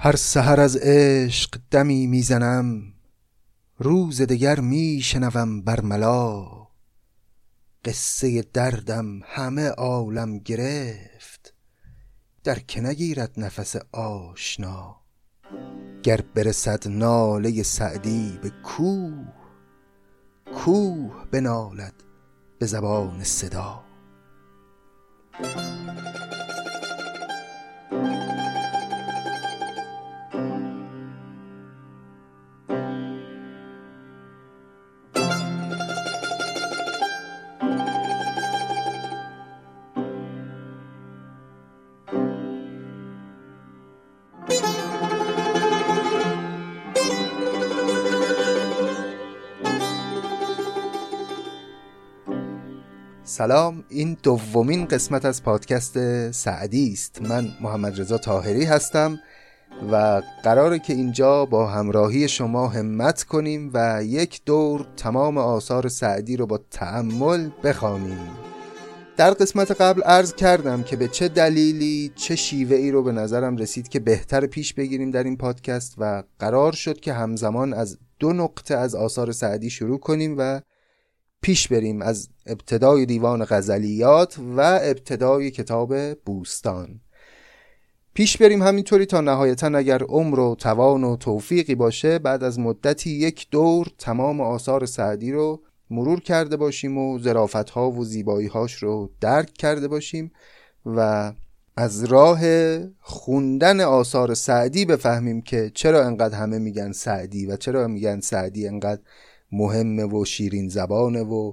هر 0.00 0.16
سحر 0.16 0.60
از 0.60 0.76
عشق 0.76 1.60
دمی 1.70 2.06
می‌زنم 2.06 2.92
روز 3.78 4.22
دگر 4.22 4.60
میشنوم 4.60 5.62
برملا 5.62 6.46
قصه 7.84 8.42
دردم 8.42 9.20
همه 9.24 9.68
عالم 9.68 10.38
گرفت 10.38 11.54
در 12.44 12.58
که 12.58 12.80
نگیرد 12.80 13.32
نفس 13.36 13.76
آشنا. 13.92 14.96
گر 16.02 16.20
برسد 16.34 16.88
ناله 16.88 17.62
سعدی 17.62 18.38
به 18.42 18.50
کوه 18.50 19.26
کوه 20.54 21.24
بنالد 21.30 21.94
به 22.58 22.66
زبان 22.66 23.24
صدا. 23.24 23.84
سلام. 53.38 53.84
این 53.88 54.16
دومین 54.22 54.84
قسمت 54.84 55.24
از 55.24 55.42
پادکست 55.42 56.30
سعدی 56.30 56.92
است. 56.92 57.22
من 57.22 57.48
محمد 57.60 58.00
رضا 58.00 58.18
تاهری 58.18 58.64
هستم 58.64 59.18
و 59.92 60.22
قراره 60.42 60.78
که 60.78 60.92
اینجا 60.92 61.44
با 61.44 61.66
همراهی 61.66 62.28
شما 62.28 62.68
همت 62.68 63.22
کنیم 63.22 63.70
و 63.74 64.00
یک 64.04 64.40
دور 64.46 64.86
تمام 64.96 65.38
آثار 65.38 65.88
سعدی 65.88 66.36
رو 66.36 66.46
با 66.46 66.60
تعمل 66.70 67.50
بخوانیم. 67.64 68.30
در 69.16 69.30
قسمت 69.30 69.80
قبل 69.80 70.02
عرض 70.02 70.34
کردم 70.34 70.82
که 70.82 70.96
به 70.96 71.08
چه 71.08 71.28
دلیلی 71.28 72.12
چه 72.16 72.36
شیوه 72.36 72.76
ای 72.76 72.90
رو 72.90 73.02
به 73.02 73.12
نظرم 73.12 73.56
رسید 73.56 73.88
که 73.88 74.00
بهتر 74.00 74.46
پیش 74.46 74.74
بگیریم 74.74 75.10
در 75.10 75.24
این 75.24 75.36
پادکست 75.36 75.94
و 75.98 76.22
قرار 76.38 76.72
شد 76.72 77.00
که 77.00 77.12
همزمان 77.12 77.74
از 77.74 77.98
دو 78.18 78.32
نقطه 78.32 78.74
از 78.74 78.94
آثار 78.94 79.32
سعدی 79.32 79.70
شروع 79.70 79.98
کنیم 79.98 80.34
و 80.38 80.60
پیش 81.42 81.68
بریم 81.68 82.02
از 82.02 82.28
ابتدای 82.46 83.06
دیوان 83.06 83.44
غزلیات 83.44 84.38
و 84.56 84.60
ابتدای 84.82 85.50
کتاب 85.50 86.14
بوستان. 86.14 87.00
پیش 88.14 88.36
بریم 88.36 88.62
همینطوری 88.62 89.06
تا 89.06 89.20
نهایتا 89.20 89.66
اگر 89.66 90.02
عمر 90.02 90.40
و 90.40 90.54
توان 90.54 91.04
و 91.04 91.16
توفیقی 91.16 91.74
باشه 91.74 92.18
بعد 92.18 92.44
از 92.44 92.58
مدتی 92.58 93.10
یک 93.10 93.46
دور 93.50 93.86
تمام 93.98 94.40
آثار 94.40 94.86
سعدی 94.86 95.32
رو 95.32 95.62
مرور 95.90 96.20
کرده 96.20 96.56
باشیم 96.56 96.98
و 96.98 97.18
زرافت 97.18 97.70
ها 97.70 97.90
و 97.90 98.04
زیبایی 98.04 98.46
هاش 98.46 98.74
رو 98.74 99.10
درک 99.20 99.52
کرده 99.52 99.88
باشیم 99.88 100.32
و 100.86 101.32
از 101.76 102.04
راه 102.04 102.40
خوندن 103.00 103.80
آثار 103.80 104.34
سعدی 104.34 104.84
بفهمیم 104.84 105.42
که 105.42 105.70
چرا 105.74 106.06
انقدر 106.06 106.38
همه 106.38 106.58
میگن 106.58 106.92
سعدی 106.92 107.46
و 107.46 107.56
چرا 107.56 107.88
میگن 107.88 108.20
سعدی 108.20 108.68
انقدر 108.68 109.00
مهمه 109.52 110.04
و 110.04 110.24
شیرین 110.24 110.68
زبانه 110.68 111.22
و 111.22 111.52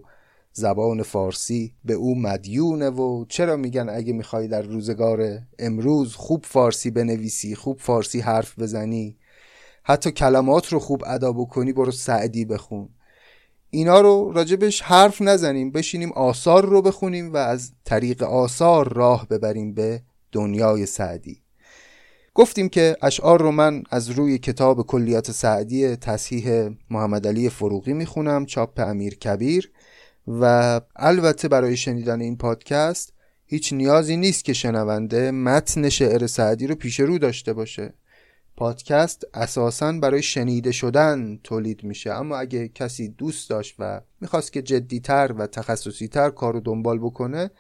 زبان 0.53 1.03
فارسی 1.03 1.73
به 1.85 1.93
او 1.93 2.19
مدیونه 2.19 2.89
و 2.89 3.25
چرا 3.29 3.55
میگن 3.55 3.89
اگه 3.89 4.13
می‌خوای 4.13 4.47
در 4.47 4.61
روزگار 4.61 5.39
امروز 5.59 6.15
خوب 6.15 6.45
فارسی 6.45 6.91
بنویسی 6.91 7.55
خوب 7.55 7.79
فارسی 7.79 8.19
حرف 8.19 8.59
بزنی؟ 8.59 9.17
حتی 9.83 10.11
کلمات 10.11 10.73
رو 10.73 10.79
خوب 10.79 11.03
ادا 11.07 11.31
بکنی 11.31 11.73
برو 11.73 11.91
سعدی 11.91 12.45
بخون. 12.45 12.89
اینا 13.69 14.01
رو 14.01 14.31
راجبش 14.31 14.81
حرف 14.81 15.21
نزنیم 15.21 15.71
بشینیم 15.71 16.11
آثار 16.11 16.65
رو 16.65 16.81
بخونیم 16.81 17.33
و 17.33 17.37
از 17.37 17.71
طریق 17.85 18.23
آثار 18.23 18.93
راه 18.93 19.27
ببریم 19.27 19.73
به 19.73 20.01
دنیای 20.31 20.85
سعدی. 20.85 21.44
گفتیم 22.35 22.69
که 22.69 22.97
اشعار 23.01 23.41
رو 23.41 23.51
من 23.51 23.83
از 23.89 24.09
روی 24.09 24.37
کتاب 24.37 24.85
کلیات 24.85 25.31
سعدی 25.31 25.95
تصحیح 25.95 26.69
محمد 26.89 27.27
علی 27.27 27.49
فروغی 27.49 27.93
می‌خونم 27.93 28.45
چاپ 28.45 28.79
امیر 28.79 29.15
کبیر. 29.15 29.71
و 30.27 30.81
البته 30.95 31.47
برای 31.47 31.77
شنیدن 31.77 32.21
این 32.21 32.37
پادکست 32.37 33.13
هیچ 33.45 33.73
نیازی 33.73 34.17
نیست 34.17 34.45
که 34.45 34.53
شنونده 34.53 35.31
متن 35.31 35.89
شعر 35.89 36.27
سعدی 36.27 36.67
رو 36.67 36.75
پیش 36.75 36.99
رو 36.99 37.17
داشته 37.17 37.53
باشه. 37.53 37.93
پادکست 38.57 39.23
اساسا 39.33 39.91
برای 39.91 40.23
شنیده 40.23 40.71
شدن 40.71 41.39
تولید 41.43 41.83
میشه. 41.83 42.11
اما 42.13 42.37
اگه 42.37 42.67
کسی 42.67 43.07
دوست 43.07 43.49
داشت 43.49 43.75
و 43.79 44.01
می‌خواست 44.21 44.53
که 44.53 44.61
جدیتر 44.61 45.33
و 45.37 45.47
تخصصیتر 45.47 46.29
کار 46.29 46.53
رو 46.53 46.59
دنبال 46.59 46.99
بکنه 46.99 47.51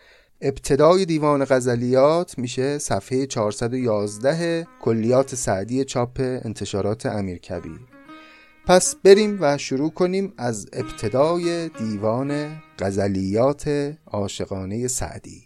ابتدای 0.41 1.05
دیوان 1.05 1.45
غزلیات 1.45 2.37
میشه 2.37 2.77
صفحه 2.77 3.25
411 3.25 4.67
کلیات 4.81 5.35
سعدی 5.35 5.83
چاپ 5.83 6.19
انتشارات 6.19 7.05
امیر 7.05 7.37
کبیر 7.37 7.79
پس 8.67 8.95
بریم 8.95 9.37
و 9.41 9.57
شروع 9.57 9.91
کنیم 9.91 10.33
از 10.37 10.67
ابتدای 10.73 11.69
دیوان 11.69 12.61
غزلیات 12.79 13.93
عاشقانه 14.05 14.87
سعدی. 14.87 15.44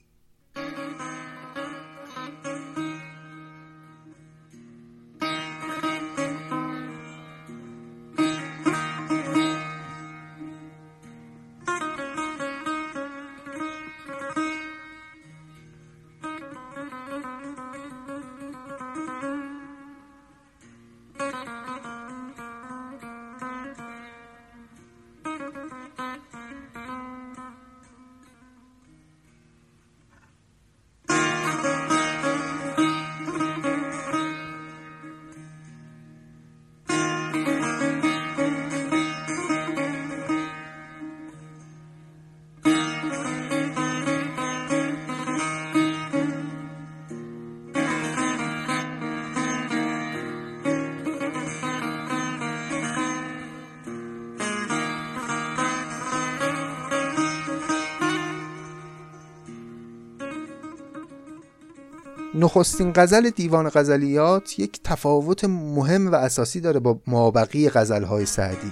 نخستین 62.50 62.92
غزل 62.96 63.30
دیوان 63.30 63.70
غزلیات 63.70 64.60
یک 64.60 64.80
تفاوت 64.84 65.46
مهم 65.46 66.12
و 66.12 66.16
اساسی 66.16 66.60
داره 66.60 66.80
با 66.80 67.00
مابقی 67.08 67.70
غزلهای 67.70 68.26
سعدی 68.26 68.72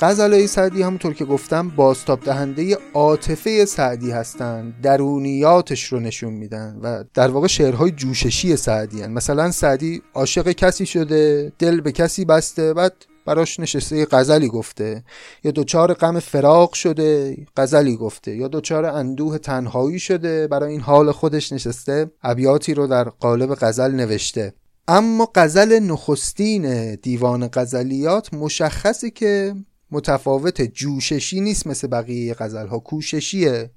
غزلهای 0.00 0.46
سعدی 0.46 0.82
همونطور 0.82 1.14
که 1.14 1.24
گفتم 1.24 1.68
بازتاب 1.68 2.20
دهنده 2.20 2.78
عاطفه 2.94 3.64
سعدی 3.64 4.10
هستند 4.10 4.74
درونیاتش 4.82 5.84
رو 5.84 6.00
نشون 6.00 6.32
میدن 6.32 6.78
و 6.82 7.04
در 7.14 7.28
واقع 7.28 7.46
شعرهای 7.46 7.90
جوششی 7.90 8.56
سعدی 8.56 9.02
هن. 9.02 9.12
مثلا 9.12 9.50
سعدی 9.50 10.02
عاشق 10.14 10.48
کسی 10.48 10.86
شده 10.86 11.52
دل 11.58 11.80
به 11.80 11.92
کسی 11.92 12.24
بسته 12.24 12.74
بعد 12.74 12.94
براش 13.28 13.60
نشسته 13.60 13.96
یه 13.96 14.04
غزلی 14.04 14.48
گفته. 14.48 15.04
یا 15.44 15.50
دوچار 15.50 15.94
غم 15.94 16.20
فراق 16.20 16.72
شده 16.72 17.36
غزلی 17.56 17.96
گفته. 17.96 18.36
یا 18.36 18.48
دوچار 18.48 18.84
اندوه 18.84 19.38
تنهایی 19.38 19.98
شده 19.98 20.46
برای 20.46 20.72
این 20.72 20.80
حال 20.80 21.12
خودش 21.12 21.52
نشسته 21.52 22.10
ابیاتی 22.22 22.74
رو 22.74 22.86
در 22.86 23.04
قالب 23.04 23.54
غزل 23.54 23.90
نوشته. 23.90 24.52
اما 24.88 25.30
غزل 25.34 25.78
نخستین 25.78 26.94
دیوان 26.94 27.48
غزلیات 27.52 28.34
مشخصی 28.34 29.10
که 29.10 29.54
متفاوت 29.90 30.62
جوششی 30.62 31.40
نیست 31.40 31.66
مثل 31.66 31.88
بقیه 31.88 32.34
غزل 32.34 32.66
ها 32.66 32.78
کوششیه. 32.78 33.70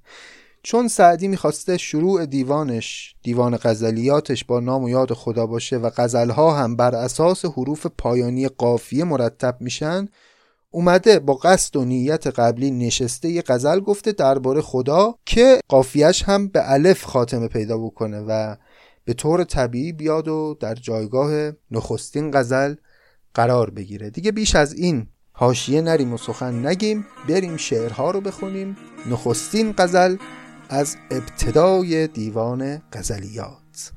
چون 0.63 0.87
سعدی 0.87 1.27
می‌خواسته 1.27 1.77
شروع 1.77 2.25
دیوانش 2.25 3.15
دیوان 3.23 3.57
غزلیاتش 3.57 4.45
با 4.45 4.59
نام 4.59 4.83
و 4.83 4.89
یاد 4.89 5.13
خدا 5.13 5.45
باشه 5.45 5.77
و 5.77 5.89
غزلها 5.97 6.53
هم 6.53 6.75
بر 6.75 6.95
اساس 6.95 7.45
حروف 7.45 7.87
پایانی 7.97 8.47
قافیه 8.47 9.03
مرتب 9.03 9.57
میشن 9.59 10.07
اومده 10.71 11.19
با 11.19 11.33
قصد 11.33 11.75
و 11.75 11.85
نیت 11.85 12.27
قبلی 12.27 12.71
نشسته 12.71 13.29
یه 13.29 13.43
غزل 13.47 13.79
گفته 13.79 14.11
درباره 14.11 14.61
خدا 14.61 15.15
که 15.25 15.59
قافیهش 15.67 16.23
هم 16.23 16.47
به 16.47 16.71
الف 16.71 17.05
خاتمه 17.05 17.47
پیدا 17.47 17.77
بکنه 17.77 18.19
و 18.19 18.55
به 19.05 19.13
طور 19.13 19.43
طبیعی 19.43 19.91
بیاد 19.91 20.27
و 20.27 20.57
در 20.59 20.75
جایگاه 20.75 21.51
نخستین 21.71 22.31
غزل 22.31 22.75
قرار 23.33 23.69
بگیره. 23.69 24.09
دیگه 24.09 24.31
بیش 24.31 24.55
از 24.55 24.73
این 24.73 25.07
حاشیه 25.31 25.81
نریم 25.81 26.13
و 26.13 26.17
سخن 26.17 26.67
نگیم 26.67 27.05
بریم 27.29 27.57
شعرها 27.57 28.11
رو 28.11 28.21
بخونیم. 28.21 28.77
نخستین 29.09 29.73
غزل 29.77 30.15
از 30.73 30.97
ابتدای 31.11 32.07
دیوان 32.07 32.81
غزلیات. 32.93 33.91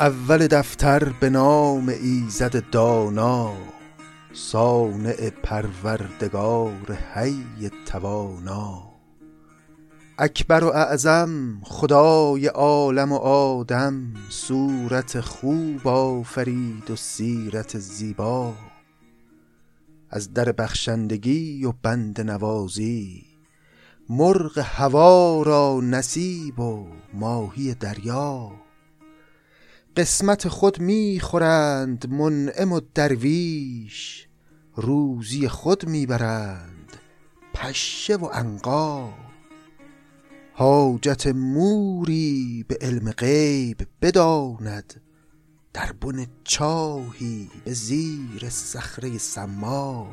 اول 0.00 0.46
دفتر 0.46 1.04
به 1.20 1.30
نام 1.30 1.88
ایزد 1.88 2.70
دانا 2.70 3.52
صانع 4.32 5.30
پروردگار 5.30 6.98
حی 7.14 7.70
توانا. 7.86 8.82
اکبر 10.18 10.64
و 10.64 10.66
اعظم 10.66 11.60
خدای 11.62 12.46
عالم 12.46 13.12
و 13.12 13.16
آدم 13.16 14.14
صورت 14.28 15.20
خوب 15.20 15.88
آفرید 15.88 16.90
و 16.90 16.96
سیرت 16.96 17.78
زیبا. 17.78 18.54
از 20.10 20.34
در 20.34 20.52
بخشندگی 20.52 21.64
و 21.64 21.72
بند 21.82 22.20
نوازی 22.20 23.24
مرغ 24.08 24.58
هوا 24.58 25.42
را 25.42 25.80
نصیب 25.82 26.60
و 26.60 26.86
ماهی 27.14 27.74
دریا. 27.74 28.65
قسمت 29.96 30.48
خود 30.48 30.80
می 30.80 31.20
خورند 31.20 32.10
منعم 32.10 32.72
و 32.72 32.80
درویش. 32.94 34.28
روزی 34.74 35.48
خود 35.48 35.88
می 35.88 36.06
برند 36.06 36.96
پشه 37.54 38.16
و 38.16 38.26
عنقا 38.26 39.12
حاجت 40.52 41.26
موری 41.26 42.64
به 42.68 42.78
علم 42.80 43.10
غیب 43.10 43.86
بداند 44.02 45.00
در 45.72 45.92
بن 45.92 46.26
چاهی 46.44 47.50
به 47.64 47.72
زیر 47.72 48.48
صخره 48.48 49.18
سما 49.18 50.08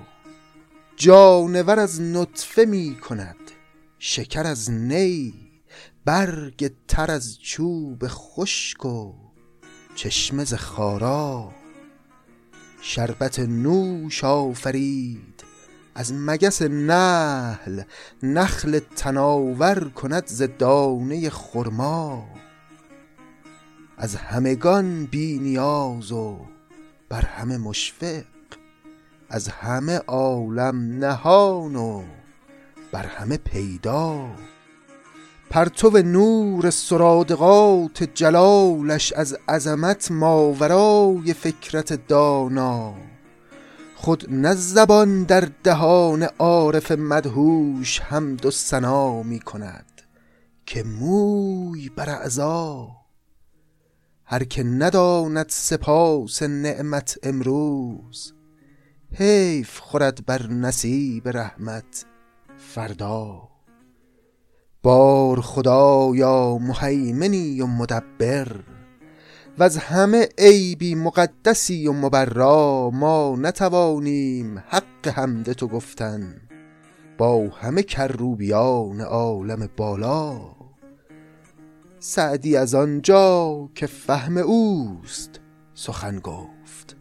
جانور 0.95 1.79
از 1.79 2.01
نطفه 2.01 2.65
می 2.65 2.95
کند 2.95 3.51
شکر 3.99 4.47
از 4.47 4.71
نی 4.71 5.33
برگ 6.05 6.71
تر 6.87 7.11
از 7.11 7.39
چوب 7.39 8.03
خشک 8.07 8.85
و 8.85 9.22
چشمه 9.95 10.43
ز 10.43 10.53
خارا. 10.53 11.51
شربت 12.81 13.39
نوش 13.39 14.23
آفرید 14.23 15.43
از 15.95 16.13
مگس 16.13 16.61
نحل 16.61 17.81
نخل 18.23 18.79
تناور 18.95 19.89
کند 19.89 20.27
ز 20.27 20.43
دانه 20.59 21.29
خرما. 21.29 22.25
از 23.97 24.15
همگان 24.15 25.05
بی 25.05 25.39
نیاز 25.39 26.11
و 26.11 26.39
بر 27.09 27.21
همه 27.21 27.57
مشفق 27.57 28.23
از 29.29 29.47
همه 29.47 29.97
عالم 29.97 30.99
نهان 30.99 31.75
و 31.75 32.03
بر 32.91 33.05
همه 33.05 33.37
پیدا. 33.37 34.29
پرتو 35.53 35.89
نور 35.89 36.69
سرادقات 36.69 38.03
جلالش 38.03 39.13
از 39.13 39.37
عظمت 39.47 40.11
ماورای 40.11 41.33
فکرت 41.33 42.07
دانا. 42.07 42.95
خود 43.95 44.25
نه 44.29 44.53
زبان 44.55 45.23
در 45.23 45.49
دهان 45.63 46.23
عارف 46.23 46.91
مدهوش 46.91 47.99
حمد 47.99 48.45
و 48.45 48.51
ثنا 48.51 49.23
می 49.23 49.39
کند 49.39 50.01
که 50.65 50.83
موی 50.83 51.89
بر 51.89 52.09
اعضا. 52.09 52.87
هر 54.25 54.43
که 54.43 54.63
نداند 54.63 55.45
سپاس 55.49 56.43
نعمت 56.43 57.17
امروز 57.23 58.33
حیف 59.11 59.79
خورد 59.79 60.25
بر 60.25 60.47
نصیب 60.47 61.29
رحمت 61.29 62.05
فردا. 62.57 63.52
بار 64.83 65.41
خدایا 65.41 66.57
مهیمنی 66.57 67.61
و 67.61 67.65
مدبر 67.65 68.63
و 69.57 69.63
از 69.63 69.77
همه 69.77 70.29
عیبی 70.37 70.95
مقدسی 70.95 71.87
و 71.87 71.93
مبرا 71.93 72.89
ما 72.93 73.35
نتوانیم 73.39 74.63
حق 74.67 75.07
حمد 75.07 75.51
تو 75.51 75.67
گفتن. 75.67 76.41
با 77.17 77.49
همه 77.49 77.83
کروبیان 77.83 79.01
عالم 79.01 79.69
بالا 79.77 80.41
سعدی 81.99 82.57
از 82.57 82.75
آنجا 82.75 83.69
که 83.75 83.87
فهم 83.87 84.37
اوست 84.37 85.39
سخن 85.73 86.19
گفت. 86.19 86.95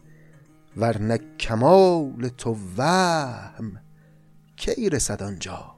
ورنه 0.77 1.19
کمال 1.39 2.29
تو 2.37 2.55
وهم 2.77 3.79
کی 4.55 4.89
رسد 4.89 5.23
آنجا؟ 5.23 5.72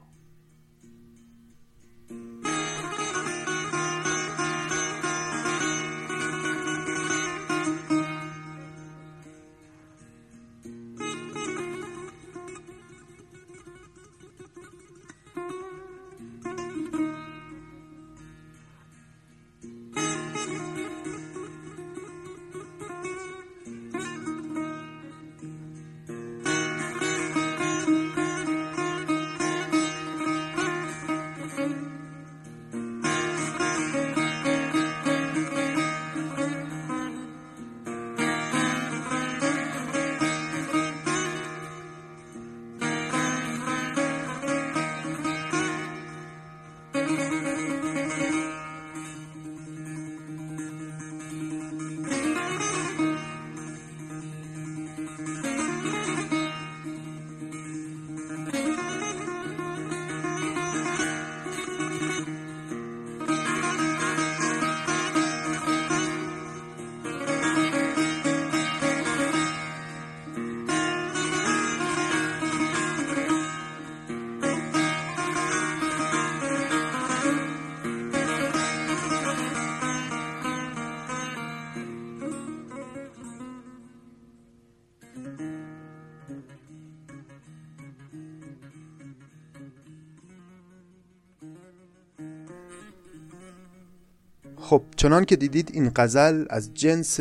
خب 94.56 94.82
چنان 94.96 95.24
که 95.24 95.36
دیدید 95.36 95.70
این 95.74 95.90
قزل 95.90 96.44
از 96.50 96.74
جنس 96.74 97.20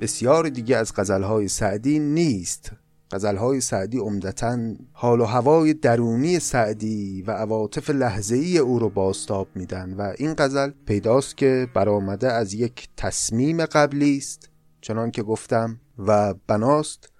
بسیار 0.00 0.48
دیگه 0.48 0.76
از 0.76 0.92
قزلهای 0.92 1.48
سعدی 1.48 1.98
نیست. 1.98 2.72
قزلهای 3.10 3.60
سعدی 3.60 3.98
عمدتا 3.98 4.58
حال 4.92 5.20
و 5.20 5.24
هوای 5.24 5.74
درونی 5.74 6.38
سعدی 6.38 7.22
و 7.22 7.30
عواطف 7.30 7.90
لحظه 7.90 8.36
ای 8.36 8.58
او 8.58 8.78
رو 8.78 8.88
باستاب 8.88 9.48
میدن 9.54 9.94
و 9.94 10.12
این 10.18 10.34
غزل 10.38 10.70
پیداست 10.86 11.36
که 11.36 11.68
برآمده 11.74 12.32
از 12.32 12.54
یک 12.54 12.88
تصمیم 12.96 13.64
قبلی 13.64 14.16
است. 14.16 14.48
چنان 14.80 15.10
که 15.10 15.22
گفتم 15.22 15.80
و 15.98 16.34
بناست 16.46 17.11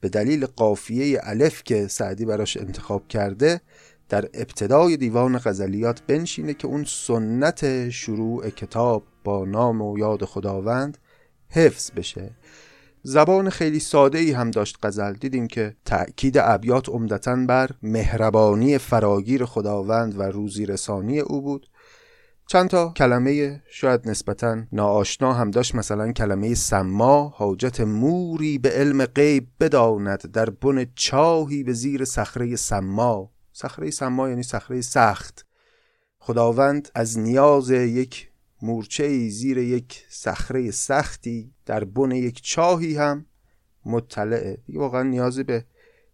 به 0.00 0.08
دلیل 0.08 0.46
قافیه 0.46 1.20
الف 1.22 1.62
که 1.62 1.86
سعدی 1.86 2.24
براش 2.24 2.56
انتخاب 2.56 3.08
کرده 3.08 3.60
در 4.08 4.28
ابتدای 4.34 4.96
دیوان 4.96 5.38
غزلیات 5.38 6.02
بنشینه 6.06 6.54
که 6.54 6.66
اون 6.66 6.84
سنت 6.84 7.90
شروع 7.90 8.50
کتاب 8.50 9.02
با 9.24 9.44
نام 9.44 9.82
و 9.82 9.98
یاد 9.98 10.24
خداوند 10.24 10.98
حفظ 11.50 11.90
بشه. 11.90 12.30
زبان 13.02 13.50
خیلی 13.50 13.80
ساده 13.80 14.18
ای 14.18 14.32
هم 14.32 14.50
داشت 14.50 14.78
غزل. 14.82 15.12
دیدیم 15.12 15.46
که 15.46 15.76
تأکید 15.84 16.38
ابیات 16.38 16.88
عمدتا 16.88 17.36
بر 17.36 17.70
مهربانی 17.82 18.78
فراگیر 18.78 19.44
خداوند 19.44 20.18
و 20.18 20.22
روزی 20.22 20.66
رسانی 20.66 21.20
او 21.20 21.42
بود. 21.42 21.66
چند 22.50 22.68
تا 22.68 22.92
کلمه 22.96 23.62
شاید 23.70 24.08
نسبتا 24.08 24.62
ناآشنا 24.72 25.32
هم 25.32 25.50
داشت. 25.50 25.74
مثلا 25.74 26.12
کلمه 26.12 26.54
سما 26.54 27.28
حاجت 27.28 27.80
موری 27.80 28.58
به 28.58 28.68
علم 28.68 29.04
غیب 29.04 29.48
بداند. 29.60 30.30
در 30.30 30.50
بن 30.50 30.86
چاهی 30.94 31.62
به 31.62 31.72
زیر 31.72 32.04
صخره 32.04 32.56
سما. 32.56 33.32
صخره 33.52 33.90
سما 33.90 34.28
یعنی 34.28 34.42
صخره 34.42 34.80
سخت. 34.80 35.46
خداوند 36.18 36.88
از 36.94 37.18
نیاز 37.18 37.70
یک 37.70 38.30
مورچه 38.62 39.28
زیر 39.28 39.58
یک 39.58 40.04
صخره 40.08 40.70
سختی 40.70 41.54
در 41.66 41.84
بن 41.84 42.12
یک 42.12 42.42
چاهی 42.42 42.96
هم 42.96 43.26
مطلعه. 43.84 44.58
دیگه 44.66 44.78
واقعا 44.78 45.02
نیازی 45.02 45.42
به 45.42 45.64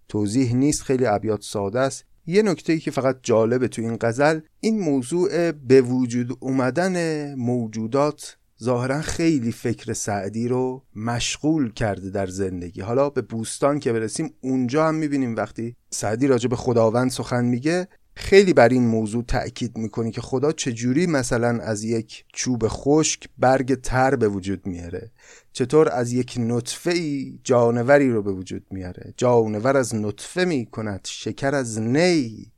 توضیح 0.08 0.54
نیست. 0.54 0.82
خیلی 0.82 1.06
ابیات 1.06 1.42
ساده 1.42 1.80
است. 1.80 2.04
یه 2.26 2.42
نکته 2.42 2.72
ای 2.72 2.78
که 2.78 2.90
فقط 2.90 3.18
جالبه 3.22 3.68
تو 3.68 3.82
این 3.82 3.96
غزل 4.00 4.40
این 4.60 4.78
موضوع 4.78 5.52
به 5.52 5.80
وجود 5.80 6.36
اومدن 6.40 7.34
موجودات 7.34 8.36
ظاهرا 8.62 9.00
خیلی 9.00 9.52
فکر 9.52 9.92
سعدی 9.92 10.48
رو 10.48 10.82
مشغول 10.96 11.72
کرده 11.72 12.10
در 12.10 12.26
زندگی. 12.26 12.80
حالا 12.80 13.10
به 13.10 13.22
بوستان 13.22 13.78
که 13.78 13.92
برسیم 13.92 14.30
اونجا 14.40 14.88
هم 14.88 14.94
می‌بینیم 14.94 15.36
وقتی 15.36 15.76
سعدی 15.90 16.26
راجع 16.26 16.48
به 16.48 16.56
خداوند 16.56 17.10
سخن 17.10 17.44
میگه 17.44 17.88
خیلی 18.16 18.52
بر 18.52 18.68
این 18.68 18.86
موضوع 18.86 19.24
تأکید 19.24 19.78
می‌کنی 19.78 20.10
که 20.10 20.20
خدا 20.20 20.52
چجوری 20.52 21.06
مثلا 21.06 21.48
از 21.62 21.84
یک 21.84 22.24
چوب 22.32 22.62
خشک 22.68 23.28
برگ 23.38 23.80
تر 23.80 24.16
به 24.16 24.28
وجود 24.28 24.66
میاره 24.66 25.10
چطور 25.52 25.88
از 25.88 26.12
یک 26.12 26.34
نطفه 26.38 26.90
ای 26.90 27.38
جانوری 27.44 28.10
رو 28.10 28.22
به 28.22 28.32
وجود 28.32 28.66
میاره 28.70 29.14
جانور 29.16 29.76
از 29.76 29.94
نطفه 29.94 30.44
می‌کند 30.44 31.00
شکر 31.10 31.54
از 31.54 31.80
نی 31.80 32.52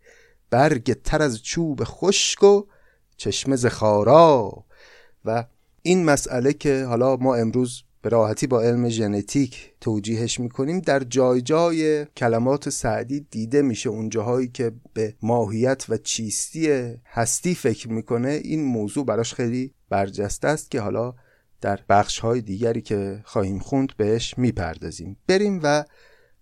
برگ 0.51 0.93
تر 0.93 1.23
از 1.23 1.43
چوب 1.43 1.81
خشک 1.85 2.43
و 2.43 2.63
چشمه 3.17 3.57
زخارا 3.57 4.65
و 5.25 5.45
این 5.83 6.05
مسئله 6.05 6.53
که 6.53 6.85
حالا 6.85 7.17
ما 7.17 7.35
امروز 7.35 7.83
به 8.07 8.11
راحتی 8.11 8.47
با 8.47 8.61
علم 8.63 8.89
ژنتیک 8.89 9.73
توجیهش 9.81 10.41
می‌کنیم. 10.41 10.81
در 10.81 11.01
جای 11.01 11.41
جای 11.41 12.05
کلمات 12.05 12.69
سعدی 12.69 13.27
دیده 13.31 13.63
میشه 13.63 13.89
اون 13.89 14.09
جاهایی 14.09 14.49
که 14.49 14.73
به 14.95 15.15
ماهیت 15.23 15.87
و 15.89 15.97
چیستی 15.97 16.95
هستی 17.07 17.55
فکر 17.55 17.89
می‌کنه. 17.89 18.29
این 18.29 18.65
موضوع 18.65 19.05
براش 19.05 19.35
خیلی 19.35 19.75
برجسته 19.89 20.49
است 20.49 20.71
که 20.71 20.81
حالا 20.81 21.15
در 21.61 21.81
بخش 21.89 22.19
های 22.19 22.41
دیگری 22.41 22.83
که 22.83 23.21
خواهیم 23.25 23.59
خوند 23.59 23.97
بهش 23.97 24.39
می‌پردازیم. 24.39 25.17
بریم 25.27 25.61
و 25.63 25.85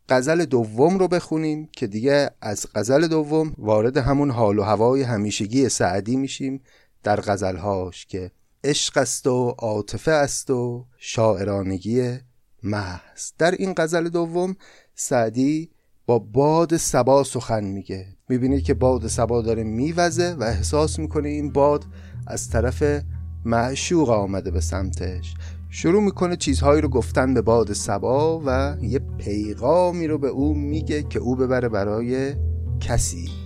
غزل 0.09 0.45
دوم 0.45 0.99
رو 0.99 1.09
بخونیم 1.09 1.69
که 1.73 1.87
دیگه 1.87 2.31
از 2.41 2.67
غزل 2.75 3.07
دوم 3.07 3.55
وارد 3.59 3.97
همون 3.97 4.31
حال 4.31 4.59
و 4.59 4.63
هوای 4.63 5.03
همیشگی 5.03 5.69
سعدی 5.69 6.17
میشیم 6.17 6.61
در 7.03 7.21
غزلهاش 7.21 8.07
که 8.07 8.31
عشق 8.65 8.97
است 8.97 9.27
و 9.27 9.55
عاطفه 9.59 10.11
است 10.11 10.51
و 10.51 10.85
شاعرانگی 10.99 12.19
محض. 12.63 13.31
در 13.39 13.51
این 13.51 13.75
غزل 13.77 14.09
دوم 14.09 14.57
سعدی 14.95 15.71
با 16.07 16.19
باد 16.19 16.77
سبا 16.77 17.25
سخن 17.25 17.65
میگه. 17.65 18.07
می‌بینید 18.29 18.65
که 18.65 18.75
باد 18.75 19.07
سبا 19.07 19.43
داره 19.43 19.65
میوزه 19.65 20.33
و 20.33 20.43
احساس 20.43 20.99
می‌کنه 20.99 21.29
این 21.29 21.53
باد 21.53 21.85
از 22.27 22.51
طرف 22.51 23.03
معشوق 23.45 24.11
آمده 24.11 24.51
به 24.51 24.61
سمتش. 24.61 25.35
شروع 25.71 26.03
می‌کنه 26.03 26.37
چیزهایی 26.37 26.81
رو 26.81 26.89
گفتن 26.89 27.35
به 27.35 27.43
باد 27.43 27.73
سبا 27.73 28.43
و 28.47 28.77
یه 28.83 28.99
پیغامی 28.99 30.07
رو 30.07 30.19
به 30.19 30.29
او 30.29 30.55
میگه 30.55 31.03
که 31.03 31.19
او 31.19 31.37
ببره 31.37 31.69
برای 31.69 32.35
کسی. 32.81 33.44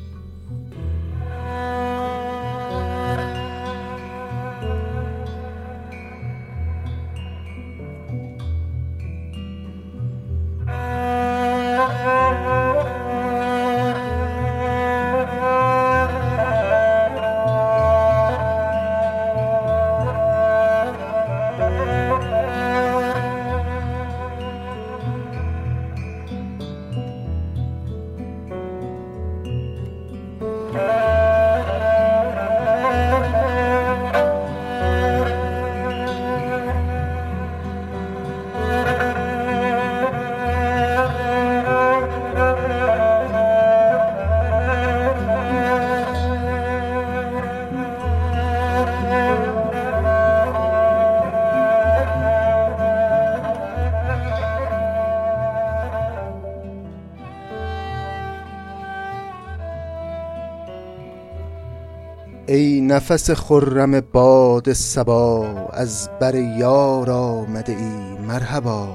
نفس 62.99 63.31
خرم 63.31 64.01
باد 64.01 64.73
سبا 64.73 65.47
از 65.73 66.09
بر 66.21 66.35
یار 66.35 67.11
آمده 67.11 67.73
ای 67.73 68.19
مرحبا. 68.19 68.89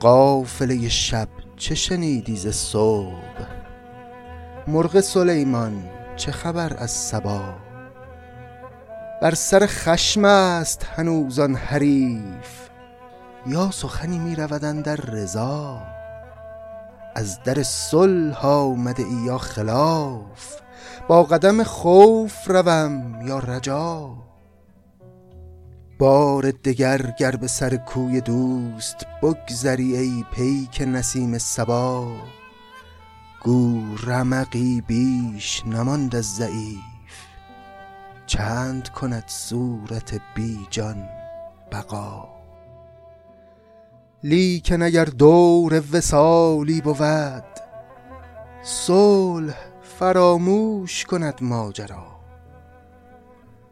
قافله 0.00 0.88
شب 0.88 1.28
چه 1.56 1.74
شنیدی 1.74 2.36
ز 2.36 2.48
صبح؟ 2.48 3.46
مرغ 4.66 5.00
سلیمان 5.00 5.84
چه 6.16 6.32
خبر 6.32 6.76
از 6.78 6.90
سبا 6.90 7.40
بر 9.22 9.34
سر 9.34 9.66
خشم 9.66 10.24
است 10.24 10.86
هنوزان 10.96 11.54
حریف 11.54 12.68
یا 13.46 13.70
سخنی 13.70 14.18
می 14.18 14.36
رود 14.36 14.60
در 14.60 14.96
رضا؟ 14.96 15.82
از 17.14 17.42
در 17.44 17.62
صلح 17.62 18.46
آمده 18.46 19.02
ای 19.02 19.24
یا 19.26 19.38
خلاف؟ 19.38 20.63
با 21.08 21.22
قدم 21.22 21.62
خوف 21.62 22.50
روم 22.50 23.22
یا 23.26 23.38
رجا. 23.38 24.16
بار 25.98 26.50
دگر 26.50 27.14
گر 27.18 27.36
به 27.36 27.46
سر 27.46 27.76
کوی 27.76 28.20
دوست 28.20 29.06
بگذری 29.22 29.96
ای 29.96 30.24
پیک 30.32 30.82
نسیم 30.86 31.38
سبا 31.38 32.12
گو 33.42 33.80
رمقی 34.06 34.80
بیش 34.80 35.62
نماند 35.66 36.16
از 36.16 36.36
ضعیف 36.36 36.80
چند 38.26 38.88
کند 38.88 39.24
صورت 39.26 40.20
بی 40.34 40.58
جان 40.70 41.08
بقا. 41.72 42.28
لیکن 44.22 44.82
اگر 44.82 45.04
دور 45.04 45.82
وسالی 45.92 46.80
بود 46.80 47.44
صلح 48.62 49.73
فراموش 49.98 51.04
کند 51.04 51.38
ماجرا. 51.40 52.06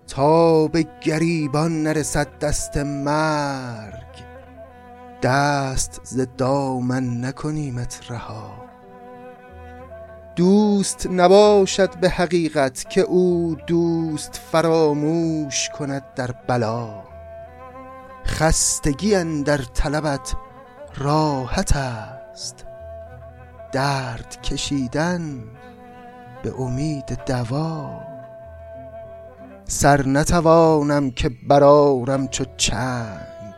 تا 0.08 0.68
به 0.68 0.86
گریبان 1.00 1.82
نرسد 1.82 2.38
دست 2.38 2.76
مرگ 2.76 4.24
دست 5.22 6.00
ز 6.04 6.26
دامن 6.38 7.24
نکنیمت 7.24 8.00
رها. 8.10 8.64
دوست 10.36 11.06
نباشد 11.10 12.00
به 12.00 12.08
حقیقت 12.08 12.90
که 12.90 13.00
او 13.00 13.56
دوست 13.66 14.40
فراموش 14.52 15.68
کند 15.68 16.14
در 16.14 16.32
بلا. 16.32 17.02
خستگی 18.26 19.42
در 19.42 19.58
طلبت 19.58 20.34
راحت 20.96 21.76
است. 21.76 22.66
درد 23.72 24.42
کشیدن 24.42 25.42
به 26.42 26.60
امید 26.60 27.18
دوا. 27.26 28.00
سر 29.64 30.06
نتوانم 30.06 31.10
که 31.10 31.30
برارم 31.48 32.28
چو 32.28 32.44
چنگ 32.56 33.54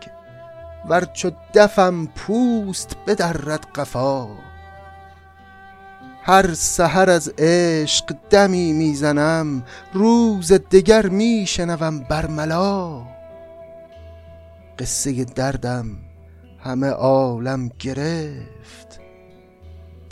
ور 0.88 1.04
چو 1.04 1.30
دفم 1.54 2.06
پوست 2.06 2.96
بدرد 3.06 3.66
قفا. 3.74 4.26
هر 6.22 6.54
سحر 6.54 7.10
از 7.10 7.32
عشق 7.38 8.16
دمی 8.30 8.72
می‌زنم 8.72 9.62
روز 9.92 10.52
دگر 10.52 11.06
میشنوم 11.06 12.00
برملا. 12.00 13.02
قصه 14.78 15.24
دردم 15.24 15.86
همه 16.58 16.88
عالم 16.88 17.70
گرفت 17.78 18.83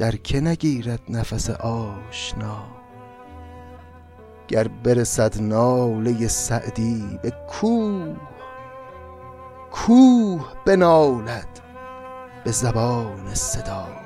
در 0.02 0.16
که 0.16 0.40
نگیرد 0.40 1.00
نفس 1.08 1.50
آشنا؟ 1.50 2.64
گر 4.48 4.68
برسد 4.68 5.40
ناله 5.40 6.28
سعدی 6.28 7.18
به 7.22 7.30
کوه 7.30 8.16
کوه 9.70 10.52
بنالد 10.66 11.60
به 12.44 12.50
زبان 12.50 13.34
صدا. 13.34 14.01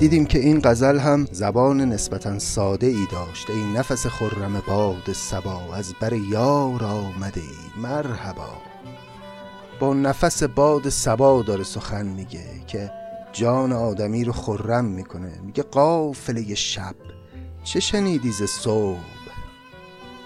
دیدیم 0.00 0.26
که 0.26 0.38
این 0.38 0.60
غزل 0.64 0.98
هم 0.98 1.26
زبان 1.32 1.80
نسبتا 1.80 2.38
ساده 2.38 2.86
ای 2.86 3.06
داشت. 3.12 3.50
ای 3.50 3.64
نفس 3.64 4.06
خرم 4.06 4.62
باد 4.66 5.12
سبا 5.12 5.74
از 5.74 5.94
بر 6.00 6.12
یار 6.12 6.84
آمده 6.84 7.40
ای 7.40 7.82
مرحبا. 7.82 8.48
با 9.80 9.94
نفس 9.94 10.42
باد 10.42 10.88
سبا 10.88 11.42
داره 11.42 11.64
سخن 11.64 12.06
میگه 12.06 12.44
که 12.66 12.90
جان 13.32 13.72
آدمی 13.72 14.24
رو 14.24 14.32
خرم 14.32 14.84
می‌کنه. 14.84 15.40
میگه 15.42 15.62
قافله 15.62 16.54
شب 16.54 16.94
چه 17.64 17.80
شنیدی 17.80 18.32
ز 18.32 18.42
صبح؟ 18.42 18.98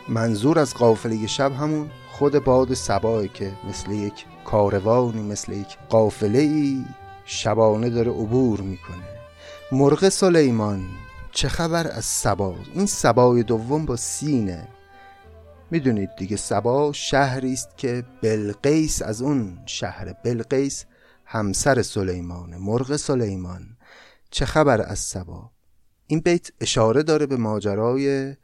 منظور 0.08 0.58
از 0.58 0.74
قافله 0.74 1.26
شب 1.26 1.52
همون 1.52 1.90
خود 2.12 2.44
باد 2.44 2.74
سباه 2.74 3.28
که 3.28 3.52
مثل 3.68 3.90
یک 3.90 4.24
کاروانی 4.44 5.22
مثل 5.22 5.52
یک 5.52 5.76
قافله 5.88 6.38
ای 6.38 6.84
شبانه 7.24 7.90
داره 7.90 8.10
عبور 8.10 8.60
می‌کنه. 8.60 9.13
مرغ 9.72 10.08
سلیمان 10.08 10.84
چه 11.32 11.48
خبر 11.48 11.86
از 11.86 12.04
سبا؟ 12.04 12.56
این 12.74 12.86
سبای 12.86 13.42
دوم 13.42 13.86
با 13.86 13.96
سینه. 13.96 14.68
می‌دونید 15.70 16.08
دیگه 16.18 16.36
سبا 16.36 16.92
شهری 16.92 17.52
است 17.52 17.68
که 17.76 18.04
بلقیس 18.22 19.02
از 19.02 19.22
اون 19.22 19.58
شهر 19.66 20.12
بلقیس 20.12 20.84
همسر 21.24 21.82
سلیمانه 21.82 22.58
مرغ 22.58 22.96
سلیمان. 22.96 23.76
چه 24.30 24.44
خبر 24.44 24.80
از 24.80 24.98
سبا؟ 24.98 25.50
این 26.06 26.20
بیت 26.20 26.50
اشاره 26.60 27.02
داره 27.02 27.26
به 27.26 27.36
ماجرای 27.36 28.36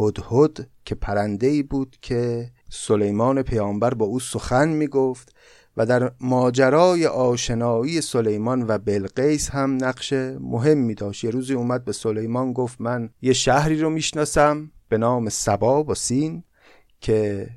هدهد 0.00 0.68
که 0.84 0.94
پرنده 0.94 1.46
ای 1.46 1.62
بود 1.62 1.96
که 2.02 2.50
سلیمان 2.70 3.42
پیامبر 3.42 3.94
با 3.94 4.06
او 4.06 4.20
سخن 4.20 4.68
می‌گفت. 4.68 5.34
و 5.76 5.86
در 5.86 6.12
ماجرای 6.20 7.06
آشنایی 7.06 8.00
سلیمان 8.00 8.64
و 8.68 8.78
بلقیس 8.78 9.50
هم 9.50 9.84
نقش 9.84 10.12
مهمی 10.40 10.94
داشت. 10.94 11.24
یه 11.24 11.30
روزی 11.30 11.54
اومد 11.54 11.84
به 11.84 11.92
سلیمان 11.92 12.52
گفت 12.52 12.80
من 12.80 13.10
یه 13.22 13.32
شهری 13.32 13.80
رو 13.80 13.90
می‌شناسم 13.90 14.70
به 14.88 14.98
نام 14.98 15.28
سبا 15.28 15.82
با 15.82 15.94
سین 15.94 16.44
که 17.00 17.48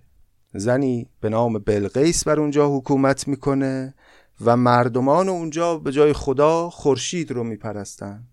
زنی 0.53 1.09
به 1.21 1.29
نام 1.29 1.59
بلقیس 1.59 2.23
بر 2.23 2.39
اونجا 2.39 2.77
حکومت 2.77 3.27
می‌کنه 3.27 3.93
و 4.41 4.57
مردمان 4.57 5.29
اونجا 5.29 5.77
به 5.77 5.91
جای 5.91 6.13
خدا 6.13 6.69
خورشید 6.69 7.31
رو 7.31 7.43
میپرستن. 7.43 8.27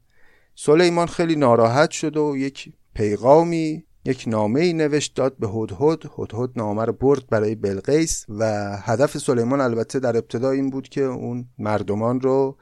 سلیمان 0.54 1.06
خیلی 1.06 1.36
ناراحت 1.36 1.90
شد 1.90 2.16
و 2.16 2.36
یک 2.36 2.72
پیغامی 2.94 3.84
یک 4.04 4.24
نامه 4.26 4.60
ای 4.60 4.72
نوشت 4.72 5.14
داد 5.14 5.36
به 5.38 5.48
هدهد 5.48 6.02
هدهد 6.18 6.50
نامه 6.56 6.84
رو 6.84 6.92
برد 6.92 7.26
برای 7.26 7.54
بلقیس 7.54 8.26
و 8.28 8.76
هدف 8.80 9.18
سلیمان 9.18 9.60
البته 9.60 9.98
در 9.98 10.16
ابتدا 10.16 10.50
این 10.50 10.70
بود 10.70 10.88
که 10.88 11.02
اون 11.02 11.48
مردمان 11.58 12.20
رو 12.20 12.56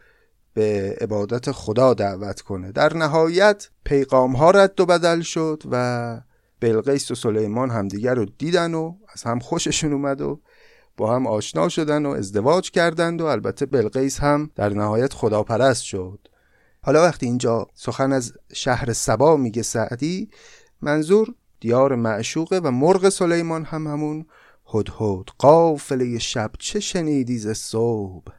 به 0.54 0.96
عبادت 1.00 1.52
خدا 1.52 1.94
دعوت 1.94 2.40
کنه. 2.40 2.72
در 2.72 2.96
نهایت 2.96 3.68
پیغام 3.84 4.36
ها 4.36 4.50
رد 4.50 4.80
و 4.80 4.86
بدل 4.86 5.20
شد 5.20 5.62
و 5.70 6.20
بلقیس 6.60 7.10
و 7.10 7.14
سلیمان 7.14 7.70
همدیگر 7.70 8.14
رو 8.14 8.24
دیدن 8.24 8.74
و 8.74 8.94
از 9.14 9.22
هم 9.22 9.38
خوششون 9.38 9.92
اومد 9.92 10.20
و 10.20 10.40
با 10.96 11.14
هم 11.14 11.26
آشنا 11.26 11.68
شدن 11.68 12.06
و 12.06 12.10
ازدواج 12.10 12.70
کردند 12.70 13.20
و 13.20 13.24
البته 13.24 13.66
بلقیس 13.66 14.20
هم 14.20 14.50
در 14.54 14.68
نهایت 14.68 15.12
خداپرست 15.12 15.82
شد. 15.82 16.28
حالا 16.82 17.02
وقتی 17.02 17.26
اینجا 17.26 17.66
سخن 17.74 18.12
از 18.12 18.32
شهر 18.52 18.92
سبا 18.92 19.36
میگه 19.36 19.62
سعدی 19.62 20.30
منظور 20.82 21.34
دیار 21.60 21.94
معشوقه 21.94 22.58
و 22.58 22.70
مرغ 22.70 23.08
سلیمان 23.08 23.64
هم 23.64 23.86
همون. 23.86 24.26
هدهد 24.74 25.26
قافله 25.38 26.18
شب 26.18 26.50
چه 26.58 26.80
شنیدی 26.80 27.38
ز 27.38 27.48
صبح؟ 27.50 28.32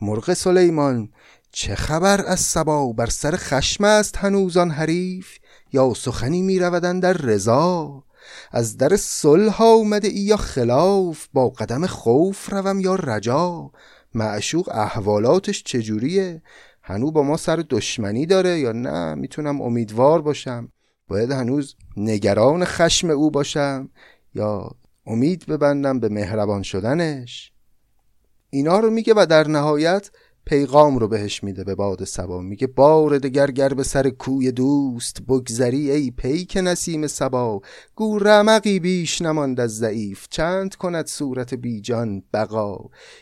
مرغ 0.00 0.34
سلیمان 0.34 1.08
چه 1.52 1.74
خبر 1.74 2.24
از 2.26 2.40
سبا 2.40 2.92
بر 2.92 3.06
سر 3.06 3.36
خشم 3.36 3.84
است 3.84 4.16
هنوزان 4.16 4.70
حریف؟ 4.70 5.38
یا 5.72 5.94
سخنی 5.94 6.42
می 6.42 6.58
رودن 6.58 7.00
در 7.00 7.12
رضا؟ 7.12 8.04
از 8.52 8.76
در 8.76 8.96
صلح 8.96 9.62
آمده 9.62 10.08
ای 10.08 10.20
یا 10.20 10.36
خلاف؟ 10.36 11.26
با 11.32 11.48
قدم 11.48 11.86
خوف 11.86 12.52
روم 12.52 12.80
یا 12.80 12.94
رجا؟ 12.94 13.70
معشوق 14.14 14.68
احوالاتش 14.68 15.62
چجوریه؟ 15.62 16.42
هنو 16.82 17.10
با 17.10 17.22
ما 17.22 17.36
سر 17.36 17.64
دشمنی 17.70 18.26
داره 18.26 18.58
یا 18.58 18.72
نه؟ 18.72 19.14
می‌تونم 19.14 19.60
امیدوار 19.60 20.22
باشم. 20.22 20.72
باید 21.08 21.30
هنوز 21.30 21.76
نگران 21.96 22.64
خشم 22.64 23.10
او 23.10 23.30
باشم 23.30 23.90
یا 24.34 24.70
امید 25.06 25.46
ببندم 25.46 26.00
به 26.00 26.08
مهربان 26.08 26.62
شدنش؟ 26.62 27.52
اینا 28.50 28.80
رو 28.80 28.90
میگه 28.90 29.14
و 29.16 29.26
در 29.26 29.48
نهایت 29.48 30.10
پیغام 30.48 30.98
رو 30.98 31.08
بهش 31.08 31.44
میده 31.44 31.64
به 31.64 31.74
باد 31.74 32.04
سبا 32.04 32.40
میگه 32.40 32.66
بار 32.66 33.18
دگر 33.18 33.50
گر 33.50 33.68
به 33.68 33.82
سر 33.82 34.10
کوی 34.10 34.52
دوست 34.52 35.22
بگذری 35.28 35.90
ای 35.90 36.10
پیک 36.10 36.58
نسیم 36.62 37.06
سبا 37.06 37.60
گو 37.94 38.18
رمقی 38.18 38.80
بیش 38.80 39.22
نماند 39.22 39.60
از 39.60 39.76
ضعیف. 39.76 40.26
چند 40.30 40.74
کند 40.74 41.06
صورت 41.06 41.54
بیجان 41.54 42.22
بقا؟ 42.32 42.78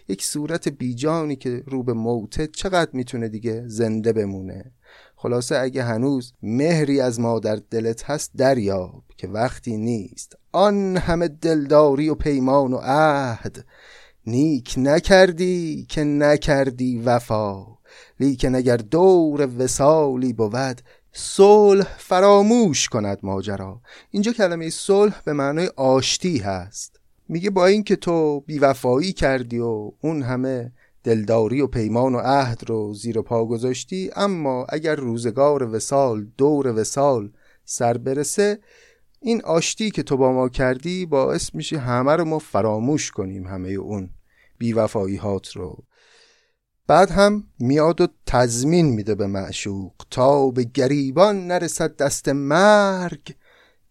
یک 0.08 0.24
صورت 0.24 0.68
بیجانی 0.68 1.36
که 1.36 1.62
رو 1.66 1.82
به 1.82 1.92
موته 1.92 2.46
چقدر 2.46 2.90
می‌تونه 2.92 3.28
دیگه 3.28 3.64
زنده 3.66 4.12
بمونه؟ 4.12 4.72
خلاصه 5.26 5.58
اگه 5.58 5.82
هنوز 5.82 6.32
مهری 6.42 7.00
از 7.00 7.20
ما 7.20 7.38
در 7.38 7.58
دلت 7.70 8.10
هست 8.10 8.30
دریاب 8.36 9.02
که 9.16 9.28
وقتی 9.28 9.76
نیست. 9.76 10.36
آن 10.52 10.96
همه 10.96 11.28
دلداری 11.28 12.08
و 12.08 12.14
پیمان 12.14 12.72
و 12.72 12.78
عهد 12.82 13.64
نیک 14.26 14.74
نکردی 14.76 15.86
که 15.88 16.04
نکردی 16.04 16.98
وفا. 16.98 17.64
لیکن 18.20 18.54
اگر 18.54 18.76
دور 18.76 19.48
وسالی 19.58 20.32
بود 20.32 20.80
صلح 21.12 21.96
فراموش 21.98 22.88
کند 22.88 23.18
ماجرا. 23.22 23.80
اینجا 24.10 24.32
کلمه 24.32 24.70
صلح 24.70 25.20
به 25.24 25.32
معنای 25.32 25.70
آشتی 25.76 26.38
هست. 26.38 27.00
میگه 27.28 27.50
با 27.50 27.66
اینکه 27.66 27.96
تو 27.96 28.40
بیوفایی 28.40 29.12
کردی 29.12 29.58
و 29.58 29.92
اون 30.00 30.22
همه 30.22 30.72
دلداری 31.06 31.60
و 31.60 31.66
پیمان 31.66 32.14
و 32.14 32.18
عهد 32.18 32.64
رو 32.68 32.94
زیر 32.94 33.20
پا 33.22 33.44
گذاشتی 33.44 34.10
اما 34.16 34.66
اگر 34.68 34.94
روزگار 34.94 35.62
وسال 35.62 36.26
دور 36.38 36.80
وسال 36.80 37.32
سر 37.64 37.98
برسه 37.98 38.58
این 39.20 39.42
آشتی 39.42 39.90
که 39.90 40.02
تو 40.02 40.16
با 40.16 40.32
ما 40.32 40.48
کردی 40.48 41.06
باعث 41.06 41.54
میشه 41.54 41.78
همه 41.78 42.12
رو 42.12 42.24
ما 42.24 42.38
فراموش 42.38 43.10
کنیم 43.10 43.46
همه 43.46 43.68
اون 43.68 44.10
بیوفایی 44.58 45.16
هات 45.16 45.56
رو. 45.56 45.84
بعد 46.86 47.10
هم 47.10 47.44
میاد 47.58 48.00
و 48.00 48.06
تضمین 48.26 48.86
میده 48.86 49.14
به 49.14 49.26
معشوق. 49.26 49.92
تا 50.10 50.50
به 50.50 50.64
گریبان 50.64 51.46
نرسد 51.46 51.96
دست 51.96 52.28
مرگ 52.28 53.34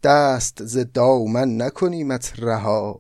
دست 0.04 0.66
ز 0.66 0.78
دامن 0.94 1.62
نکنیمت 1.62 2.34
رها. 2.38 3.00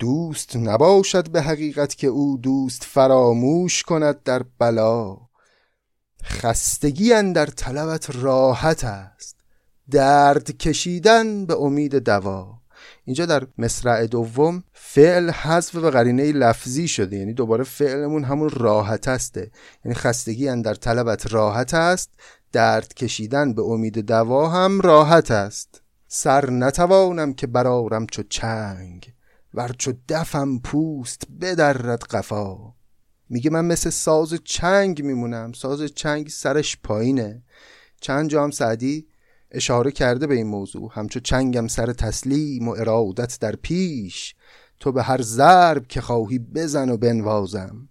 دوست 0.00 0.56
نباشد 0.56 1.30
به 1.30 1.42
حقیقت 1.42 1.94
که 1.94 2.06
او 2.06 2.38
دوست 2.38 2.84
فراموش 2.84 3.82
کند 3.82 4.22
در 4.22 4.42
بلا. 4.58 5.16
خستگی 6.24 7.32
در 7.32 7.46
طلبت 7.46 8.06
راحت 8.10 8.84
است. 8.84 9.36
درد 9.90 10.50
کشیدن 10.50 11.46
به 11.46 11.56
امید 11.56 11.94
دوا. 11.94 12.60
اینجا 13.04 13.26
در 13.26 13.46
مصرع 13.58 14.06
دوم 14.06 14.64
فعل 14.72 15.30
حذف 15.30 15.76
به 15.76 15.90
قرینه 15.90 16.32
لفظی 16.32 16.88
شده. 16.88 17.16
یعنی 17.16 17.32
دوباره 17.32 17.64
فعلمون 17.64 18.24
همون 18.24 18.50
راحت 18.50 19.08
استه. 19.08 19.50
یعنی 19.84 19.94
خستگی 19.94 20.62
در 20.62 20.74
طلبت 20.74 21.32
راحت 21.32 21.74
است. 21.74 22.10
درد 22.52 22.94
کشیدن 22.94 23.54
به 23.54 23.62
امید 23.62 23.98
دوا 23.98 24.48
هم 24.48 24.80
راحت 24.80 25.30
است. 25.30 25.82
سر 26.08 26.50
نتوانم 26.50 27.34
که 27.34 27.46
برارم 27.46 28.06
چو 28.06 28.22
چنگ. 28.22 29.09
ور 29.54 29.74
چو 29.78 29.92
دفم 30.08 30.58
پوست 30.58 31.22
بدرد 31.40 32.02
قفا. 32.02 32.74
میگه 33.28 33.50
من 33.50 33.64
مثل 33.64 33.90
ساز 33.90 34.34
چنگ 34.44 35.02
میمونم 35.02 35.52
ساز 35.52 35.82
چنگ 35.82 36.28
سرش 36.28 36.78
پایینه. 36.84 37.42
چند 38.00 38.30
جا 38.30 38.44
هم 38.44 38.50
سعدی 38.50 39.06
اشاره 39.50 39.90
کرده 39.90 40.26
به 40.26 40.34
این 40.34 40.46
موضوع. 40.46 40.90
همچو 40.94 41.20
چنگم 41.20 41.66
سر 41.66 41.92
تسلیم 41.92 42.68
و 42.68 42.70
ارادت 42.70 43.38
در 43.40 43.56
پیش. 43.56 44.34
تو 44.80 44.92
به 44.92 45.02
هر 45.02 45.22
ضرب 45.22 45.86
که 45.86 46.00
خواهی 46.00 46.38
بزن 46.38 46.88
و 46.90 46.96
بنوازم. 46.96 47.88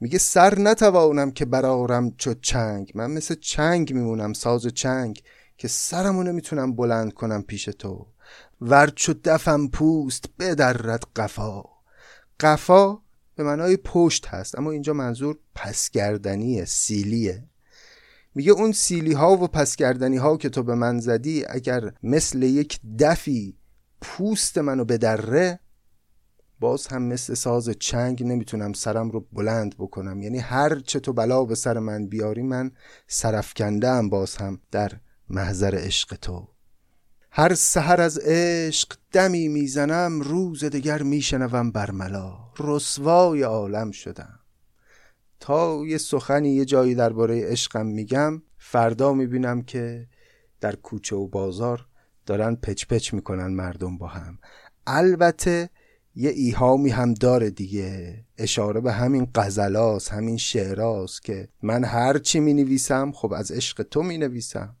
میگه 0.00 0.18
سر 0.18 0.58
نتوانم 0.58 1.30
که 1.30 1.44
برارم 1.44 2.10
چو 2.16 2.34
چنگ. 2.34 2.92
من 2.94 3.10
مثل 3.10 3.34
چنگ 3.34 3.92
میمونم 3.92 4.32
ساز 4.32 4.66
چنگ 4.66 5.22
که 5.58 5.68
سرمو 5.68 6.22
نمی‌تونم 6.22 6.76
بلند 6.76 7.12
کنم 7.12 7.42
پیش 7.42 7.64
تو. 7.64 8.06
ور 8.60 8.92
چو 8.96 9.14
دفم 9.24 9.68
پوست 9.68 10.24
بدرد 10.38 11.04
قفا. 11.16 11.62
قفا 12.40 12.98
به 13.34 13.44
معنای 13.44 13.76
پشت 13.76 14.26
هست 14.26 14.58
اما 14.58 14.70
اینجا 14.70 14.92
منظور 14.92 15.38
پسگردنیه 15.54 16.64
سیلیه. 16.64 17.44
میگه 18.34 18.52
اون 18.52 18.72
سیلی 18.72 19.12
ها 19.12 19.36
و 19.36 19.46
پسگردنی 19.46 20.16
ها 20.16 20.36
که 20.36 20.48
تو 20.48 20.62
به 20.62 20.74
من 20.74 21.00
زدی 21.00 21.44
اگر 21.48 21.92
مثل 22.02 22.42
یک 22.42 22.80
دفی 22.98 23.58
پوست 24.00 24.58
منو 24.58 24.84
بدره 24.84 25.60
باز 26.60 26.86
هم 26.86 27.02
مثل 27.02 27.34
ساز 27.34 27.70
چنگ 27.70 28.22
نمی‌تونم 28.22 28.72
سرم 28.72 29.10
رو 29.10 29.26
بلند 29.32 29.74
بکنم. 29.78 30.22
یعنی 30.22 30.38
هر 30.38 30.78
چه 30.78 31.00
تو 31.00 31.12
بلا 31.12 31.44
به 31.44 31.54
سر 31.54 31.78
من 31.78 32.06
بیاری 32.06 32.42
من 32.42 32.70
سرفکنده 33.08 33.90
هم 33.90 34.10
باز 34.10 34.36
هم 34.36 34.60
در 34.70 34.92
محضر 35.28 35.74
عشق 35.78 36.16
تو. 36.16 36.55
هر 37.38 37.54
سحر 37.54 38.00
از 38.00 38.18
عشق 38.18 38.96
دمی 39.12 39.48
می‌زنم 39.48 40.20
روز 40.20 40.64
دگر 40.64 41.02
میشنوم 41.02 41.70
برملا 41.70 42.38
رسوای 42.58 43.42
عالم 43.42 43.90
شدم. 43.90 44.38
تا 45.40 45.82
یه 45.86 45.98
سخنی 45.98 46.48
یه 46.48 46.64
جایی 46.64 46.94
درباره 46.94 47.44
عشقم 47.44 47.86
میگم 47.86 48.42
فردا 48.58 49.12
می‌بینم 49.12 49.62
که 49.62 50.06
در 50.60 50.76
کوچه 50.76 51.16
و 51.16 51.26
بازار 51.26 51.86
دارن 52.26 52.54
پچ 52.54 52.86
پچ 52.86 53.14
می‌کنن 53.14 53.46
مردم 53.46 53.98
با 53.98 54.06
هم. 54.06 54.38
البته 54.86 55.70
یه 56.14 56.30
ایهامی 56.30 56.90
هم 56.90 57.14
داره 57.14 57.50
دیگه. 57.50 58.24
اشاره 58.38 58.80
به 58.80 58.92
همین 58.92 59.28
قزلاس 59.34 60.08
همین 60.08 60.36
شعراست 60.36 61.22
که 61.22 61.48
من 61.62 61.84
هر 61.84 62.18
چی 62.18 62.40
می 62.40 62.54
نویسم 62.54 63.12
خب 63.12 63.32
از 63.32 63.50
عشق 63.52 63.82
تو 63.82 64.02
می 64.02 64.18
نویسم 64.18 64.76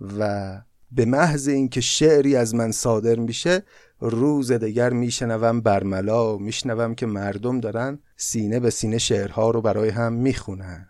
و 0.00 0.62
به 0.94 1.04
محض 1.04 1.48
اینکه 1.48 1.80
شعری 1.80 2.36
از 2.36 2.54
من 2.54 2.72
صادر 2.72 3.14
میشه 3.14 3.62
روز 4.00 4.52
دیگر 4.52 4.90
میشنوم 4.90 5.60
برملا 5.60 6.36
میشنوم 6.36 6.94
که 6.94 7.06
مردم 7.06 7.60
دارن 7.60 7.98
سینه 8.16 8.60
به 8.60 8.70
سینه 8.70 8.98
شعرها 8.98 9.50
رو 9.50 9.62
برای 9.62 9.88
هم 9.88 10.12
می‌خونن. 10.12 10.88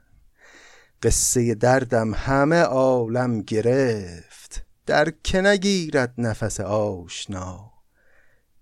قصه 1.03 1.55
دردم 1.55 2.15
همه 2.15 2.61
عالم 2.61 3.43
گرفت. 3.43 4.67
در 4.87 5.13
که 5.25 5.41
نگیرد 5.41 6.15
نفس 6.19 6.61
آشنا؟ 6.61 7.73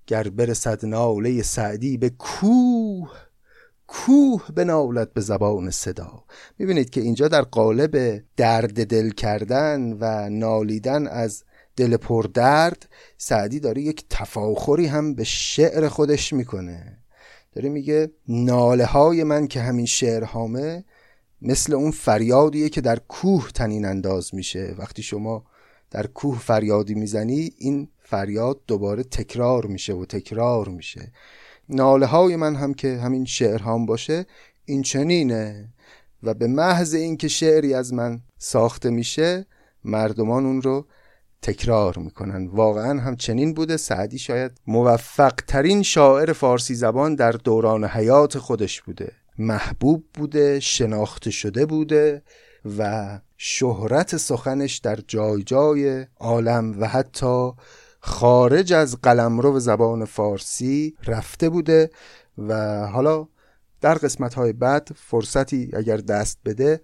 گر 0.06 0.28
برسد 0.28 0.86
ناله 0.86 1.42
سعدی 1.42 1.96
به 1.96 2.10
کوه 2.10 3.29
کوه 3.92 4.46
بنالد 4.54 5.12
به 5.12 5.20
زبان 5.20 5.70
صدا. 5.70 6.24
می‌بینید 6.58 6.90
که 6.90 7.00
اینجا 7.00 7.28
در 7.28 7.42
قالب 7.42 8.24
درد 8.36 8.86
دل 8.86 9.10
کردن 9.10 9.96
و 10.00 10.30
نالیدن 10.30 11.06
از 11.06 11.44
دل 11.76 11.96
پر 11.96 12.22
درد 12.34 12.88
سعدی 13.18 13.60
داره 13.60 13.82
یک 13.82 14.04
تفاخری 14.10 14.86
هم 14.86 15.14
به 15.14 15.24
شعر 15.24 15.88
خودش 15.88 16.32
می‌کنه. 16.32 16.98
داره 17.52 17.68
میگه 17.68 18.10
ناله 18.28 18.84
های 18.84 19.24
من 19.24 19.46
که 19.46 19.60
همین 19.60 19.86
شعر 19.86 20.24
هامه 20.24 20.84
مثل 21.42 21.74
اون 21.74 21.90
فریادیه 21.90 22.68
که 22.68 22.80
در 22.80 22.98
کوه 22.98 23.50
تنین 23.54 23.84
انداز 23.84 24.34
میشه. 24.34 24.74
وقتی 24.78 25.02
شما 25.02 25.44
در 25.90 26.06
کوه 26.06 26.38
فریادی 26.38 26.94
می‌زنی 26.94 27.50
این 27.58 27.88
فریاد 27.98 28.60
دوباره 28.66 29.02
تکرار 29.02 29.66
میشه 29.66 29.92
و 29.92 30.04
تکرار 30.04 30.68
میشه. 30.68 31.12
ناله 31.70 32.06
های 32.06 32.36
من 32.36 32.56
هم 32.56 32.74
که 32.74 32.96
همین 32.96 33.24
شعر 33.24 33.62
هم 33.62 33.86
باشه 33.86 34.26
این 34.64 34.82
چنینه. 34.82 35.72
و 36.22 36.34
به 36.34 36.46
محض 36.46 36.94
اینکه 36.94 37.28
شعری 37.28 37.74
از 37.74 37.92
من 37.92 38.20
ساخته 38.38 38.90
میشه 38.90 39.46
مردمان 39.84 40.46
اون 40.46 40.62
رو 40.62 40.86
تکرار 41.42 41.98
می‌کنن. 41.98 42.46
واقعا 42.46 43.00
هم 43.00 43.16
چنین 43.16 43.54
بوده. 43.54 43.76
سعدی 43.76 44.18
شاید 44.18 44.52
موفق 44.66 45.32
ترین 45.46 45.82
شاعر 45.82 46.32
فارسی 46.32 46.74
زبان 46.74 47.14
در 47.14 47.32
دوران 47.32 47.84
حیات 47.84 48.38
خودش 48.38 48.82
بوده. 48.82 49.12
محبوب 49.38 50.04
بوده 50.14 50.60
شناخته 50.60 51.30
شده 51.30 51.66
بوده 51.66 52.22
و 52.78 53.20
شهرت 53.36 54.16
سخنش 54.16 54.78
در 54.78 54.98
جای 55.08 55.42
جای 55.42 56.06
عالم 56.18 56.80
و 56.80 56.88
حتی 56.88 57.52
خارج 58.00 58.72
از 58.72 59.00
قلمرو 59.02 59.60
زبان 59.60 60.04
فارسی 60.04 60.94
رفته 61.06 61.48
بوده 61.48 61.90
و 62.38 62.86
حالا 62.86 63.28
در 63.80 63.94
قسمت 63.94 64.34
های 64.34 64.52
بعد 64.52 64.88
فرصتی 64.96 65.70
اگر 65.74 65.96
دست 65.96 66.38
بده 66.44 66.80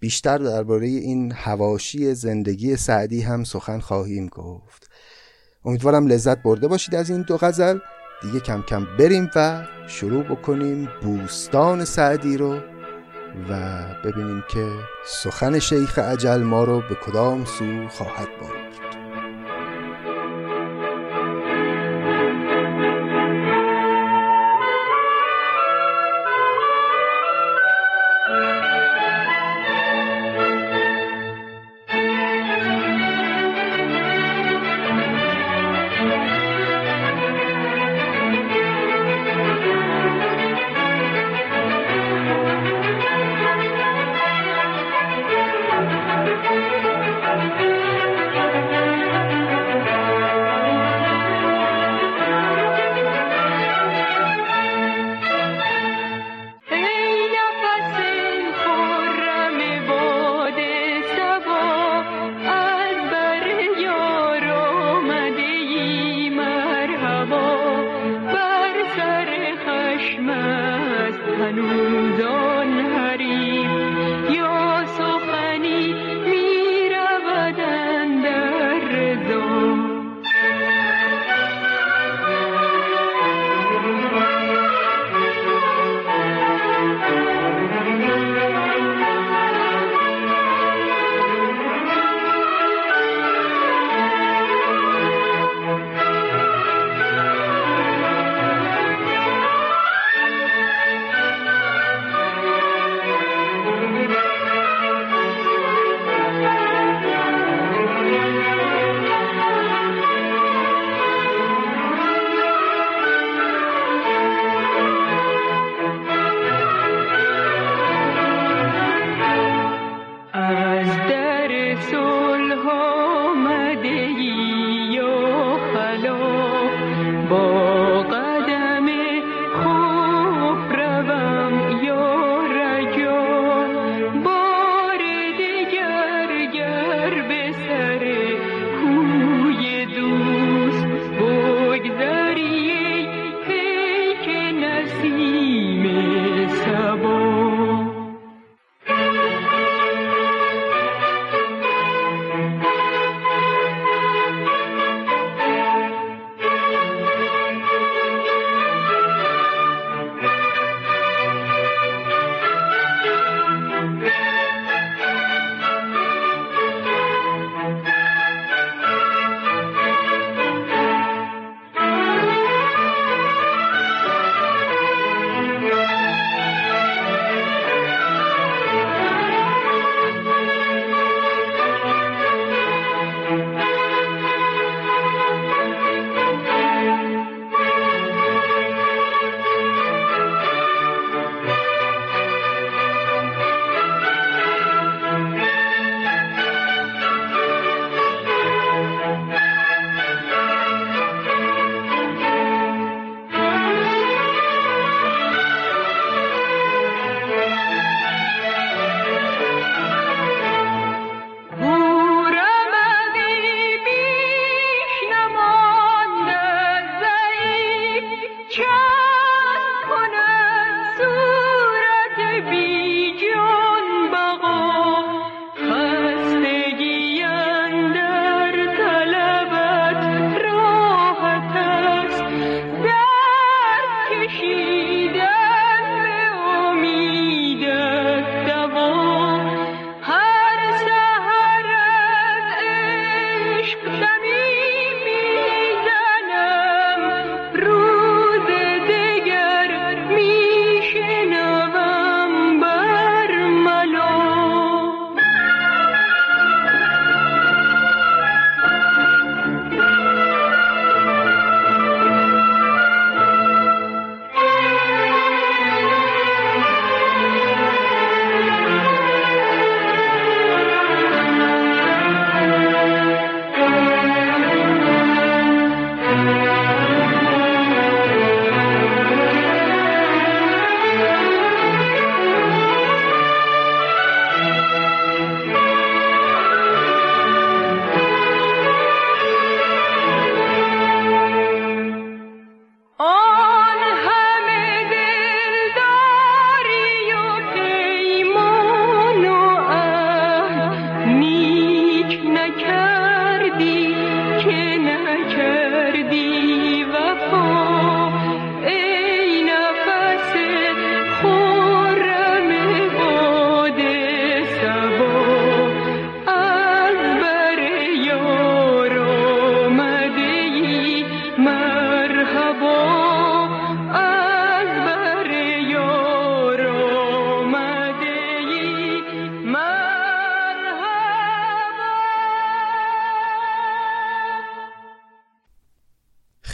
بیشتر 0.00 0.38
درباره 0.38 0.86
این 0.86 1.32
هواشی 1.32 2.14
زندگی 2.14 2.76
سعدی 2.76 3.22
هم 3.22 3.44
سخن 3.44 3.78
خواهیم 3.78 4.26
گفت. 4.26 4.90
امیدوارم 5.64 6.06
لذت 6.06 6.42
برده 6.42 6.68
باشید 6.68 6.94
از 6.94 7.10
این 7.10 7.22
دو 7.22 7.36
غزل. 7.36 7.78
دیگه 8.22 8.40
کم 8.40 8.62
کم 8.62 8.86
بریم 8.98 9.30
و 9.36 9.66
شروع 9.86 10.22
بکنیم 10.22 10.88
بوستان 11.02 11.84
سعدی 11.84 12.36
رو 12.36 12.60
و 13.50 13.84
ببینیم 14.04 14.44
که 14.50 14.70
سخن 15.06 15.58
شیخ 15.58 15.98
عجل 15.98 16.42
ما 16.42 16.64
رو 16.64 16.80
به 16.80 16.94
کدام 17.06 17.44
سو 17.44 17.88
خواهد 17.88 18.28
برد. 18.40 18.65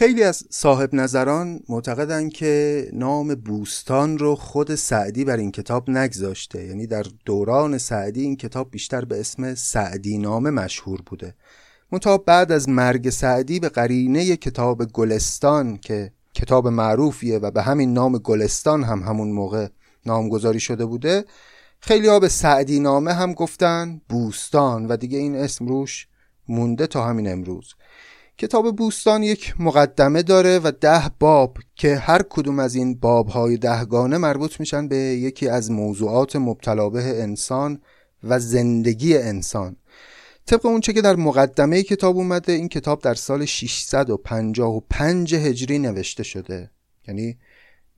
خیلی 0.02 0.22
از 0.22 0.44
صاحب 0.50 0.94
نظران 0.94 1.60
معتقدند 1.68 2.32
که 2.32 2.88
نام 2.92 3.34
بوستان 3.34 4.18
رو 4.18 4.34
خود 4.34 4.74
سعدی 4.74 5.24
بر 5.24 5.36
این 5.36 5.50
کتاب 5.50 5.90
نگذاشته. 5.90 6.66
یعنی 6.66 6.86
در 6.86 7.06
دوران 7.24 7.78
سعدی 7.78 8.22
این 8.22 8.36
کتاب 8.36 8.70
بیشتر 8.70 9.04
به 9.04 9.20
اسم 9.20 9.54
سعدی 9.54 10.18
نامه 10.18 10.50
مشهور 10.50 11.00
بوده. 11.06 11.34
منتها 11.92 12.18
بعد 12.18 12.52
از 12.52 12.68
مرگ 12.68 13.10
سعدی 13.10 13.60
به 13.60 13.68
قرینه 13.68 14.36
کتاب 14.36 14.84
گلستان 14.84 15.76
که 15.76 16.12
کتاب 16.34 16.68
معروفیه 16.68 17.38
و 17.38 17.50
به 17.50 17.62
همین 17.62 17.92
نام 17.92 18.18
گلستان 18.18 18.84
هم 18.84 19.02
همون 19.02 19.32
موقع 19.32 19.68
نامگذاری 20.06 20.60
شده 20.60 20.86
بوده 20.86 21.24
خیلی 21.80 22.08
ها 22.08 22.20
به 22.20 22.28
سعدی 22.28 22.80
نامه 22.80 23.12
هم 23.12 23.32
گفتن 23.32 24.00
بوستان 24.08 24.86
و 24.86 24.96
دیگه 24.96 25.18
این 25.18 25.36
اسم 25.36 25.66
روش 25.66 26.08
مونده 26.48 26.86
تا 26.86 27.04
همین 27.04 27.32
امروز. 27.32 27.74
کتاب 28.42 28.76
بوستان 28.76 29.22
یک 29.22 29.54
مقدمه 29.58 30.22
داره 30.22 30.58
و 30.58 30.72
ده 30.80 31.02
باب 31.20 31.58
که 31.76 31.96
هر 31.96 32.22
کدوم 32.30 32.58
از 32.58 32.74
این 32.74 32.94
بابهای 32.94 33.56
دهگانه 33.56 34.18
مربوط 34.18 34.60
میشن 34.60 34.88
به 34.88 34.96
یکی 34.96 35.48
از 35.48 35.70
موضوعات 35.70 36.36
مبتلا 36.36 36.88
به 36.90 37.22
انسان 37.22 37.80
و 38.24 38.38
زندگی 38.38 39.16
انسان. 39.16 39.76
طبق 40.46 40.66
اونچه 40.66 40.92
که 40.92 41.00
در 41.00 41.16
مقدمه 41.16 41.82
کتاب 41.82 42.16
اومده 42.16 42.52
این 42.52 42.68
کتاب 42.68 43.02
در 43.02 43.14
سال 43.14 43.44
655 43.44 45.34
هجری 45.34 45.78
نوشته 45.78 46.22
شده 46.22 46.70
یعنی 47.08 47.38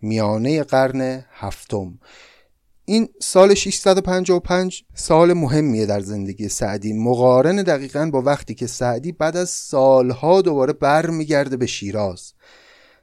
میانه 0.00 0.62
قرن 0.62 1.24
هفتم. 1.32 1.98
این 2.86 3.08
سال 3.20 3.54
655 3.54 4.84
سال 4.94 5.32
مهمیه 5.32 5.86
در 5.86 6.00
زندگی 6.00 6.48
سعدی. 6.48 6.92
مقارن 6.92 7.56
دقیقا 7.56 8.10
با 8.12 8.22
وقتی 8.22 8.54
که 8.54 8.66
سعدی 8.66 9.12
بعد 9.12 9.36
از 9.36 9.50
سالها 9.50 10.42
دوباره 10.42 10.72
برمیگرده 10.72 11.56
به 11.56 11.66
شیراز. 11.66 12.32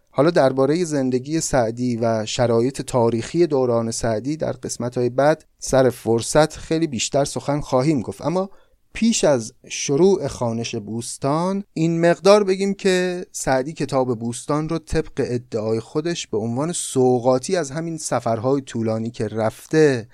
حالا 0.09 0.29
درباره 0.29 0.83
زندگی 0.83 1.39
سعدی 1.39 1.97
و 1.97 2.25
شرایط 2.25 2.81
تاریخی 2.81 3.47
دوران 3.47 3.91
سعدی 3.91 4.37
در 4.37 4.51
قسمت 4.51 4.97
های 4.97 5.09
بعد 5.09 5.45
سر 5.59 5.89
فرصت 5.89 6.57
خیلی 6.57 6.87
بیشتر 6.87 7.25
سخن 7.25 7.59
خواهیم 7.59 8.01
گفت. 8.01 8.21
اما 8.21 8.49
پیش 8.93 9.23
از 9.23 9.54
شروع 9.69 10.27
خانش 10.27 10.75
بوستان 10.75 11.63
این 11.73 12.01
مقدار 12.01 12.43
بگیم 12.43 12.73
که 12.73 13.25
سعدی 13.32 13.73
کتاب 13.73 14.19
بوستان 14.19 14.69
رو 14.69 14.80
طبق 14.80 15.12
ادعای 15.17 15.80
خودش 15.80 16.27
به 16.27 16.38
عنوان 16.38 16.71
سوقاتی 16.71 17.56
از 17.56 17.71
همین 17.71 17.97
سفرهای 17.97 18.62
طولانی 18.62 19.12
که 19.12 19.27
رفته 19.27 20.08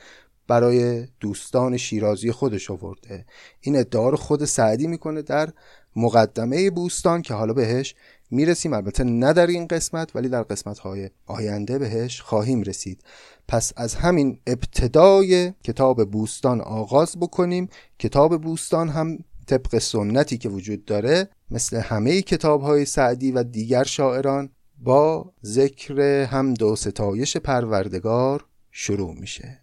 برای 0.48 1.08
دوستان 1.20 1.78
شیرازی 1.78 2.32
خودش 2.32 2.72
آورده. 2.72 3.26
این 3.62 3.76
ادعا 3.76 4.10
رو 4.10 4.18
خود 4.18 4.46
سعدی 4.46 4.88
می‌کنه 4.88 5.22
در 5.22 5.50
مقدمه 5.96 6.70
بوستان 6.70 7.22
که 7.22 7.34
حالا 7.34 7.54
بهش 7.54 7.96
می‌رسیم. 8.30 8.74
البته 8.74 9.04
نه 9.04 9.34
در 9.34 9.48
این 9.48 9.68
قسمت 9.68 10.16
ولی 10.16 10.30
در 10.30 10.44
قسمت 10.44 10.80
های 10.80 11.10
آینده 11.26 11.80
بهش 11.80 12.22
خواهیم 12.22 12.62
رسید. 12.62 13.04
پس 13.48 13.74
از 13.76 13.96
همین 13.96 14.40
ابتدای 14.48 15.54
کتاب 15.63 16.12
بوستان 16.12 16.62
آغاز 16.62 17.18
بکنیم. 17.20 17.70
کتاب 18.00 18.42
بوستان 18.42 18.90
هم 18.90 19.18
طبق 19.48 19.78
سنتی 19.78 20.38
که 20.38 20.50
وجود 20.50 20.86
داره 20.86 21.30
مثل 21.52 21.78
همه 21.78 22.22
کتاب 22.22 22.62
های 22.62 22.86
سعدی 22.86 23.32
و 23.32 23.44
دیگر 23.44 23.84
شاعران 23.84 24.50
با 24.78 25.34
ذکر 25.46 26.24
هم 26.24 26.54
دو 26.54 26.76
ستایش 26.76 27.38
پروردگار 27.38 28.46
شروع 28.72 29.13
میشه. 29.13 29.60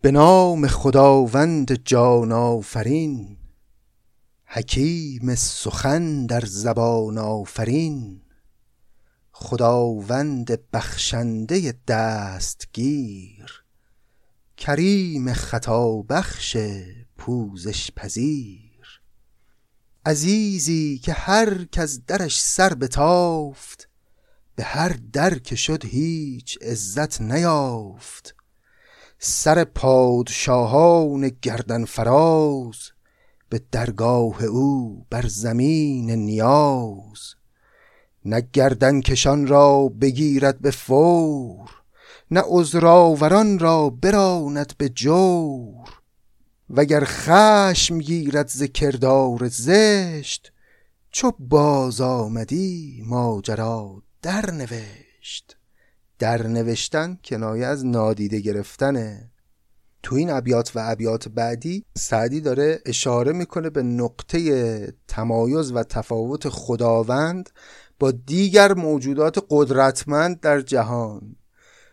به 0.00 0.10
نام 0.10 0.66
خداوند 0.66 1.72
جان 1.84 2.32
آفرین. 2.32 3.36
حکیم 4.50 5.34
سخن 5.34 6.26
در 6.26 6.44
زبان 6.46 7.18
آفرین 7.18 8.20
خداوند 9.32 10.70
بخشنده 10.72 11.74
دستگیر 11.88 13.64
کریم 14.56 15.32
خطا 15.32 16.02
بخش 16.02 16.56
پوزش 17.18 17.90
پذیر. 17.96 19.00
عزیزی 20.06 20.98
که 20.98 21.12
هر 21.12 21.64
کس 21.64 22.00
درش 22.06 22.40
سر 22.40 22.74
بتافت 22.74 23.88
به 24.56 24.64
هر 24.64 24.98
در 25.12 25.38
که 25.38 25.56
شد 25.56 25.84
هیچ 25.84 26.58
عزت 26.62 27.20
نیافت. 27.20 28.34
سر 29.18 29.64
پادشاهان 29.64 31.28
گردن 31.42 31.84
فراز 31.84 32.76
به 33.48 33.60
درگاه 33.72 34.44
او 34.44 35.06
بر 35.10 35.26
زمین 35.26 36.10
نیاز 36.10 37.34
نه 38.24 38.48
گردن 38.52 39.00
کشان 39.00 39.46
را 39.46 39.88
بگیرد 39.88 40.58
به 40.58 40.70
فور 40.70 41.70
نه 42.30 42.42
عذرآوران 42.46 43.58
را 43.58 43.90
براند 43.90 44.72
به 44.78 44.88
جور. 44.88 45.88
وگر 46.70 47.04
خشم 47.04 47.98
گیرد 47.98 48.48
ز 48.48 48.62
کردار 48.62 49.48
زشت 49.48 50.52
چو 51.10 51.32
باز 51.38 52.00
آمدی 52.00 53.02
ماجرا 53.06 54.02
در 54.22 54.50
نوشت 54.50 55.56
در 56.18 56.46
نوشتن 56.46 57.18
کنایه 57.24 57.66
از 57.66 57.86
نادیده 57.86 58.40
گرفتنه. 58.40 59.30
تو 60.02 60.16
این 60.16 60.30
ابیات 60.30 60.72
و 60.74 60.80
ابیات 60.82 61.28
بعدی 61.28 61.84
سعدی 61.96 62.40
داره 62.40 62.80
اشاره 62.86 63.32
می‌کنه 63.32 63.70
به 63.70 63.82
نقطه 63.82 64.94
تمایز 65.08 65.72
و 65.72 65.82
تفاوت 65.82 66.48
خداوند 66.48 67.50
با 67.98 68.10
دیگر 68.10 68.74
موجودات 68.74 69.46
قدرتمند 69.50 70.40
در 70.40 70.60
جهان. 70.60 71.36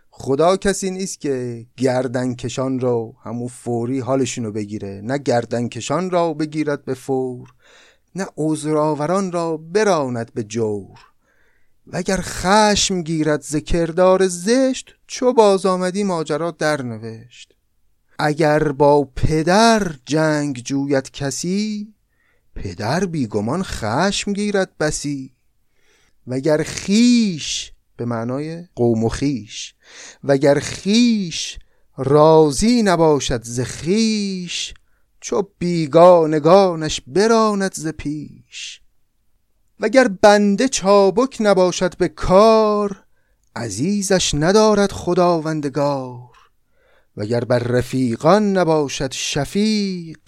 خدا 0.09 0.57
کسی 0.57 0.91
نیست 0.91 1.21
که 1.21 1.65
گردن 1.77 2.35
کشان 2.35 2.79
را 2.79 3.13
همون 3.23 3.47
فوری 3.47 3.99
حالشونو 3.99 4.51
بگیره 4.51 5.01
نه 5.03 5.17
گردن 5.17 5.67
کشان 5.67 6.09
را 6.09 6.33
بگیرد 6.33 6.85
به 6.85 6.93
فور 6.93 7.53
نه 8.15 8.27
عذرآوران 8.37 9.31
را 9.31 9.57
براند 9.57 10.33
به 10.33 10.43
جور. 10.43 10.99
وگر 11.87 12.19
خشم 12.21 13.01
گیرد 13.01 13.41
ذکردار 13.41 14.27
زشت 14.27 14.95
چو 15.07 15.33
باز 15.33 15.65
آمدی 15.65 16.03
ماجرا 16.03 16.51
در 16.51 16.81
نوشت 16.81 17.54
اگر 18.19 18.71
با 18.71 19.03
پدر 19.15 19.95
جنگ 20.05 20.61
جوید 20.63 21.11
کسی 21.11 21.93
پدر 22.55 23.05
بیگمان 23.05 23.63
خشم 23.63 24.33
گیرد 24.33 24.77
بسی. 24.79 25.35
وگر 26.27 26.63
خیش 26.63 27.71
به 27.97 28.05
معنای 28.05 28.67
قوم 28.75 29.03
و 29.03 29.09
خیش 29.09 29.73
وگر 30.23 30.59
خیش 30.59 31.57
راضی 31.97 32.83
نباشد 32.83 33.43
ز 33.43 33.59
خیش 33.59 34.73
چو 35.21 35.43
بیگانگانش 35.59 37.01
براند 37.07 37.73
ز 37.73 37.87
پیش. 37.87 38.81
وگر 39.79 40.07
بنده 40.07 40.67
چابک 40.67 41.37
نباشد 41.39 41.97
به 41.97 42.07
کار 42.07 43.03
عزیزش 43.55 44.33
ندارد 44.33 44.91
خداوندگار. 44.91 46.34
وگر 47.17 47.43
بر 47.43 47.59
رفیقان 47.59 48.57
نباشد 48.57 49.11
شفیق 49.11 50.19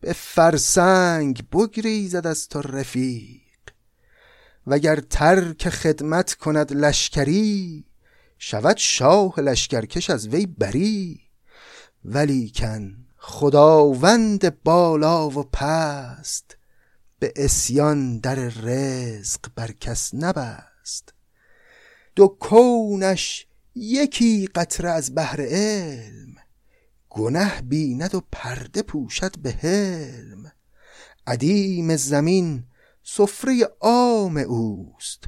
به 0.00 0.12
فرسنگ 0.12 1.48
بگریزد 1.50 2.26
از 2.26 2.48
تو 2.48 2.60
رفیق. 2.60 3.40
وگر 4.66 4.96
ترک 4.96 5.68
خدمت 5.68 6.34
کند 6.34 6.72
لشکری 6.72 7.84
شود 8.38 8.76
شاه 8.76 9.40
لشکرکش 9.40 10.10
از 10.10 10.28
وی 10.28 10.46
بری. 10.46 11.20
ولیکن 12.04 12.96
خداوند 13.16 14.62
بالا 14.62 15.30
و 15.30 15.42
پست 15.42 16.56
به 17.18 17.32
اسیان 17.36 18.18
در 18.18 18.34
رزق 18.34 19.40
بر 19.54 19.72
کس 19.72 20.14
نبست. 20.14 21.14
دو 22.16 22.28
کونش 22.28 23.46
یکی 23.74 24.46
قطره 24.46 24.90
از 24.90 25.14
بحر 25.14 25.40
علم 25.40 26.36
گنه 27.08 27.62
بیند 27.62 28.14
و 28.14 28.22
پرده 28.32 28.82
پوشد 28.82 29.38
به 29.38 29.50
حلم. 29.50 30.52
عدیم 31.26 31.96
زمین 31.96 32.64
سفره 33.02 33.68
عام 33.80 34.36
اوست 34.36 35.24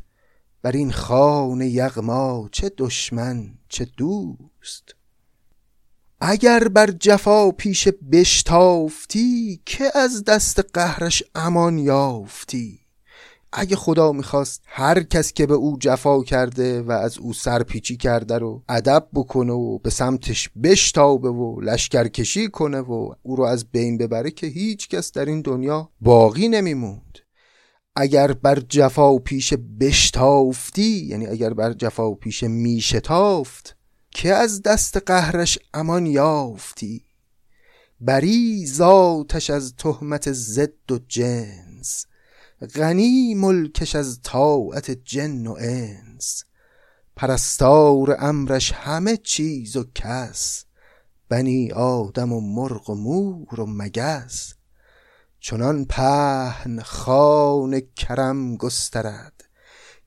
بر 0.63 0.73
این 0.73 0.93
خان 0.93 1.61
یغما 1.61 2.49
چه 2.53 2.73
دشمن 2.79 3.55
چه 3.69 3.85
دوست. 3.85 4.95
اگر 6.21 6.69
بر 6.69 6.91
جفا 6.91 7.51
پیش 7.51 7.89
بشتافتی 7.89 9.63
که 9.67 9.99
از 9.99 10.25
دست 10.25 10.61
قهرش 10.75 11.23
امان 11.35 11.79
یافتی؟ 11.79 12.82
اگه 13.53 13.77
خدا 13.77 14.13
می‌خواست 14.13 14.63
هر 14.67 15.03
کس 15.03 15.33
که 15.33 15.47
به 15.47 15.55
او 15.55 15.77
جفا 15.81 16.23
کرده 16.23 16.83
و 16.83 16.91
از 16.91 17.19
او 17.19 17.33
سرپیچی 17.33 17.97
کرده 17.97 18.39
رو 18.39 18.63
ادب 18.69 19.09
بکنه 19.15 19.53
و 19.53 19.79
به 19.79 19.91
سمتش 19.91 20.51
بشتابه 20.63 21.29
و 21.29 21.61
لشکرکشی 21.61 22.49
کنه 22.49 22.79
و 22.79 23.15
او 23.23 23.37
رو 23.37 23.45
از 23.45 23.65
بین 23.65 23.99
ببره 23.99 24.31
که 24.31 24.47
هیچ 24.47 24.89
کس 24.89 25.13
در 25.13 25.25
این 25.25 25.41
دنیا 25.41 25.91
باقی 26.01 26.49
نمیموند. 26.49 27.19
اگر 27.97 28.33
بر 28.33 28.61
جفا 28.69 29.19
پیش 29.19 29.55
بشتافتی 29.81 31.07
یعنی 31.07 31.27
اگر 31.27 31.55
بر 31.55 31.73
جفا 31.73 32.15
پیش 32.15 32.43
میشتافت 32.43 33.77
که 34.11 34.35
از 34.35 34.63
دست 34.63 34.97
قهرش 34.97 35.59
امان 35.75 36.07
یافتی؟ 36.07 37.05
بری 38.01 38.67
ذاتش 38.67 39.51
از 39.51 39.75
تهمت 39.77 40.33
زد 40.33 40.91
و 40.91 40.99
جنس 41.09 41.72
غنی 42.67 43.35
ملکش 43.35 43.97
از 43.97 44.21
طاعت 44.23 44.91
جن 44.91 45.47
و 45.47 45.57
انس. 45.59 46.45
پرستار 47.17 48.17
امرش 48.19 48.73
همه 48.73 49.17
چیز 49.17 49.77
و 49.77 49.85
کس. 49.95 50.65
بنی 51.29 51.73
آدم 51.73 52.33
و 52.33 52.41
مرغ 52.41 52.91
و 52.91 52.95
مور 52.95 53.61
و 53.61 53.67
مگس. 53.67 54.55
چنان 55.41 55.85
پهن 55.85 56.81
خان 56.83 57.81
کرم 57.97 58.57
گسترد 58.57 59.45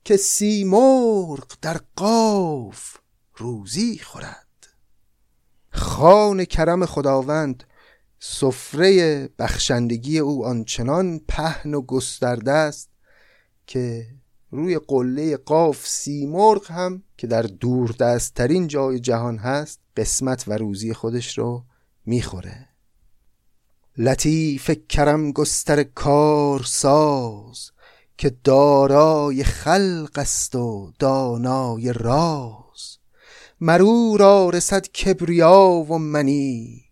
که 0.04 0.16
سیمرغ 0.16 1.52
در 1.62 1.80
قاف 1.96 2.96
روزی 3.36 3.98
خورد. 3.98 4.46
خان 5.70 6.44
کرم 6.44 6.86
خداوند 6.86 7.64
سفره 8.18 9.28
بخشندگی 9.38 10.18
او 10.18 10.46
آنچنان 10.46 11.20
پهن 11.28 11.74
و 11.74 11.80
گسترده 11.80 12.52
است 12.52 12.90
که 13.66 14.06
روی 14.50 14.78
قله 14.78 15.36
قاف 15.36 15.86
سیمرغ 15.86 16.70
هم 16.70 17.02
که 17.16 17.26
در 17.26 17.42
دور 17.42 17.90
دستترین 17.90 18.66
جای 18.66 19.00
جهان 19.00 19.38
هست 19.38 19.80
قسمت 19.96 20.44
و 20.48 20.52
روزی 20.52 20.92
خودش 20.92 21.38
رو 21.38 21.64
می‌خوره. 22.06 22.68
لطیف 23.98 24.70
کرم 24.88 25.32
گستر 25.32 25.82
کار 25.82 26.62
ساز 26.62 27.70
که 28.18 28.36
دارای 28.44 29.44
خلق 29.44 30.12
است 30.16 30.54
و 30.54 30.92
دانای 30.98 31.92
راز. 31.92 32.98
مرو 33.60 34.16
را 34.16 34.50
رسد 34.50 34.86
کبریا 34.86 35.68
و 35.88 35.98
منی 35.98 36.85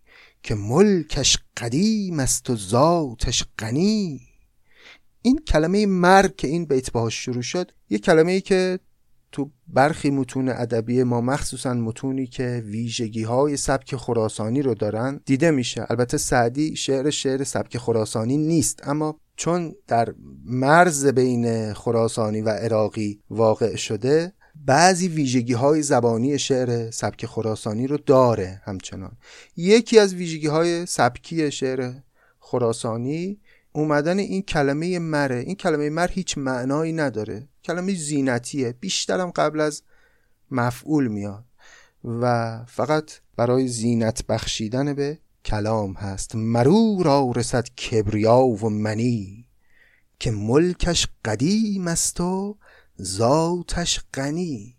که 0.45 0.55
ملکش 0.55 1.37
قدیم 1.57 2.19
است 2.19 2.49
و 2.49 2.55
ذاتش 2.55 3.45
غنی. 3.59 4.21
این 5.21 5.39
کلمه 5.47 5.85
مرگ 5.85 6.35
که 6.35 6.47
این 6.47 6.65
بیت 6.65 6.91
باهاش 6.91 7.25
شروع 7.25 7.41
شد 7.41 7.71
یه 7.89 7.97
کلمه 7.97 8.31
ای 8.31 8.41
که 8.41 8.79
تو 9.31 9.51
برخی 9.67 10.09
متون 10.09 10.49
ادبی 10.49 11.03
ما 11.03 11.21
مخصوصا 11.21 11.73
متونی 11.73 12.27
که 12.27 12.63
ویژگی 12.65 13.23
های 13.23 13.57
سبک 13.57 13.95
خراسانی 13.95 14.61
رو 14.61 14.73
دارن 14.73 15.19
دیده 15.25 15.51
میشه. 15.51 15.85
البته 15.89 16.17
سعدی 16.17 16.75
شعر 16.75 17.09
شعر 17.09 17.43
سبک 17.43 17.77
خراسانی 17.77 18.37
نیست 18.37 18.87
اما 18.87 19.19
چون 19.35 19.75
در 19.87 20.13
مرز 20.45 21.05
بین 21.05 21.73
خراسانی 21.73 22.41
و 22.41 22.49
عراقی 22.49 23.21
واقع 23.29 23.75
شده 23.75 24.33
بعضی 24.55 25.07
ویژگی 25.07 25.53
های 25.53 25.81
زبانی 25.81 26.39
شعر 26.39 26.91
سبک 26.91 27.25
خراسانی 27.25 27.87
رو 27.87 27.97
داره 27.97 28.61
همچنان. 28.65 29.17
یکی 29.57 29.99
از 29.99 30.13
ویژگی 30.13 30.47
های 30.47 30.85
سبکی 30.85 31.51
شعر 31.51 31.93
خراسانی 32.39 33.39
اومدن 33.71 34.19
این 34.19 34.41
کلمه 34.41 34.99
مره 34.99 35.39
این 35.39 35.55
کلمه 35.55 35.89
مر 35.89 36.07
هیچ 36.11 36.37
معنایی 36.37 36.93
نداره. 36.93 37.47
کلمه 37.63 37.95
زینتیه. 37.95 38.71
بیشترم 38.79 39.31
قبل 39.31 39.59
از 39.59 39.83
مفعول 40.51 41.07
میاد. 41.07 41.45
و 42.03 42.65
فقط 42.67 43.11
برای 43.35 43.67
زینت 43.67 44.25
بخشیدن 44.25 44.93
به 44.93 45.19
کلام 45.45 45.93
هست. 45.93 46.35
مرو 46.35 47.03
را 47.03 47.31
رسد 47.35 47.67
کبریا 47.69 48.39
و 48.39 48.69
منی 48.69 49.45
که 50.19 50.31
ملکش 50.31 51.07
قدیم 51.25 51.87
است 51.87 52.21
و 52.21 52.57
ذاتش 53.01 53.99
غنی. 54.13 54.77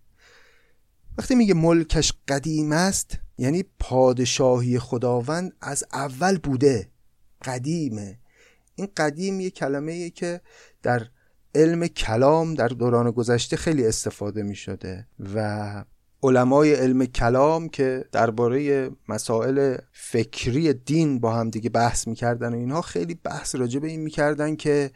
وقتی 1.19 1.35
میگه 1.35 1.55
ملکش 1.55 2.13
قدیم 2.29 2.73
است 2.73 3.19
یعنی 3.39 3.65
پادشاهی 3.79 4.79
خداوند 4.79 5.53
از 5.61 5.85
اول 5.93 6.39
بوده 6.39 6.91
قدیمه. 7.45 8.19
این 8.75 8.89
قدیم 8.97 9.41
یه 9.41 9.51
کلمه 9.51 10.11
که 10.11 10.41
در 10.83 11.07
علم 11.55 11.87
کلام 11.87 12.55
در 12.55 12.69
دوران 12.69 13.11
گذشته 13.11 13.57
خیلی 13.57 13.87
استفاده 13.87 14.43
می 14.43 14.55
شده 14.55 15.07
و 15.35 15.85
علمای 16.23 16.75
علم 16.75 17.05
کلام 17.07 17.69
که 17.69 18.05
درباره 18.13 18.91
مسائل 19.09 19.77
فکری 19.93 20.73
دین 20.73 21.21
با 21.21 21.35
هم 21.35 21.51
دیگه 21.51 21.71
بحث 21.71 22.09
می‌کردن 22.09 22.55
و 22.55 22.57
اینها 22.57 22.83
خیلی 22.83 23.15
بحث 23.15 23.55
راجع 23.55 23.81
به 23.81 23.89
این 23.89 24.01
می‌کردن 24.01 24.57
که 24.57 24.91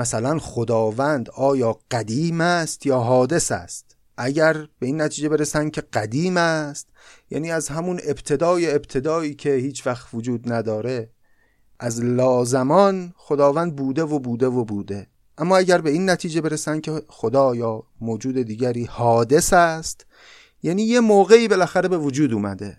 مثلا 0.00 0.38
خداوند 0.38 1.30
آیا 1.30 1.78
قدیم 1.90 2.40
است 2.40 2.86
یا 2.86 2.98
حادث 2.98 3.52
است؟ 3.52 3.96
اگر 4.16 4.66
به 4.78 4.86
این 4.86 5.00
نتیجه 5.00 5.28
برسن 5.28 5.70
که 5.70 5.80
قدیم 5.80 6.36
است 6.36 6.88
یعنی 7.30 7.50
از 7.50 7.68
همون 7.68 8.00
ابتدای 8.04 8.74
ابتدایی 8.74 9.34
که 9.34 9.54
هیچ 9.54 9.86
وقت 9.86 10.08
وجود 10.14 10.52
نداره 10.52 11.10
از 11.78 12.00
لازمان 12.04 13.12
خداوند 13.16 13.76
بوده 13.76 14.02
و 14.02 14.18
بوده 14.18 14.46
و 14.46 14.64
بوده. 14.64 15.06
اما 15.38 15.56
اگر 15.56 15.80
به 15.80 15.90
این 15.90 16.10
نتیجه 16.10 16.40
برسن 16.40 16.80
که 16.80 17.02
خدا 17.08 17.54
یا 17.54 17.82
موجود 18.00 18.42
دیگری 18.42 18.84
حادث 18.84 19.52
است 19.52 20.06
یعنی 20.62 20.82
یه 20.82 21.00
موقعی 21.00 21.48
بالاخره 21.48 21.88
به 21.88 21.98
وجود 21.98 22.32
اومده. 22.32 22.76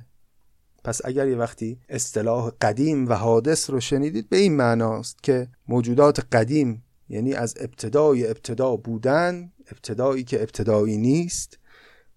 پس 0.83 1.01
اگر 1.05 1.27
یه 1.27 1.35
وقتی 1.35 1.79
اصطلاح 1.89 2.51
قدیم 2.61 3.09
و 3.09 3.13
حادث 3.13 3.69
رو 3.69 3.79
شنیدید 3.79 4.29
به 4.29 4.37
این 4.37 4.55
معناست 4.55 5.23
که 5.23 5.47
موجودات 5.67 6.19
قدیم 6.31 6.83
یعنی 7.11 7.33
از 7.33 7.53
ابتدای 7.59 8.27
ابتدا 8.27 8.75
بودن 8.75 9.51
ابتدایی 9.71 10.23
که 10.23 10.41
ابتدایی 10.41 10.97
نیست 10.97 11.57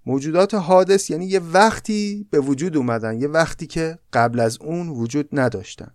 موجودات 0.06 0.54
حادث 0.54 1.10
یعنی 1.10 1.26
یه 1.26 1.40
وقتی 1.40 2.26
به 2.30 2.40
وجود 2.40 2.76
اومدن 2.76 3.20
یه 3.20 3.28
وقتی 3.28 3.66
که 3.66 3.98
قبل 4.12 4.40
از 4.40 4.58
اون 4.60 4.88
وجود 4.88 5.28
نداشتن. 5.32 5.90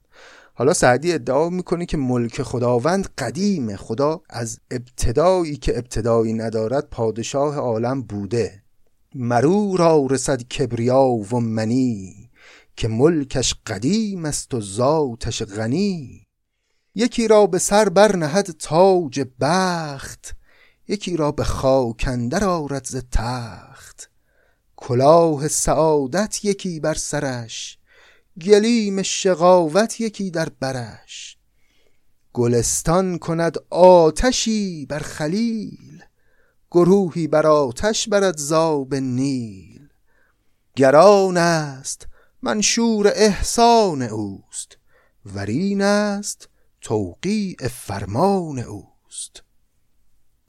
حالا 0.53 0.73
سعدی 0.73 1.13
ادعا 1.13 1.49
می‌کنه 1.49 1.85
که 1.85 1.97
ملک 1.97 2.41
خداوند 2.41 3.09
قدیمه 3.17 3.75
خدا 3.75 4.21
از 4.29 4.59
ابتدایی 4.71 5.57
که 5.57 5.77
ابتدایی 5.77 6.33
ندارد 6.33 6.87
پادشاه 6.91 7.55
عالم 7.55 8.01
بوده. 8.01 8.63
مرو 9.15 9.77
را 9.77 10.07
رسد 10.09 10.41
کبریا 10.41 11.03
و 11.03 11.39
منی 11.39 12.29
که 12.75 12.87
ملکش 12.87 13.55
قدیم 13.65 14.25
است 14.25 14.53
و 14.53 14.61
ذاتش 14.61 15.43
غنی. 15.43 16.28
یکی 16.95 17.27
را 17.27 17.47
به 17.47 17.59
سر 17.59 17.89
برنهد 17.89 18.51
تاج 18.51 19.25
بخت 19.39 20.35
یکی 20.87 21.17
را 21.17 21.31
به 21.31 21.43
خاکندر 21.43 22.43
آرد 22.43 22.85
ز 22.85 23.03
تخت. 23.11 24.09
کلاه 24.75 25.47
سعادت 25.47 26.45
یکی 26.45 26.79
بر 26.79 26.93
سرش 26.93 27.77
گلیم 28.41 29.01
شقاوت 29.01 30.01
یکی 30.01 30.31
در 30.31 30.49
برش. 30.59 31.37
گلستان 32.33 33.17
کند 33.17 33.57
آتشی 33.69 34.85
بر 34.85 34.99
خلیل 34.99 36.03
گروهی 36.71 37.27
بر 37.27 37.47
آتش 37.47 38.09
برد 38.09 38.37
زاب 38.37 38.95
نیل. 38.95 39.89
گران 40.75 41.37
است 41.37 42.07
منشور 42.41 43.11
احسان 43.15 44.01
اوست 44.01 44.77
ورین 45.25 45.81
است 45.81 46.49
توقیع 46.81 47.67
فرمان 47.67 48.59
اوست. 48.59 49.43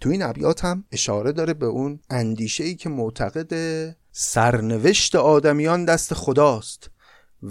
تو 0.01 0.11
این 0.11 0.23
ابیات 0.23 0.65
هم 0.65 0.85
اشاره 0.93 1.33
داره 1.33 1.55
به 1.55 1.67
اون 1.67 2.01
اندیشه 2.11 2.65
ای 2.65 2.75
که 2.75 2.89
معتقد 2.89 3.53
سرنوشت 4.13 5.15
آدمیان 5.15 5.85
دست 5.85 6.15
خداست 6.15 6.91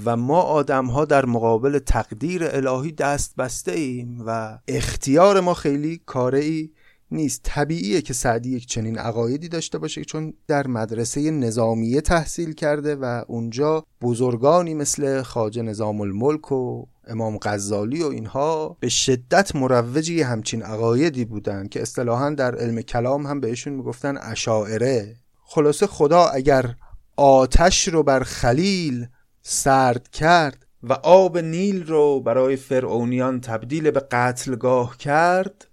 و 0.05 0.17
ما 0.17 0.41
آدم 0.41 0.85
ها 0.85 1.05
در 1.05 1.25
مقابل 1.25 1.79
تقدیر 1.79 2.43
الهی 2.43 2.91
دست 2.91 3.35
بسته 3.35 3.71
ایم 3.71 4.23
و 4.25 4.59
اختیار 4.67 5.39
ما 5.39 5.53
خیلی 5.53 6.01
کاره 6.05 6.39
ای 6.39 6.69
نیست. 7.11 7.41
طبیعیه 7.43 8.01
که 8.01 8.13
سعدی 8.13 8.49
یک 8.49 8.65
چنین 8.65 8.97
عقایدی 8.97 9.49
داشته 9.49 9.77
باشه 9.77 10.05
چون 10.05 10.33
در 10.47 10.67
مدرسه 10.67 11.31
نظامیه 11.31 12.01
تحصیل 12.01 12.53
کرده 12.53 12.95
و 12.95 13.23
اونجا 13.27 13.85
بزرگانی 14.01 14.73
مثل 14.73 15.21
خاجه 15.21 15.61
نظام 15.61 16.01
الملک 16.01 16.51
و 16.51 16.85
امام 17.07 17.37
غزالی 17.41 18.03
و 18.03 18.07
اینها 18.07 18.77
به 18.79 18.89
شدت 18.89 19.55
مروجی 19.55 20.21
همچین 20.21 20.63
عقایدی 20.63 21.25
بودن 21.25 21.67
که 21.67 21.81
اصطلاحا 21.81 22.29
در 22.29 22.55
علم 22.55 22.81
کلام 22.81 23.27
هم 23.27 23.39
بهشون 23.39 23.73
می‌گفتن 23.73 24.17
اشاعره. 24.21 25.15
خلاصه 25.43 25.87
خدا 25.87 26.25
اگر 26.25 26.75
آتش 27.17 27.87
رو 27.87 28.03
بر 28.03 28.23
خلیل 28.23 29.07
سرد 29.41 30.09
کرد 30.09 30.65
و 30.83 30.93
آب 30.93 31.37
نیل 31.37 31.87
رو 31.87 32.19
برای 32.19 32.55
فرعونیان 32.55 33.41
تبدیل 33.41 33.91
به 33.91 33.99
قتلگاه 33.99 34.97
کرد 34.97 35.68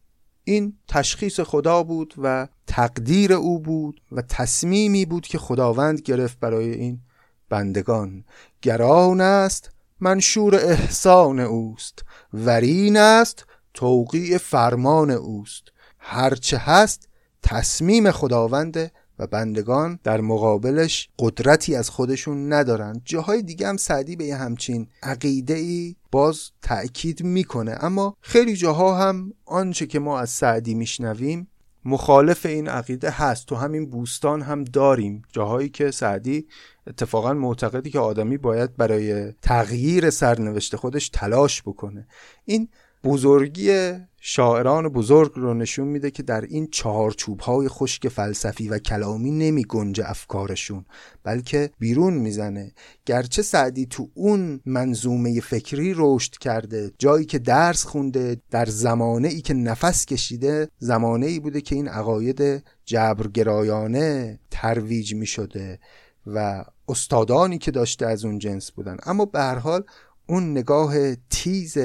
این 0.49 0.78
تشخیص 0.88 1.40
خدا 1.40 1.82
بود 1.82 2.14
و 2.18 2.49
تقدیر 2.66 3.32
او 3.32 3.59
بود 3.59 4.01
و 4.12 4.22
تصمیمی 4.22 5.05
بود 5.05 5.26
که 5.26 5.38
خداوند 5.38 6.01
گرفت 6.01 6.40
برای 6.40 6.70
این 6.70 7.01
بندگان. 7.49 8.24
گران 8.62 9.20
است 9.20 9.70
منشور 10.01 10.55
احسان 10.55 11.40
اوست. 11.40 12.05
ورین 12.32 12.97
است 12.97 13.47
توقیع 13.74 14.38
فرمان 14.38 15.11
اوست. 15.11 15.62
هرچه 15.99 16.59
هست 16.59 17.09
تصمیم 17.42 18.11
خداونده 18.11 18.92
و 19.18 19.26
بندگان 19.26 19.98
در 20.04 20.20
مقابلش 20.20 21.08
قدرتی 21.18 21.74
از 21.74 21.90
خودشون 21.90 22.52
ندارن. 22.52 23.00
جاهای 23.04 23.42
دیگه 23.42 23.68
هم 23.68 23.76
سعدی 23.76 24.16
به 24.16 24.24
یه 24.24 24.36
همچین 24.36 24.88
عقیده 25.02 25.54
ای 25.54 25.96
باز 26.12 26.50
تأکید 26.62 27.22
می‌کنه. 27.22 27.76
اما 27.80 28.16
خیلی 28.20 28.56
جاها 28.56 29.08
هم 29.08 29.32
آنچه 29.44 29.86
که 29.86 29.98
ما 29.98 30.18
از 30.18 30.30
سعدی 30.30 30.74
میشنویم 30.74 31.48
مخالف 31.84 32.46
این 32.46 32.68
عقیده 32.68 33.10
هست. 33.10 33.46
تو 33.46 33.56
همین 33.56 33.90
بوستان 33.90 34.42
هم 34.42 34.64
داریم. 34.64 35.22
جاهایی 35.32 35.68
که 35.68 35.90
سعدی 35.90 36.46
اتفاقا 36.86 37.34
معتقدی 37.34 37.90
که 37.90 37.98
آدمی 37.98 38.38
باید 38.38 38.76
برای 38.76 39.32
تغییر 39.32 40.10
سرنوشت 40.10 40.76
خودش 40.76 41.08
تلاش 41.08 41.62
بکنه. 41.62 42.06
این 42.44 42.68
بزرگی 43.04 43.92
شاعران 44.29 44.89
بزرگ 44.89 45.33
رو 45.35 45.55
نشون 45.55 45.89
میده 45.89 46.11
که 46.11 46.22
در 46.22 46.41
این 46.41 46.68
چهارچوب 46.72 47.41
های 47.41 47.68
خشک 47.68 48.09
فلسفی 48.09 48.68
و 48.68 48.79
کلامی 48.79 49.31
نمی 49.31 49.64
گنجه 49.64 50.11
افکارشون 50.11 50.85
بلکه 51.24 51.70
بیرون 51.79 52.14
می‌زنه. 52.14 52.72
گرچه 53.05 53.43
سعدی 53.43 53.87
تو 53.87 54.11
اون 54.14 54.61
منظومه 54.66 55.41
فکری 55.41 55.95
رشد 55.97 56.33
کرده 56.33 56.93
جایی 56.99 57.24
که 57.24 57.39
درس 57.39 57.85
خونده 57.85 58.37
در 58.51 58.66
زمانه 58.66 59.29
ای 59.29 59.41
که 59.41 59.55
نفس 59.55 60.07
کشیده 60.07 60.68
زمانه 60.79 61.27
ای 61.27 61.41
بوده 61.41 61.61
که 61.61 61.74
این 61.74 61.89
عقاید 61.89 62.64
جبرگرایانه 62.85 64.39
ترویج 64.51 65.14
می 65.14 65.27
شده 65.27 65.79
و 66.27 66.64
استادانی 66.89 67.59
که 67.59 67.70
داشته 67.70 68.07
از 68.07 68.24
اون 68.24 68.39
جنس 68.39 68.70
بودن. 68.70 68.97
اما 69.07 69.24
به 69.24 69.39
هر 69.41 69.59
حال 69.59 69.85
اون 70.29 70.51
نگاه 70.51 71.14
تیز 71.14 71.79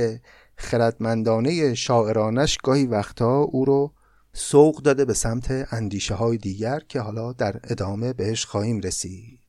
خردمندانه 0.61 1.73
شاعرانش 1.73 2.57
گاهی 2.63 2.85
وقتها 2.85 3.37
او 3.41 3.65
رو 3.65 3.93
سوق 4.33 4.81
داده 4.81 5.05
به 5.05 5.13
سمت 5.13 5.73
اندیشه 5.73 6.13
های 6.13 6.37
دیگر 6.37 6.79
که 6.79 6.99
حالا 6.99 7.33
در 7.33 7.59
ادامه 7.63 8.13
بهش 8.13 8.45
خواهیم 8.45 8.79
رسید. 8.79 9.39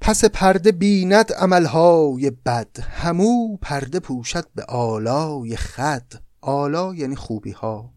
پس 0.00 0.24
پرده 0.24 0.72
بیند 0.72 1.32
عملهای 1.32 2.30
بد 2.30 2.80
همو 2.80 3.56
پرده 3.56 4.00
پوشد 4.00 4.46
به 4.54 4.62
آلای 4.62 5.56
خد. 5.56 6.12
آلا 6.40 6.94
یعنی 6.94 7.16
خوبی 7.16 7.50
ها 7.50 7.92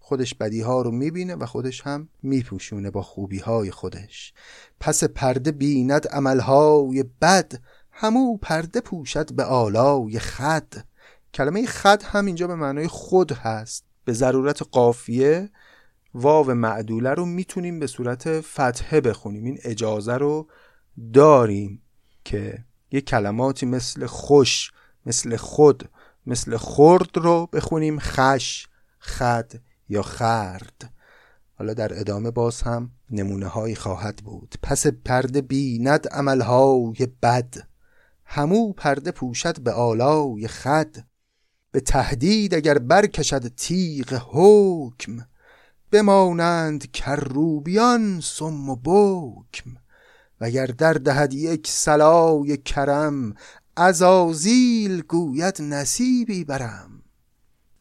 خودش 0.00 0.34
بدی 0.34 0.60
ها 0.60 0.82
رو 0.82 0.90
می‌بینه 0.90 1.34
و 1.34 1.46
خودش 1.46 1.80
هم 1.80 2.08
میپوشونه 2.22 2.90
با 2.90 3.02
خوبی 3.02 3.38
های 3.38 3.70
خودش. 3.70 4.32
پس 4.80 5.04
پرده 5.04 5.52
بیند 5.52 6.08
عملهای 6.08 7.04
بد 7.20 7.52
همو 7.92 8.36
پرده 8.36 8.80
پوشد 8.80 9.32
به 9.32 9.44
آلای 9.44 10.18
خد. 10.18 10.72
کلمه 11.34 11.66
خد 11.66 12.02
هم 12.02 12.26
اینجا 12.26 12.46
به 12.46 12.54
معنای 12.54 12.88
خود 12.88 13.32
هست. 13.32 13.84
به 14.04 14.12
ضرورت 14.12 14.62
قافیه 14.62 15.50
واو 16.14 16.54
معدوله 16.54 17.10
رو 17.10 17.26
می‌تونیم 17.26 17.78
به 17.78 17.86
صورت 17.86 18.40
فتحه 18.40 19.00
بخونیم. 19.00 19.44
این 19.44 19.58
اجازه 19.62 20.14
رو 20.14 20.48
داریم 21.12 21.82
که 22.24 22.64
یه 22.90 23.00
کلماتی 23.00 23.66
مثل 23.66 24.06
خوش 24.06 24.72
مثل 25.06 25.36
خود 25.36 25.88
مثل 26.26 26.56
خرد 26.56 27.16
رو 27.16 27.48
بخونیم. 27.52 27.98
خش 27.98 28.66
خد 28.98 29.52
یا 29.88 30.02
خرد. 30.02 30.92
حالا 31.58 31.74
در 31.74 32.00
ادامه 32.00 32.30
باز 32.30 32.62
هم 32.62 32.90
نمونه 33.10 33.46
هایی 33.46 33.74
خواهد 33.74 34.16
بود. 34.16 34.54
پس 34.62 34.86
پرده 34.86 35.40
بیند 35.40 36.08
عملهای 36.08 37.08
بد. 37.22 37.54
همو 38.34 38.72
پرده 38.72 39.10
پوشد 39.10 39.60
به 39.60 39.72
آلای 39.72 40.48
خد. 40.48 40.96
به 41.70 41.80
تهدید 41.80 42.54
اگر 42.54 42.78
برکشد 42.78 43.48
تیغ 43.48 44.22
حکم 44.32 45.26
بمانند 45.90 46.90
کروبیان 46.92 48.20
سم 48.20 48.70
و 48.70 48.76
بکم. 48.76 49.70
وگر 50.40 50.66
در 50.66 50.92
دهد 50.92 51.32
یک 51.32 51.68
سلای 51.68 52.56
کرم 52.56 53.34
ازازیل 53.76 55.02
گوید 55.02 55.62
نصیبی 55.62 56.44
برم. 56.44 57.02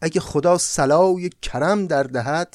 اگه 0.02 0.22
خدا 0.22 0.58
سلای 0.58 1.30
کرم 1.42 1.88
در 1.88 2.04
دهد 2.04 2.54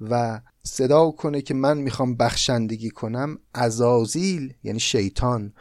و 0.00 0.40
صدا 0.62 1.10
کنه 1.10 1.42
که 1.42 1.54
من 1.54 1.78
می‌خوام 1.78 2.16
بخشندگی 2.16 2.90
کنم 2.90 3.38
ازازیل 3.54 4.54
یعنی 4.62 4.80
شیطان 4.80 5.52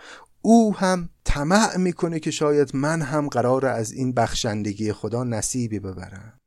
او 0.41 0.75
هم 0.75 1.09
طمع 1.27 1.77
می‌کنه 1.77 2.19
که 2.19 2.31
شاید 2.31 2.75
من 2.75 3.01
هم 3.01 3.27
قرار 3.27 3.65
از 3.65 3.91
این 3.91 4.13
بخشندگی 4.13 4.93
خدا 4.93 5.23
نصیبی 5.23 5.79
ببرم. 5.79 6.39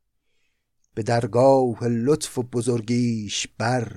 به 0.94 1.02
درگاه 1.02 1.88
لطف 1.88 2.38
و 2.38 2.42
بزرگیش 2.42 3.48
بر 3.58 3.92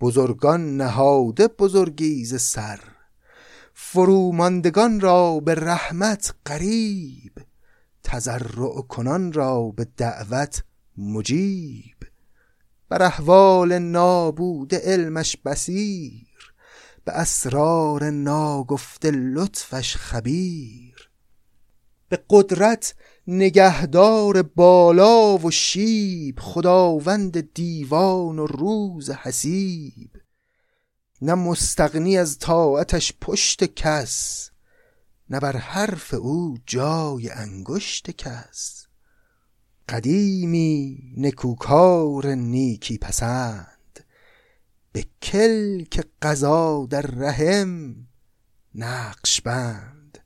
بزرگان 0.00 0.76
نهاده 0.76 1.48
بزرگیز 1.48 2.40
سر. 2.40 2.80
فروماندگان 3.74 5.00
را 5.00 5.40
به 5.40 5.54
رحمت 5.54 6.34
قریب 6.44 7.32
تزرع 8.02 8.80
کنان 8.88 9.32
را 9.32 9.68
به 9.68 9.86
دعوت 9.96 10.64
مجیب. 10.98 11.96
بر 12.88 13.02
احوال 13.02 13.78
نابود 13.78 14.74
علمش 14.74 15.36
بسیر 15.36 16.35
به 17.06 17.12
اسرار 17.12 18.10
ناگفته 18.10 19.10
لطفش 19.10 19.96
خبیر. 19.96 21.10
به 22.08 22.24
قدرت 22.30 22.94
نگهدار 23.26 24.42
بالا 24.42 25.38
و 25.38 25.50
شیب 25.50 26.38
خداوند 26.40 27.54
دیوان 27.54 28.38
و 28.38 28.46
روز 28.46 29.10
حسیب. 29.10 30.10
نه 31.22 31.34
مستغنی 31.34 32.18
از 32.18 32.38
طاعتش 32.38 33.12
پشت 33.20 33.64
کس 33.64 34.50
نه 35.30 35.40
بر 35.40 35.56
حرف 35.56 36.14
او 36.14 36.58
جای 36.66 37.30
انگشت 37.30 38.10
کس. 38.10 38.86
قدیمی 39.88 41.12
نکوکار 41.16 42.26
نیکی 42.26 42.98
پسند. 42.98 43.75
به 44.96 45.04
کلک 45.22 46.06
قضا 46.22 46.86
در 46.90 47.02
رحم 47.02 47.94
نقش 48.74 49.40
بند. 49.40 50.18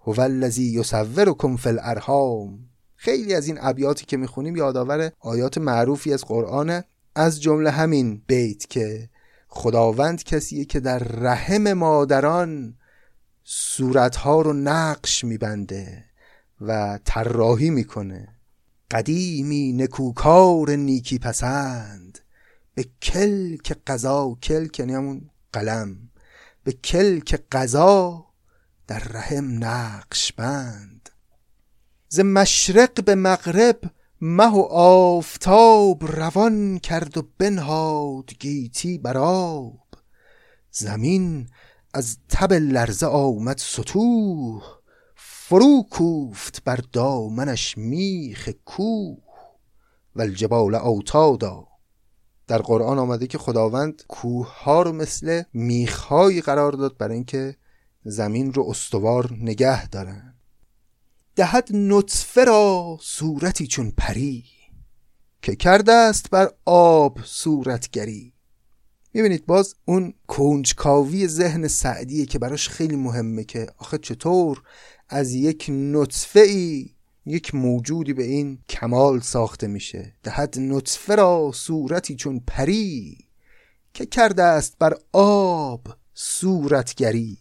هو 0.00 0.20
الذی 0.20 0.62
یصورکم 0.62 1.56
فی 1.56 1.68
الارحام. 1.68 2.58
خیلی 2.96 3.34
از 3.34 3.46
این 3.46 3.58
ابیاتی 3.60 4.06
که 4.06 4.16
می‌خونیم 4.16 4.56
یادآور 4.56 5.12
آیات 5.20 5.58
معروفی 5.58 6.12
از 6.12 6.24
قرآن. 6.24 6.82
از 7.14 7.42
جمله 7.42 7.70
همین 7.70 8.22
بیت 8.26 8.66
که 8.70 9.08
خداوند 9.48 10.24
کسیه 10.24 10.64
که 10.64 10.80
در 10.80 10.98
رحم 10.98 11.72
مادران 11.72 12.74
صورتها 13.44 14.40
رو 14.40 14.52
نقش 14.52 15.24
میبنده 15.24 16.04
و 16.60 16.98
طراحی 17.04 17.70
می‌کنه. 17.70 18.28
قدیمی 18.90 19.72
نکوکار 19.72 20.70
نیکی 20.70 21.18
پسند. 21.18 22.19
به 22.74 22.84
کلک 23.02 23.72
قضا 23.86 24.36
کلک 24.42 24.78
یعنی 24.78 24.94
همون 24.94 25.30
قلم 25.52 26.10
به 26.64 26.72
کلک 26.72 27.44
قضا 27.52 28.26
در 28.86 28.98
رحم 28.98 29.64
نقش 29.64 30.32
بند 30.32 31.10
ز 32.08 32.20
مشرق 32.20 33.04
به 33.04 33.14
مغرب 33.14 33.80
مه 34.20 34.54
و 34.54 34.60
آفتاب 34.72 36.04
روان 36.04 36.78
کرد 36.78 37.18
و 37.18 37.22
بنهاد 37.38 38.30
گیتی 38.38 38.98
براب 38.98 39.86
زمین 40.70 41.48
از 41.94 42.18
تب 42.28 42.52
لرزه 42.52 43.06
آمد 43.06 43.58
سطوح 43.58 44.62
فرو 45.16 45.86
کوفت 45.90 46.64
بر 46.64 46.80
دامنش 46.92 47.78
میخ 47.78 48.48
کوه. 48.48 49.18
و 50.16 50.20
الجبال 50.22 50.74
اوتادا 50.74 51.69
در 52.50 52.58
قرآن 52.58 52.98
آمده 52.98 53.26
که 53.26 53.38
خداوند 53.38 54.02
کوه 54.08 54.62
ها 54.62 54.82
رو 54.82 54.92
مثل 54.92 55.42
میخهایی 55.52 56.40
قرار 56.40 56.72
داد 56.72 56.96
برای 56.96 57.14
اینکه 57.14 57.56
زمین 58.04 58.52
رو 58.52 58.66
استوار 58.68 59.32
نگه 59.40 59.88
دارن. 59.88 60.34
دهد 61.36 61.68
نطفه 61.72 62.44
را 62.44 62.98
صورتی 63.00 63.66
چون 63.66 63.92
پری 63.96 64.44
که 65.42 65.56
کرده 65.56 65.92
است 65.92 66.30
بر 66.30 66.50
آب 66.64 67.18
صورتگری. 67.24 68.32
می‌بینید 69.14 69.46
باز 69.46 69.74
اون 69.84 70.14
کنجکاوی 70.26 71.28
ذهن 71.28 71.68
سعدیه 71.68 72.26
که 72.26 72.38
براش 72.38 72.68
خیلی 72.68 72.96
مهمه 72.96 73.44
که 73.44 73.66
آخه 73.78 73.98
چطور 73.98 74.62
از 75.08 75.32
یک 75.32 75.66
نطفه 75.68 76.40
ای 76.40 76.90
یک 77.26 77.54
موجودی 77.54 78.12
به 78.12 78.24
این 78.24 78.58
کمال 78.68 79.20
ساخته 79.20 79.66
میشه. 79.66 80.14
دهد 80.22 80.58
نطفه 80.58 81.14
را 81.14 81.50
صورتی 81.54 82.14
چون 82.14 82.40
پری 82.46 83.18
که 83.94 84.06
کرده 84.06 84.42
است 84.42 84.76
بر 84.78 84.94
آب 85.12 85.86
صورتگری. 86.14 87.38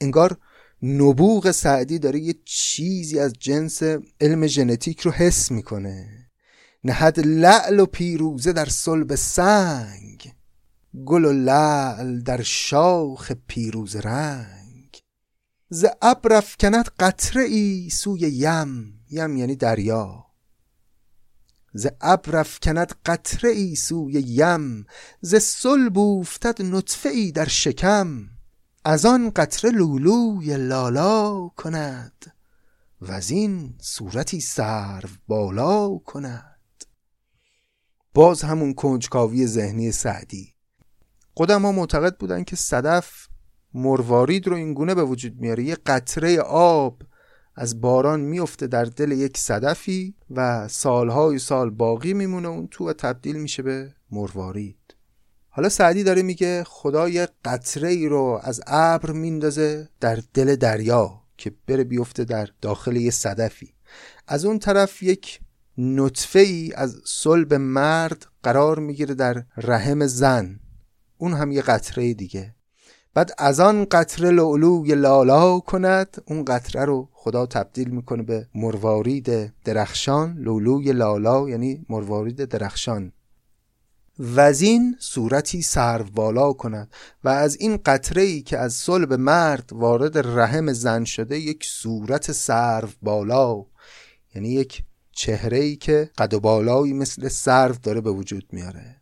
انگار 0.00 0.36
نبوغ 0.82 1.50
سعدی 1.50 1.98
داره 1.98 2.20
یه 2.20 2.34
چیزی 2.44 3.18
از 3.18 3.32
جنس 3.32 3.82
علم 4.20 4.46
ژنتیک 4.46 5.00
رو 5.00 5.10
حس 5.10 5.50
می‌کنه. 5.50 6.28
نهد 6.84 7.20
لعل 7.20 7.80
و 7.80 7.86
پیروزه 7.86 8.52
در 8.52 8.68
صلب 8.68 9.14
سنگ 9.14 10.32
گل 11.04 11.24
و 11.24 11.32
لعل 11.32 12.20
در 12.20 12.42
شاخ 12.42 13.32
پیروز 13.46 13.96
رنگ. 13.96 14.61
ز 15.74 15.84
ابر 16.02 16.32
افکند 16.32 16.88
قطره 16.98 17.42
ای 17.42 17.90
سوی 17.90 18.20
یم. 18.20 19.00
یم 19.10 19.36
یعنی 19.36 19.56
دریا. 19.56 20.26
ز 21.74 21.86
ابر 22.00 22.36
افکند 22.36 22.92
قطره 23.06 23.50
ای 23.50 23.76
سوی 23.76 24.12
یم. 24.12 24.86
ز 25.20 25.34
صلب 25.34 25.98
افتد 25.98 26.62
نطفه 26.62 27.08
ای 27.08 27.32
در 27.32 27.48
شکم. 27.48 28.28
از 28.84 29.04
آن 29.04 29.30
قطره 29.30 29.70
لولوی 29.70 30.56
لالا 30.56 31.48
کند. 31.48 32.34
و 33.00 33.12
از 33.12 33.30
این 33.30 33.74
صورتی 33.80 34.40
سرو 34.40 35.08
بالا 35.28 35.98
کند. 35.98 36.84
باز 38.14 38.42
همون 38.42 38.74
کنجکاوی 38.74 39.46
ذهنی 39.46 39.92
سعدی. 39.92 40.54
قدما 41.36 41.72
معتقد 41.72 42.16
بودن 42.16 42.44
که 42.44 42.56
صدف 42.56 43.31
مروارید 43.74 44.48
رو 44.48 44.56
اینگونه 44.56 44.94
به 44.94 45.04
وجود 45.04 45.40
میاره. 45.40 45.64
یه 45.64 45.76
قطره 45.86 46.40
آب 46.40 47.02
از 47.56 47.80
باران 47.80 48.20
میفته 48.20 48.66
در 48.66 48.84
دل 48.84 49.12
یک 49.12 49.38
صدفی 49.38 50.14
و 50.30 50.68
سالهای 50.68 51.38
سال 51.38 51.70
باقی 51.70 52.14
میمونه 52.14 52.48
اون 52.48 52.68
تو 52.70 52.88
و 52.88 52.92
تبدیل 52.92 53.36
میشه 53.36 53.62
به 53.62 53.94
مروارید. 54.10 54.76
حالا 55.48 55.68
سعدی 55.68 56.04
داره 56.04 56.22
میگه 56.22 56.64
خدا 56.66 57.08
یه 57.08 57.28
قطره 57.44 57.88
ای 57.88 58.08
رو 58.08 58.40
از 58.42 58.60
ابر 58.66 59.12
میندازه 59.12 59.88
در 60.00 60.18
دل 60.34 60.56
دریا 60.56 61.22
که 61.36 61.52
بره 61.66 61.84
بیفته 61.84 62.24
در 62.24 62.48
داخل 62.60 62.96
یه 62.96 63.10
صدفی. 63.10 63.74
از 64.28 64.44
اون 64.44 64.58
طرف 64.58 65.02
یک 65.02 65.40
نطفه 65.78 66.38
ای 66.38 66.72
از 66.74 67.00
صلب 67.04 67.54
مرد 67.54 68.26
قرار 68.42 68.78
می‌گیره 68.78 69.14
در 69.14 69.44
رحم 69.56 70.06
زن. 70.06 70.60
اون 71.18 71.32
هم 71.32 71.52
یه 71.52 71.62
قطره 71.62 72.14
دیگه. 72.14 72.54
بعد 73.14 73.30
از 73.38 73.60
آن 73.60 73.84
قطره 73.84 74.30
لولوی 74.30 74.94
لالا 74.94 75.58
کند 75.58 76.22
اون 76.26 76.44
قطره 76.44 76.84
رو 76.84 77.08
خدا 77.12 77.46
تبدیل 77.46 77.88
می‌کنه 77.88 78.22
به 78.22 78.48
مروارید 78.54 79.54
درخشان 79.64 80.36
لولوی 80.38 80.92
لالا 80.92 81.48
یعنی 81.48 81.86
مروارید 81.88 82.44
درخشان. 82.44 83.12
وزین 84.18 84.96
صورتی 84.98 85.62
سرو 85.62 86.04
بالا 86.04 86.52
کند 86.52 86.90
و 87.24 87.28
از 87.28 87.56
این 87.60 87.76
قطره 87.76 88.22
ای 88.22 88.42
که 88.42 88.58
از 88.58 88.72
صلب 88.72 89.12
مرد 89.12 89.70
وارد 89.72 90.18
رحم 90.18 90.72
زن 90.72 91.04
شده 91.04 91.38
یک 91.38 91.64
صورت 91.64 92.32
سرو 92.32 92.88
بالا 93.02 93.64
یعنی 94.34 94.48
یک 94.48 94.82
چهره 95.12 95.58
ای 95.58 95.76
که 95.76 96.10
قد 96.18 96.34
و 96.34 96.40
بالایی 96.40 96.92
مثل 96.92 97.28
سرو 97.28 97.74
داره 97.82 98.00
به 98.00 98.10
وجود 98.10 98.44
میاره. 98.52 98.96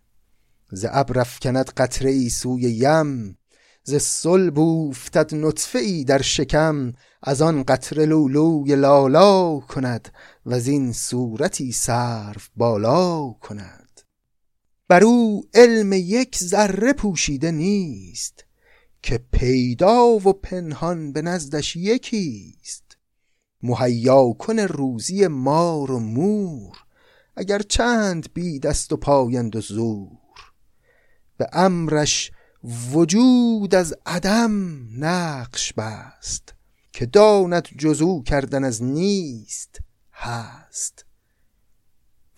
ز 0.72 0.86
ابر 0.88 1.26
کند 1.42 1.70
قطره 1.70 2.10
ای 2.10 2.28
سوی 2.28 2.62
یم 2.62 3.36
ز 3.82 3.94
صلب 3.94 4.58
افتد 4.58 5.34
نطفه 5.34 5.78
ای 5.78 6.04
در 6.04 6.22
شکم 6.22 6.92
از 7.22 7.42
آن 7.42 7.62
قطره 7.62 8.06
لولوی 8.06 8.76
لالا 8.76 9.60
کند 9.60 10.12
و 10.46 10.54
این 10.54 10.92
صورتی 10.92 11.72
سرو 11.72 12.40
بالا 12.56 13.30
کند. 13.30 14.00
بر 14.88 15.04
او 15.04 15.44
علم 15.54 15.92
یک 15.92 16.38
ذره 16.38 16.92
پوشیده 16.92 17.50
نیست 17.50 18.44
که 19.02 19.24
پیدا 19.32 20.04
و 20.04 20.32
پنهان 20.32 21.12
به 21.12 21.22
نزدش 21.22 21.76
یکیست. 21.76 22.96
مهیا 23.62 24.32
کن 24.32 24.58
روزی 24.58 25.26
مار 25.26 25.90
و 25.90 25.98
مور 25.98 26.76
اگر 27.36 27.58
چند 27.58 28.28
بی 28.34 28.58
دست 28.58 28.92
و 28.92 28.96
پایند 28.96 29.56
و 29.56 29.60
زور. 29.60 30.18
به 31.36 31.48
امرش 31.52 32.30
وجود 32.64 33.74
از 33.74 33.94
عدم 34.06 34.78
نقش 35.04 35.72
بست 35.72 36.54
که 36.92 37.06
داند 37.06 37.68
جزو 37.78 38.22
کردن 38.22 38.64
از 38.64 38.82
نیست 38.82 39.78
هست. 40.12 41.04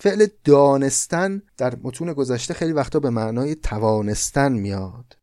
فعل 0.00 0.26
دانستن 0.44 1.42
در 1.56 1.76
متون 1.82 2.12
گذشته 2.12 2.54
خیلی 2.54 2.72
وقتا 2.72 3.00
به 3.00 3.10
معنای 3.10 3.54
توانستن 3.54 4.52
میاد. 4.52 5.16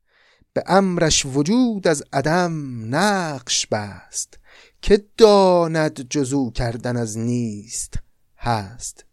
به 0.53 0.63
امرش 0.67 1.25
وجود 1.25 1.87
از 1.87 2.03
عدم 2.13 2.95
نقش 2.95 3.67
بست 3.67 4.39
که 4.81 5.05
داند 5.17 6.09
جزو 6.09 6.51
کردن 6.51 6.97
از 6.97 7.17
نیست 7.17 7.93
هست. 8.37 9.05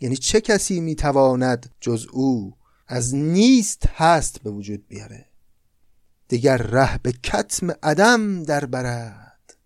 یعنی 0.00 0.16
چه 0.16 0.40
کسی 0.40 0.80
می‌تواند 0.80 1.74
جز 1.80 2.06
او 2.12 2.54
از 2.88 3.14
نیست 3.14 3.86
هست 3.86 4.42
به 4.42 4.50
وجود 4.50 4.88
بیاره. 4.88 5.26
دیگر 6.28 6.56
ره 6.56 6.98
به 6.98 7.12
کتم 7.12 7.70
عدم 7.82 8.42
در 8.42 8.64
برد 8.64 9.56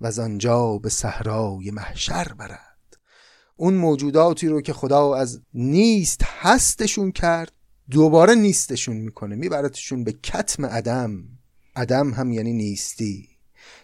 و 0.00 0.06
از 0.06 0.18
آنجا 0.18 0.78
به 0.78 0.88
صحرای 0.88 1.70
محشر 1.70 2.32
برد. 2.32 2.96
اون 3.56 3.74
موجوداتی 3.74 4.48
رو 4.48 4.60
که 4.60 4.72
خدا 4.72 5.14
از 5.14 5.40
نیست 5.54 6.20
هستشون 6.24 7.12
کرد 7.12 7.52
دوباره 7.90 8.34
نیستشون 8.34 8.96
می‌کنه. 8.96 9.34
میبردشون 9.36 10.04
به 10.04 10.12
کتم 10.12 10.66
عدم. 10.66 11.24
عدم 11.76 12.10
هم 12.10 12.32
یعنی 12.32 12.52
نیستی. 12.52 13.28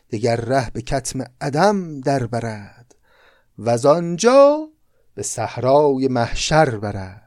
دیگر 0.09 0.37
ره 0.37 0.71
به 0.71 0.83
کتم 0.83 1.25
عدم 1.41 2.01
در 2.01 2.27
برد 2.27 2.95
و 3.59 3.71
از 3.71 3.87
آنجا 3.87 4.69
به 5.15 5.23
صحرای 5.23 6.09
محشر 6.09 6.79
برد. 6.79 7.22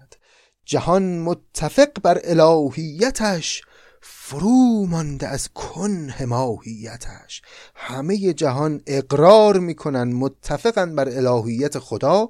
جهان 0.66 1.20
متفق 1.20 1.89
بر 2.03 2.22
الهیتش 2.24 3.61
فرو 4.01 4.86
مانده 4.86 5.28
از 5.28 5.49
کن 5.49 6.13
ماهیتش. 6.26 7.41
همه 7.76 8.34
جهان 8.34 8.82
اقرار 8.88 9.59
می‌کنن 9.59 10.13
متفقن 10.13 10.95
بر 10.95 11.09
الهیت 11.09 11.80
خدا 11.80 12.30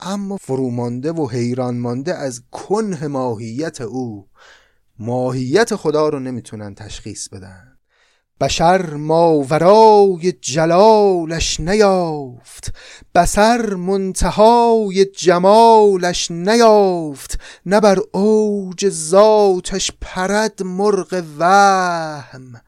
اما 0.00 0.36
فرومانده 0.36 1.12
و 1.12 1.28
حیران 1.30 1.78
مانده 1.78 2.14
از 2.14 2.42
کن 2.50 3.06
ماهیت 3.06 3.80
او. 3.80 4.28
ماهیت 4.98 5.76
خدا 5.76 6.08
رو 6.08 6.20
نمی‌تونن 6.20 6.74
تشخیص 6.74 7.28
بدن. 7.28 7.71
بشر 8.42 8.94
ماورای 8.94 10.32
جلالش 10.32 11.60
نیافت 11.60 12.74
بسر 13.14 13.74
منتهای 13.74 15.04
جمالش 15.04 16.30
نیافت 16.30 17.40
نه 17.66 17.80
بر 17.80 17.98
اوج 18.12 18.88
ذاتش 18.88 19.90
پرد 20.00 20.62
مرغ 20.62 21.24
وهم 21.38 22.60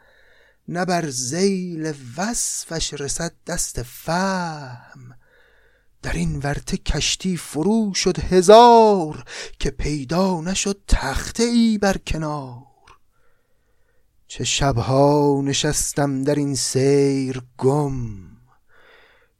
نه 0.68 0.84
بر 0.84 1.10
زیل 1.10 1.92
وصفش 2.16 2.94
رسد 2.94 3.32
دست 3.46 3.82
فهم. 3.82 5.14
در 6.02 6.12
این 6.12 6.38
ورته 6.38 6.76
کشتی 6.76 7.36
فرو 7.36 7.94
شد 7.94 8.18
هزار 8.18 9.24
که 9.58 9.70
پیدا 9.70 10.40
نشد 10.40 10.80
تخته 10.88 11.42
ای 11.42 11.78
بر 11.78 11.96
کنار. 11.96 12.73
چه 14.34 14.44
شبها 14.44 15.42
نشستم 15.44 16.22
در 16.22 16.34
این 16.34 16.54
سیر 16.54 17.42
گم 17.58 18.00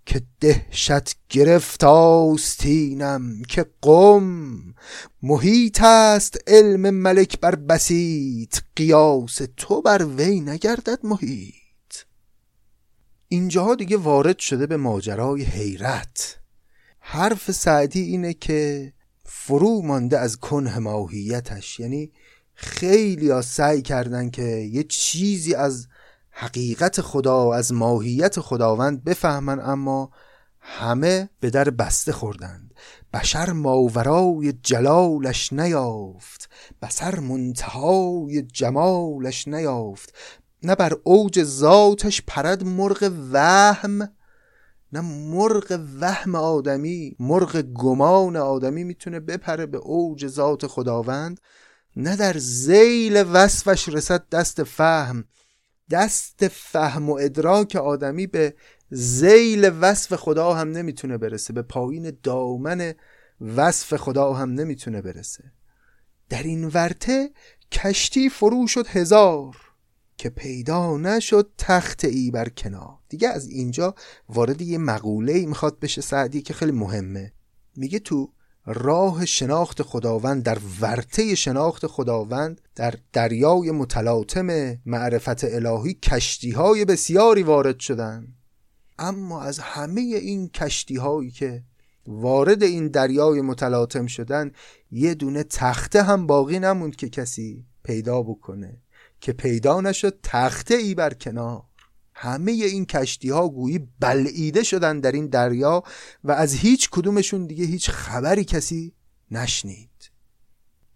که 0.07 0.22
دهشت 0.40 1.16
گرفت 1.28 1.84
آستینم 1.84 3.42
که 3.49 3.66
قم. 3.82 4.74
محیط 5.22 5.82
است 5.82 6.38
علم 6.47 6.90
ملک 6.90 7.40
بر 7.40 7.55
بسیط 7.55 8.59
قیاس 8.76 9.40
تو 9.57 9.82
بر 9.82 10.07
وی 10.16 10.40
نگردد 10.40 10.99
محیط. 11.07 11.95
اینجاها 13.28 13.74
دیگه 13.74 13.97
وارد 13.97 14.38
شده 14.38 14.66
به 14.66 14.76
ماجرای 14.76 15.42
حیرت. 15.42 16.38
حرف 16.99 17.51
سعدی 17.51 18.01
اینه 18.01 18.34
که 18.34 18.92
فرو 19.24 19.82
مانده 19.82 20.18
از 20.18 20.36
کنه 20.36 20.78
ماهیتش. 20.78 21.80
یعنی 21.80 22.12
خیلی 22.55 23.31
ها 23.31 23.43
سعی 23.43 23.83
کردن 23.83 24.31
که 24.31 24.43
یه 24.43 24.83
چیزی 24.83 25.55
از 25.55 25.89
حقیقت 26.31 27.01
خدا 27.01 27.47
و 27.47 27.55
از 27.55 27.73
ماهیت 27.73 28.41
خداوند 28.41 29.05
بفهمن 29.05 29.61
اما 29.61 30.11
همه 30.61 31.29
به 31.41 31.51
در 31.51 31.71
بسته 31.71 32.13
خوردند. 32.13 32.75
بشر 33.13 33.53
ماورای 33.53 34.53
جلالش 34.53 35.53
نیافت 35.53 36.51
بسر 36.83 37.21
منتهای 37.21 38.43
جمالش 38.43 39.49
نیافت. 39.49 40.15
نه 40.63 40.75
بر 40.75 40.93
اوج 41.03 41.43
ذاتش 41.43 42.23
پرد 42.27 42.65
مرغ 42.65 43.13
وهم 43.33 44.09
نه 44.93 45.01
مرغ 45.01 45.81
وهم 46.01 46.35
آدمی 46.35 47.17
مرغ 47.19 47.63
گمان 47.63 48.37
آدمی 48.37 48.85
می‌تونه 48.85 49.21
بپره 49.21 49.67
به 49.67 49.79
اوج 49.79 50.27
ذات 50.27 50.67
خداوند. 50.67 51.41
نه 51.97 52.16
در 52.16 52.38
زیل 52.38 53.24
وصفش 53.32 53.88
رسد 53.88 54.28
دست 54.28 54.62
فهم. 54.62 55.24
دست 55.90 56.49
فهم 56.49 57.11
و 57.11 57.18
ادراک 57.20 57.76
آدمی 57.76 58.26
به 58.26 58.55
زیل 58.90 59.70
وصف 59.80 60.14
خدا 60.14 60.55
هم 60.55 60.70
نمی‌تونه 60.70 61.18
برسه. 61.18 61.53
به 61.53 61.62
پایین 61.62 62.18
دامن 62.22 62.95
وصف 63.57 63.97
خدا 63.97 64.32
هم 64.32 64.51
نمی‌تونه 64.51 65.03
برسه. 65.03 65.53
در 66.28 66.42
این 66.42 66.64
ورته 66.64 67.30
کشتی 67.72 68.28
فرو 68.28 68.66
شد 68.66 68.86
هزار 68.86 69.57
که 70.16 70.30
پیدا 70.30 70.97
نشد 70.97 71.51
تخت 71.59 72.05
ای 72.05 72.30
بر 72.30 72.49
کنار. 72.49 72.99
دیگه 73.09 73.28
از 73.28 73.49
اینجا 73.49 73.95
وارد 74.28 74.61
یه 74.61 74.78
مقوله 74.78 75.32
ای 75.32 75.47
می‌خواد 75.47 75.80
بشه 75.80 76.01
سعدی 76.01 76.42
که 76.42 76.55
خیلی 76.55 76.72
مهمه. 76.72 77.32
میگه 77.76 77.99
تو 77.99 78.32
راه 78.67 79.25
شناخت 79.25 79.83
خداوند 79.83 80.43
در 80.43 80.59
ورته 80.81 81.35
شناخت 81.35 81.87
خداوند 81.87 82.61
در 82.75 82.95
دریای 83.12 83.71
متلاطم 83.71 84.79
معرفت 84.87 85.45
الهی 85.45 85.95
کشتی 85.95 86.51
های 86.51 86.85
بسیاری 86.85 87.43
وارد 87.43 87.81
شدن. 87.81 88.27
اما 88.99 89.43
از 89.43 89.59
همه 89.59 90.01
این 90.01 90.49
کشتی 90.49 90.97
هایی 90.97 91.31
که 91.31 91.62
وارد 92.07 92.62
این 92.62 92.89
دریای 92.89 93.41
متلاطم 93.41 94.07
شدن 94.07 94.53
یه 94.91 95.15
دونه 95.15 95.43
تخته 95.43 96.03
هم 96.03 96.27
باقی 96.27 96.59
نموند 96.59 96.97
که 96.97 97.09
کسی 97.09 97.65
پیدا 97.83 98.23
بکنه 98.23 98.83
که 99.21 99.33
پیدا 99.33 99.81
نشد 99.81 100.19
تخته 100.23 100.75
ای 100.75 100.95
بر 100.95 101.15
کنار. 101.15 101.62
همه 102.15 102.53
این 102.53 102.87
کشتی 102.87 103.31
ها 103.31 103.49
گویی 103.49 103.89
بلعیده 104.01 104.62
شدن 104.62 105.01
در 105.01 105.12
این 105.12 105.27
دریا 105.27 105.83
و 106.25 106.33
از 106.33 106.55
هیچ 106.55 106.91
کدومشون 106.91 107.47
دیگه 107.47 107.65
هیچ 107.65 107.91
خبری 107.91 108.45
کسی 108.45 108.93
نشنید. 109.31 109.91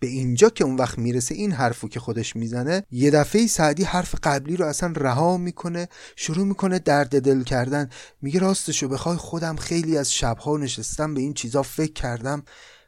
به 0.00 0.06
اینجا 0.06 0.50
که 0.50 0.64
اون 0.64 0.76
وقت 0.76 0.98
می‌رسه 0.98 1.34
این 1.34 1.52
حرفو 1.52 1.88
که 1.88 2.00
خودش 2.00 2.36
می‌زنه 2.36 2.82
یه 2.90 3.10
دفعه 3.10 3.46
سعدی 3.46 3.84
حرف 3.84 4.14
قبلی 4.22 4.56
رو 4.56 4.64
اصلا 4.64 4.92
رها 4.96 5.36
می‌کنه 5.36 5.88
شروع 6.16 6.46
می‌کنه 6.46 6.78
درد 6.78 7.22
دل 7.22 7.42
کردن. 7.42 7.90
میگه 8.22 8.40
راستشو 8.40 8.88
بخوای 8.88 9.16
خودم 9.16 9.56
خیلی 9.56 9.98
از 9.98 10.12
شبها 10.12 10.56
نشستم 10.56 11.14
به 11.14 11.20
این 11.20 11.34
چیزا 11.34 11.62
فکر 11.62 11.92
کردم 11.92 12.42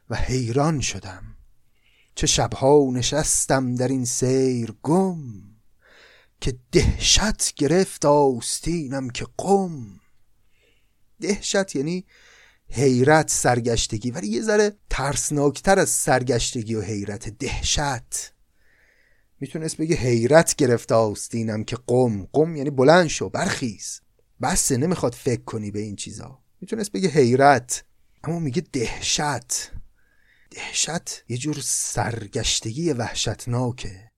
و 0.09 0.15
حیران 0.15 0.79
شدم. 0.79 1.23
چه 2.15 2.27
شبها 2.27 2.89
نشستم 2.93 3.75
در 3.75 3.87
این 3.87 4.05
سیر 4.05 4.73
گم. 4.83 5.50
که 6.41 6.59
دهشت 6.71 7.53
گرفت 7.53 8.05
آستینم 8.05 9.09
که 9.09 9.27
قم. 9.37 9.99
دهشت 11.21 11.75
یعنی 11.75 12.05
حیرت 12.69 13.29
سرگشتگی 13.29 14.11
ولی 14.11 14.27
یه 14.27 14.41
ذره 14.41 14.77
ترسناکتر 14.89 15.79
از 15.79 15.89
سرگشتگی 15.89 16.75
و 16.75 16.81
حیرت 16.81 17.29
دهشت. 17.29 18.33
می‌تونست 19.39 19.77
بگه 19.77 19.95
حیرت 19.95 20.55
گرفت 20.55 20.91
آستینم 20.91 21.63
که 21.63 21.77
قم. 21.87 22.25
قم 22.33 22.55
یعنی 22.55 22.69
بلند 22.69 23.07
شو 23.07 23.29
برخیز. 23.29 24.01
بسه 24.41 24.77
نمی‌خواد 24.77 25.13
فکر 25.13 25.43
کنی 25.43 25.71
به 25.71 25.79
این 25.79 25.95
چیزا. 25.95 26.39
می‌تونست 26.61 26.91
بگه 26.91 27.09
حیرت 27.09 27.83
اما 28.23 28.39
میگه 28.39 28.61
دهشت. 28.61 29.71
دهشت 30.51 31.29
یه 31.29 31.37
جور 31.37 31.57
سرگشتگی 31.61 32.93
وحشتناکه. 32.93 34.10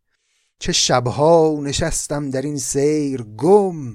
چه 0.64 0.72
شبها 0.72 1.60
نشستم 1.62 2.30
در 2.30 2.42
این 2.42 2.58
سیر 2.58 3.24
گم 3.24 3.94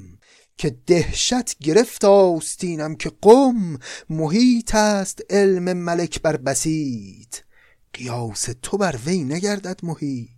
که 0.57 0.71
دهشت 0.87 1.59
گرفت 1.59 2.05
آستینم 2.05 2.95
که 2.95 3.13
قم 3.23 3.79
محیط 4.11 4.75
است 4.75 5.23
علم 5.31 5.73
ملک 5.73 6.23
بر 6.23 6.37
بسید 6.37 7.45
قیاس 7.93 8.49
تو 8.63 8.77
بر 8.77 8.99
وی 9.07 9.25
نگردد 9.25 9.81
محیط. 9.83 10.29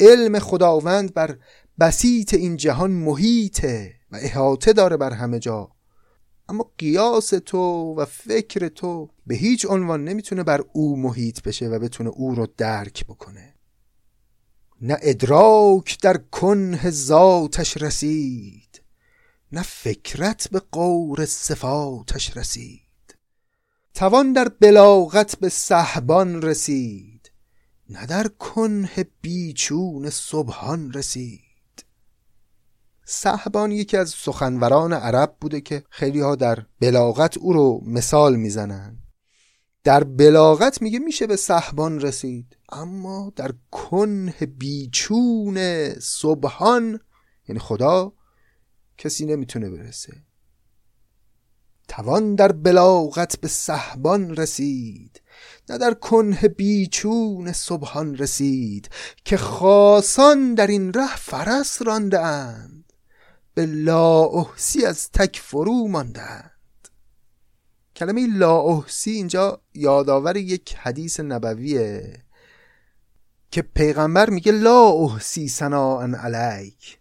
علم 0.00 0.38
خداوند 0.38 1.14
بر 1.14 1.38
بسیط 1.80 2.34
این 2.34 2.56
جهان 2.56 2.90
محیطه 2.90 3.94
و 4.10 4.18
احاطه 4.20 4.72
داره 4.72 4.96
بر 4.96 5.12
همه 5.12 5.38
جا. 5.38 5.70
اما 6.48 6.70
قیاس 6.78 7.28
تو 7.28 7.94
و 7.98 8.04
فکر 8.04 8.68
تو 8.68 9.10
به 9.26 9.34
هیچ 9.34 9.66
عنوان 9.68 10.04
نمی‌تونه 10.04 10.42
بر 10.42 10.64
او 10.72 10.96
محیط 10.96 11.42
بشه 11.42 11.68
و 11.68 11.78
بتونه 11.78 12.10
او 12.10 12.34
رو 12.34 12.46
درک 12.56 13.06
بکنه. 13.06 13.51
نه 14.84 14.98
ادراک 15.02 15.98
در 16.00 16.16
کنه 16.16 16.90
ذاتش 16.90 17.76
رسید 17.76 18.82
نه 19.52 19.62
فکرت 19.62 20.48
به 20.50 20.62
قور 20.72 21.24
صفاتش 21.26 22.36
رسید. 22.36 22.80
توان 23.94 24.32
در 24.32 24.48
بلاغت 24.48 25.36
به 25.38 25.48
صحبان 25.48 26.42
رسید 26.42 27.30
نه 27.90 28.06
در 28.06 28.28
کنه 28.28 29.06
بیچون 29.20 30.10
صبحان 30.10 30.92
رسید. 30.92 31.84
صحبان 33.04 33.72
یکی 33.72 33.96
از 33.96 34.10
سخنوران 34.10 34.92
عرب 34.92 35.36
بوده 35.40 35.60
که 35.60 35.84
خیلی 35.90 36.20
ها 36.20 36.34
در 36.34 36.66
بلاغت 36.80 37.38
او 37.38 37.52
رو 37.52 37.80
مثال 37.86 38.36
می‌زنن 38.36 39.01
در 39.84 40.04
بلاغت 40.04 40.82
میگه 40.82 40.98
میشه 40.98 41.26
به 41.26 41.36
صحبان 41.36 42.00
رسید. 42.00 42.56
اما 42.68 43.32
در 43.36 43.52
کنه 43.70 44.46
بیچون 44.58 45.88
صبحان 45.98 47.00
یعنی 47.48 47.58
خدا 47.58 48.12
کسی 48.98 49.26
نمی‌تونه 49.26 49.70
برسه. 49.70 50.12
توان 51.88 52.34
در 52.34 52.52
بلاغت 52.52 53.40
به 53.40 53.48
صحبان 53.48 54.36
رسید 54.36 55.22
نه 55.68 55.78
در 55.78 55.94
کنه 55.94 56.48
بیچون 56.48 57.52
صبحان 57.52 58.16
رسید 58.16 58.90
که 59.24 59.36
خاصان 59.36 60.54
در 60.54 60.66
این 60.66 60.92
ره 60.92 61.16
فرس 61.16 61.82
رانده 61.82 62.20
اند 62.20 62.92
به 63.54 63.66
لا 63.66 64.24
احسی 64.24 64.84
از 64.84 65.10
تک 65.10 65.40
فرو 65.44 65.88
ماندند 65.88 66.51
کلمه 68.02 68.26
لا 68.26 68.60
احسی 68.60 69.10
اینجا 69.10 69.60
یادآور 69.74 70.36
یک 70.36 70.74
حدیث 70.74 71.20
نبویه 71.20 72.12
که 73.50 73.62
پیغمبر 73.62 74.30
میگه 74.30 74.52
لا 74.52 74.90
احسی 74.90 75.48
سنا 75.48 76.02
علیک. 76.02 76.98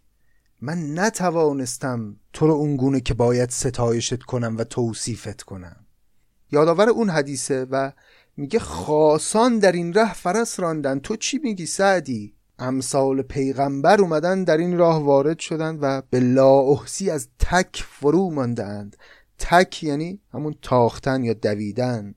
من 0.62 1.00
نتوانستم 1.00 2.16
تو 2.34 2.48
رو 2.48 2.54
اونگونه 2.54 3.00
که 3.00 3.14
باید 3.14 3.50
ستایشت 3.50 4.24
کنم 4.24 4.58
و 4.58 4.64
توصیفت 4.64 5.42
کنم. 5.42 5.86
یادآور 6.52 6.90
اون 6.90 7.10
حدیثه 7.10 7.68
و 7.72 7.92
میگه 8.38 8.60
خاصان 8.60 9.60
در 9.60 9.72
این 9.72 9.94
ره 9.94 10.14
فرس 10.14 10.60
راندن. 10.60 11.00
تو 11.00 11.16
چی 11.16 11.38
میگی 11.38 11.66
سعدی؟ 11.66 12.34
امثال 12.60 13.22
پیغمبر 13.22 14.02
اومدن 14.02 14.44
در 14.44 14.58
این 14.58 14.78
راه 14.78 15.04
وارد 15.04 15.40
شدند 15.40 15.80
و 15.82 16.02
به 16.10 16.20
لاحسی 16.20 17.10
از 17.10 17.28
تک 17.40 17.86
فرو 17.90 18.32
ماندند 18.32 18.98
تک 19.42 19.84
یعنی 19.84 20.20
همون 20.34 20.56
تاختن 20.62 21.24
یا 21.24 21.34
دویدن. 21.34 22.16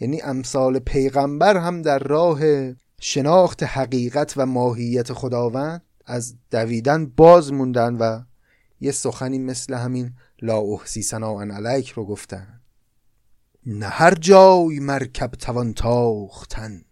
یعنی 0.00 0.22
امثال 0.22 0.78
پیغمبر 0.78 1.56
هم 1.56 1.82
در 1.82 1.98
راه 1.98 2.40
شناخت 3.00 3.62
حقیقت 3.62 4.34
و 4.36 4.46
ماهیت 4.46 5.12
خداوند 5.12 5.82
از 6.06 6.34
دویدن 6.50 7.06
باز 7.06 7.52
موندن 7.52 7.94
و 7.94 8.22
یه 8.80 8.92
سخنی 8.92 9.38
مثل 9.38 9.74
همین 9.74 10.12
لا 10.42 10.60
احسی 10.60 11.02
سناعن 11.02 11.50
علیک 11.50 11.90
رو 11.90 12.04
گفتن. 12.04 12.60
نه 13.66 13.86
هر 13.86 14.14
جای 14.14 14.80
مرکب 14.80 15.30
توان 15.30 15.74
تاختن 15.74 16.84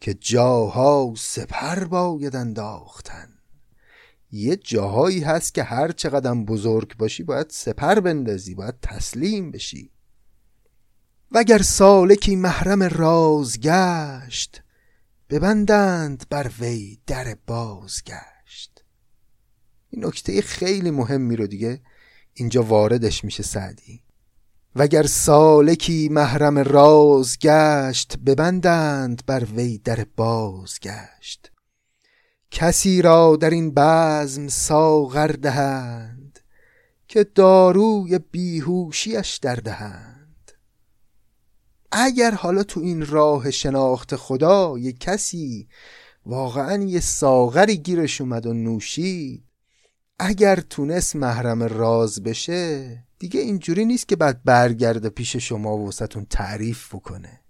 که 0.00 0.14
جاها 0.14 1.14
سپر 1.16 1.84
باید 1.84 2.36
انداختن. 2.36 3.37
یه 4.30 4.56
جاهایی 4.56 5.20
هست 5.20 5.54
که 5.54 5.62
هر 5.62 5.92
چقدر 5.92 6.34
بزرگ 6.34 6.96
باشی 6.96 7.22
باید 7.22 7.50
سپر 7.50 8.00
بندازی 8.00 8.54
باید 8.54 8.74
تسلیم 8.82 9.50
بشی. 9.50 9.90
وگر 11.32 11.62
سالکی 11.62 12.36
محرم 12.36 12.82
راز 12.82 13.60
گشت 13.60 14.62
ببندند 15.30 16.26
بر 16.30 16.50
وی 16.60 16.98
در 17.06 17.36
بازگشت. 17.46 18.84
این 19.90 20.04
نکته 20.04 20.42
خیلی 20.42 20.90
مهمی 20.90 21.36
رو 21.36 21.46
دیگه 21.46 21.80
اینجا 22.34 22.62
واردش 22.62 23.24
میشه 23.24 23.42
سعدی. 23.42 24.02
وگر 24.76 25.02
سالکی 25.02 26.08
محرم 26.08 26.58
راز 26.58 27.38
گشت 27.38 28.16
ببندند 28.16 29.22
بر 29.26 29.44
وی 29.44 29.78
در 29.78 30.06
بازگشت. 30.16 31.50
کسی 32.50 33.02
را 33.02 33.36
در 33.36 33.50
این 33.50 33.72
بزم 33.76 34.48
ساغر 34.48 35.26
دهند 35.26 36.40
که 37.08 37.24
داروی 37.24 38.18
بیهوشیش 38.18 39.36
در 39.36 39.54
دهند. 39.54 40.52
اگر 41.92 42.30
حالا 42.30 42.62
تو 42.62 42.80
این 42.80 43.06
راه 43.06 43.50
شناخت 43.50 44.16
خدا 44.16 44.78
یه 44.78 44.92
کسی 44.92 45.68
واقعا 46.26 46.82
یه 46.82 47.00
ساغری 47.00 47.76
گیرش 47.76 48.20
اومد 48.20 48.46
و 48.46 48.52
نوشید. 48.52 49.44
اگر 50.18 50.60
تونست 50.60 51.16
محرم 51.16 51.62
راز 51.62 52.22
بشه 52.22 52.98
دیگه 53.18 53.40
اینجوری 53.40 53.84
نیست 53.84 54.08
که 54.08 54.16
بعد 54.16 54.44
برگرده 54.44 55.08
پیش 55.08 55.36
شما 55.36 55.76
وسطون 55.76 56.26
تعریف 56.30 56.94
بکنه. 56.94 57.40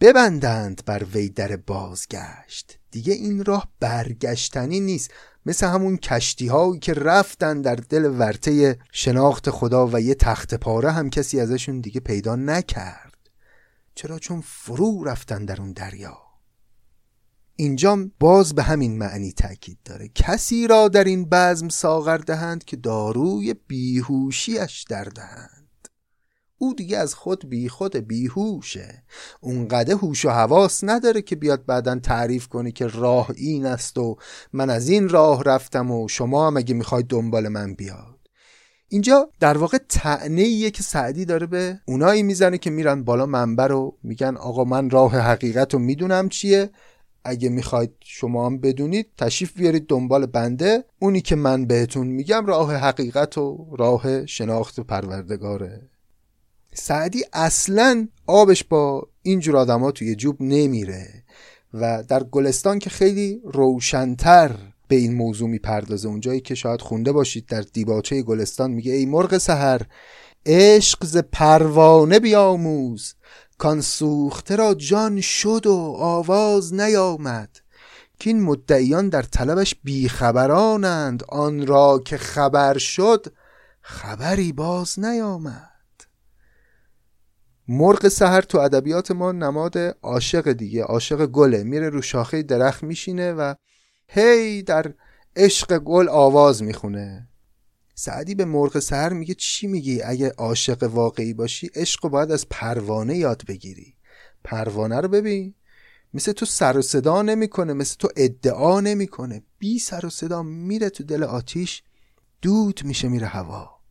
ببندند 0.00 0.82
بر 0.86 1.04
وی 1.04 1.28
در 1.28 1.56
بازگشت. 1.56 2.81
دیگه 2.92 3.12
این 3.12 3.44
راه 3.44 3.68
برگشتنی 3.80 4.80
نیست. 4.80 5.10
مثل 5.46 5.66
همون 5.66 5.96
کشتی 5.96 6.46
هایی 6.46 6.78
که 6.78 6.94
رفتن 6.94 7.60
در 7.62 7.74
دل 7.74 8.04
ورته 8.04 8.78
شناخت 8.92 9.50
خدا 9.50 9.86
و 9.86 10.00
یه 10.00 10.14
تخت 10.14 10.54
پاره 10.54 10.90
هم 10.90 11.10
کسی 11.10 11.40
ازشون 11.40 11.80
دیگه 11.80 12.00
پیدا 12.00 12.36
نکرد. 12.36 13.18
چرا 13.94 14.18
چون 14.18 14.40
فرو 14.40 15.04
رفتن 15.04 15.44
در 15.44 15.60
اون 15.60 15.72
دریا؟ 15.72 16.18
اینجا 17.56 17.98
باز 18.20 18.54
به 18.54 18.62
همین 18.62 18.98
معنی 18.98 19.32
تاکید 19.32 19.78
داره. 19.84 20.08
کسی 20.14 20.66
را 20.66 20.88
در 20.88 21.04
این 21.04 21.28
بزم 21.30 21.68
ساغر 21.68 22.18
دهند 22.18 22.64
که 22.64 22.76
داروی 22.76 23.54
بیهوشیش 23.54 24.84
در 24.88 25.04
دهند. 25.04 25.61
او 26.62 26.74
دیگه 26.74 26.98
از 26.98 27.14
خود 27.14 27.48
بی 27.48 27.68
خود 27.68 27.96
بیهوشه. 27.96 29.02
اونقدر 29.40 29.94
هوش 29.94 30.24
و 30.24 30.30
حواس 30.30 30.84
نداره 30.84 31.22
که 31.22 31.36
بیاد 31.36 31.66
بعدا 31.66 31.98
تعریف 31.98 32.48
کنه 32.48 32.72
که 32.72 32.86
راه 32.86 33.30
این 33.36 33.66
است 33.66 33.98
و 33.98 34.16
من 34.52 34.70
از 34.70 34.88
این 34.88 35.08
راه 35.08 35.44
رفتم 35.44 35.90
و 35.90 36.08
شما 36.08 36.46
هم 36.46 36.56
اگه 36.56 36.74
می‌خواید 36.74 37.06
دنبال 37.06 37.48
من 37.48 37.74
بیاد. 37.74 38.18
اینجا 38.88 39.28
در 39.40 39.58
واقع 39.58 39.78
تعنیه 39.88 40.70
که 40.70 40.82
سعدی 40.82 41.24
داره 41.24 41.46
به 41.46 41.80
اونایی 41.86 42.22
می‌زنه 42.22 42.58
که 42.58 42.70
میرن 42.70 43.04
بالا 43.04 43.26
منبر 43.26 43.68
رو 43.68 43.98
میگن 44.02 44.36
آقا 44.36 44.64
من 44.64 44.90
راه 44.90 45.16
حقیقت 45.18 45.74
رو 45.74 45.80
می‌دونم 45.80 46.28
چیه. 46.28 46.70
اگه 47.24 47.48
می‌خواید 47.48 47.92
شما 48.00 48.46
هم 48.46 48.58
بدونید 48.58 49.06
تشریف 49.18 49.52
بیارید 49.52 49.86
دنبال 49.86 50.26
بنده. 50.26 50.84
اونی 50.98 51.20
که 51.20 51.36
من 51.36 51.66
بهتون 51.66 52.06
میگم 52.06 52.46
راه 52.46 52.74
حقیقت 52.74 53.38
و 53.38 53.66
راه 53.78 54.26
شناخت 54.26 54.80
پروردگاره. 54.80 55.91
سعدی 56.74 57.24
اصلا 57.32 58.08
آبش 58.26 58.64
با 58.64 59.08
اینجور 59.22 59.56
آدم 59.56 59.80
ها 59.80 59.92
توی 59.92 60.14
جوب 60.14 60.36
نمیره 60.40 61.24
و 61.74 62.04
در 62.08 62.22
گلستان 62.22 62.78
که 62.78 62.90
خیلی 62.90 63.40
روشنتر 63.44 64.50
به 64.88 64.96
این 64.96 65.14
موضوع 65.14 65.48
می‌پردازه. 65.48 66.08
اونجایی 66.08 66.40
که 66.40 66.54
شاید 66.54 66.80
خونده 66.80 67.12
باشید 67.12 67.46
در 67.46 67.60
دیباچه 67.60 68.22
گلستان 68.22 68.70
میگه 68.70 68.92
ای 68.92 69.06
مرغ 69.06 69.38
سهر 69.38 69.80
عشق 70.46 71.04
ز 71.04 71.16
پروانه 71.16 72.20
بیاموز 72.20 73.14
کان 73.58 73.80
سوخته 73.80 74.56
را 74.56 74.74
جان 74.74 75.20
شد 75.20 75.66
و 75.66 75.74
آواز 75.98 76.74
نیامد 76.74 77.50
که 78.18 78.30
این 78.30 78.42
مدعیان 78.42 79.08
در 79.08 79.22
طلبش 79.22 79.74
بیخبرانند 79.84 81.22
آن 81.28 81.66
را 81.66 81.98
که 82.04 82.16
خبر 82.16 82.78
شد 82.78 83.26
خبری 83.82 84.52
باز 84.52 84.98
نیامد. 84.98 85.71
مرغ 87.68 88.08
سهر 88.08 88.40
تو 88.40 88.58
ادبیات 88.58 89.10
ما 89.10 89.32
نماد 89.32 89.78
عاشق 90.02 90.52
دیگه 90.52 90.82
عاشق 90.82 91.26
گله. 91.26 91.64
میره 91.64 91.88
رو 91.88 92.02
شاخه 92.02 92.42
درخت 92.42 92.82
میشینه 92.82 93.32
و 93.32 93.54
هی 94.08 94.62
در 94.62 94.94
عشق 95.36 95.78
گل 95.78 96.08
آواز 96.08 96.62
می‌خونه. 96.62 97.28
سعدی 97.94 98.34
به 98.34 98.44
مرغ 98.44 98.78
سهر 98.78 99.12
میگه 99.12 99.34
چی 99.34 99.66
میگی؟ 99.66 100.02
اگه 100.02 100.30
عاشق 100.30 100.82
واقعی 100.82 101.34
باشی 101.34 101.70
عشق 101.74 102.08
باید 102.08 102.30
از 102.30 102.46
پروانه 102.50 103.16
یاد 103.16 103.42
بگیری. 103.48 103.94
پروانه 104.44 105.00
رو 105.00 105.08
ببین. 105.08 105.54
مثل 106.14 106.32
تو 106.32 106.46
سر 106.46 106.78
و 106.78 106.82
صدا 106.82 107.22
نمی‌کنه 107.22 107.72
مثل 107.72 107.96
تو 107.98 108.08
ادعا 108.16 108.80
نمی‌کنه. 108.80 109.42
بی 109.58 109.78
سر 109.78 110.06
و 110.06 110.10
صدا 110.10 110.42
میره 110.42 110.90
تو 110.90 111.04
دل 111.04 111.22
آتیش 111.22 111.82
دود 112.42 112.80
میشه 112.84 113.08
میره 113.08 113.26
هوا. 113.26 113.81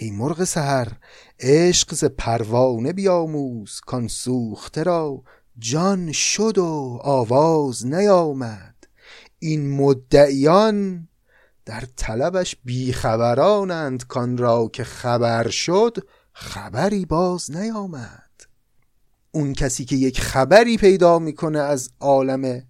ای 0.00 0.10
مرغ 0.10 0.44
سهر 0.44 0.92
عشق 1.40 1.94
ز 1.94 2.04
پروانه 2.04 2.92
بیاموز 2.92 3.80
کان 3.80 4.08
سوخته 4.08 4.82
را 4.82 5.22
جان 5.58 6.12
شد 6.12 6.58
و 6.58 6.98
آواز 7.02 7.86
نیامد. 7.86 8.74
این 9.38 9.70
مدعیان 9.70 11.08
در 11.64 11.84
طلبش 11.96 12.56
بیخبرانند 12.64 14.06
کان 14.06 14.36
را 14.36 14.68
که 14.72 14.84
خبر 14.84 15.48
شد 15.48 15.96
خبری 16.32 17.04
باز 17.04 17.50
نیامد. 17.50 18.30
اون 19.30 19.52
کسی 19.52 19.84
که 19.84 19.96
یک 19.96 20.20
خبری 20.20 20.76
پیدا 20.76 21.18
می‌کنه 21.18 21.58
از 21.58 21.90
عالم 22.00 22.62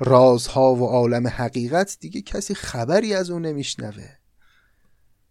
رازها 0.00 0.74
و 0.74 0.86
عالم 0.86 1.26
حقیقت 1.26 1.96
دیگه 2.00 2.22
کسی 2.22 2.54
خبری 2.54 3.14
از 3.14 3.30
اون 3.30 3.46
نمیشنوه. 3.46 4.17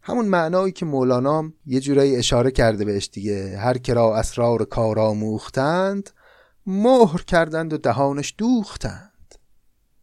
همون 0.07 0.25
معنایی 0.25 0.71
که 0.71 0.85
مولانا 0.85 1.53
یه 1.65 1.79
جورایی 1.79 2.15
اشاره 2.15 2.51
کرده 2.51 2.85
بهش 2.85 3.09
دیگه. 3.13 3.57
هر 3.57 3.77
کرا 3.77 4.17
اسرار 4.17 4.65
کار 4.65 4.99
آموختند 4.99 6.09
مهر 6.65 7.23
کردند 7.23 7.73
و 7.73 7.77
دهانش 7.77 8.35
دوختند. 8.37 9.35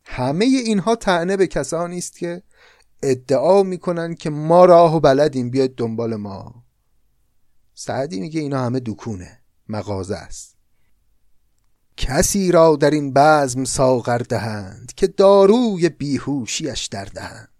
همه 0.04 0.44
اینها 0.44 0.96
تعنه 0.96 1.36
به 1.36 1.46
کسانی 1.46 1.98
است 1.98 2.18
که 2.18 2.42
ادعا 3.02 3.62
می‌کنن 3.62 4.14
که 4.14 4.30
ما 4.30 4.64
راه 4.64 4.96
و 4.96 5.00
بلدیم 5.00 5.50
بیاید 5.50 5.74
دنبال 5.74 6.16
ما. 6.16 6.64
سعدی 7.74 8.20
میگه 8.20 8.40
اینا 8.40 8.64
همه 8.64 8.80
دکونه 8.86 9.38
مغازه 9.68 10.16
است. 10.16 10.56
کسی 11.96 12.52
را 12.52 12.76
در 12.76 12.90
این 12.90 13.12
بزم 13.12 13.64
ساغر 13.64 14.18
دهند 14.18 14.92
که 14.96 15.06
داروی 15.06 15.88
بیهوشیش 15.88 16.86
در 16.86 17.04
دهند. 17.04 17.53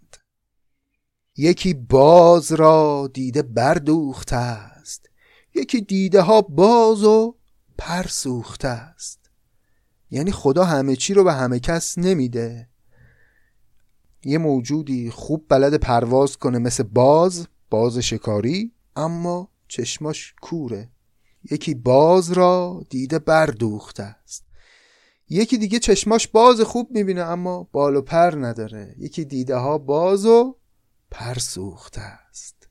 یکی 1.36 1.74
باز 1.74 2.52
را 2.52 3.10
دیده 3.14 3.42
بردوخته 3.42 4.36
است 4.36 5.10
یکی 5.54 5.80
دیده 5.80 6.20
ها 6.20 6.42
باز 6.42 7.04
و 7.04 7.36
پر 7.78 8.06
سوخته 8.06 8.68
است. 8.68 9.30
یعنی 10.10 10.32
خدا 10.32 10.64
همه 10.64 10.96
چی 10.96 11.14
رو 11.14 11.24
به 11.24 11.32
همه 11.32 11.60
کس 11.60 11.98
نمیده. 11.98 12.68
یه 14.24 14.38
موجودی 14.38 15.10
خوب 15.10 15.46
بلد 15.48 15.74
پرواز 15.74 16.36
کنه 16.36 16.58
مثل 16.58 16.82
باز 16.82 17.46
باز 17.70 17.98
شکاری 17.98 18.72
اما 18.96 19.48
چشماش 19.68 20.34
کوره. 20.40 20.90
یکی 21.50 21.74
باز 21.74 22.32
را 22.32 22.84
دیده 22.90 23.18
بردوخته 23.18 24.02
است. 24.02 24.44
یکی 25.28 25.58
دیگه 25.58 25.78
چشماش 25.78 26.28
باز 26.28 26.60
خوب 26.60 26.90
می‌بینه 26.90 27.20
اما 27.20 27.68
بال 27.72 27.96
و 27.96 28.02
پر 28.02 28.34
نداره. 28.46 28.94
یکی 28.98 29.24
دیده 29.24 29.56
ها 29.56 29.78
باز 29.78 30.26
و 30.26 30.56
پر 31.14 31.38
سوخته 31.38 32.00
است. 32.00 32.68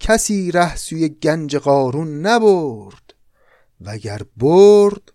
کسی 0.00 0.50
ره 0.50 0.76
سوی 0.76 1.08
گنج 1.08 1.56
قارون 1.56 2.26
نبرد 2.26 3.14
وگر 3.80 4.22
برد 4.36 5.12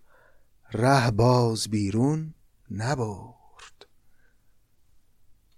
ره 0.73 1.11
باز 1.11 1.67
بیرون 1.67 2.33
نبرد. 2.71 3.85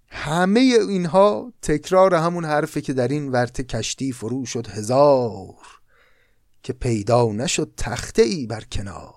همه 0.08 0.60
اینها 0.90 1.54
تکرار 1.62 2.16
همون 2.16 2.46
حرفه 2.46 2.82
که 2.82 2.94
در 2.94 3.08
این 3.08 3.32
ورت 3.32 3.62
کشتی 3.62 4.12
فرو 4.12 4.46
شد 4.46 4.68
هزار 4.68 5.56
که 6.64 6.74
پیدا 6.74 7.26
نشد 7.26 7.74
تخته 7.78 8.22
ای 8.22 8.48
بر 8.48 8.64
کنار. 8.64 9.16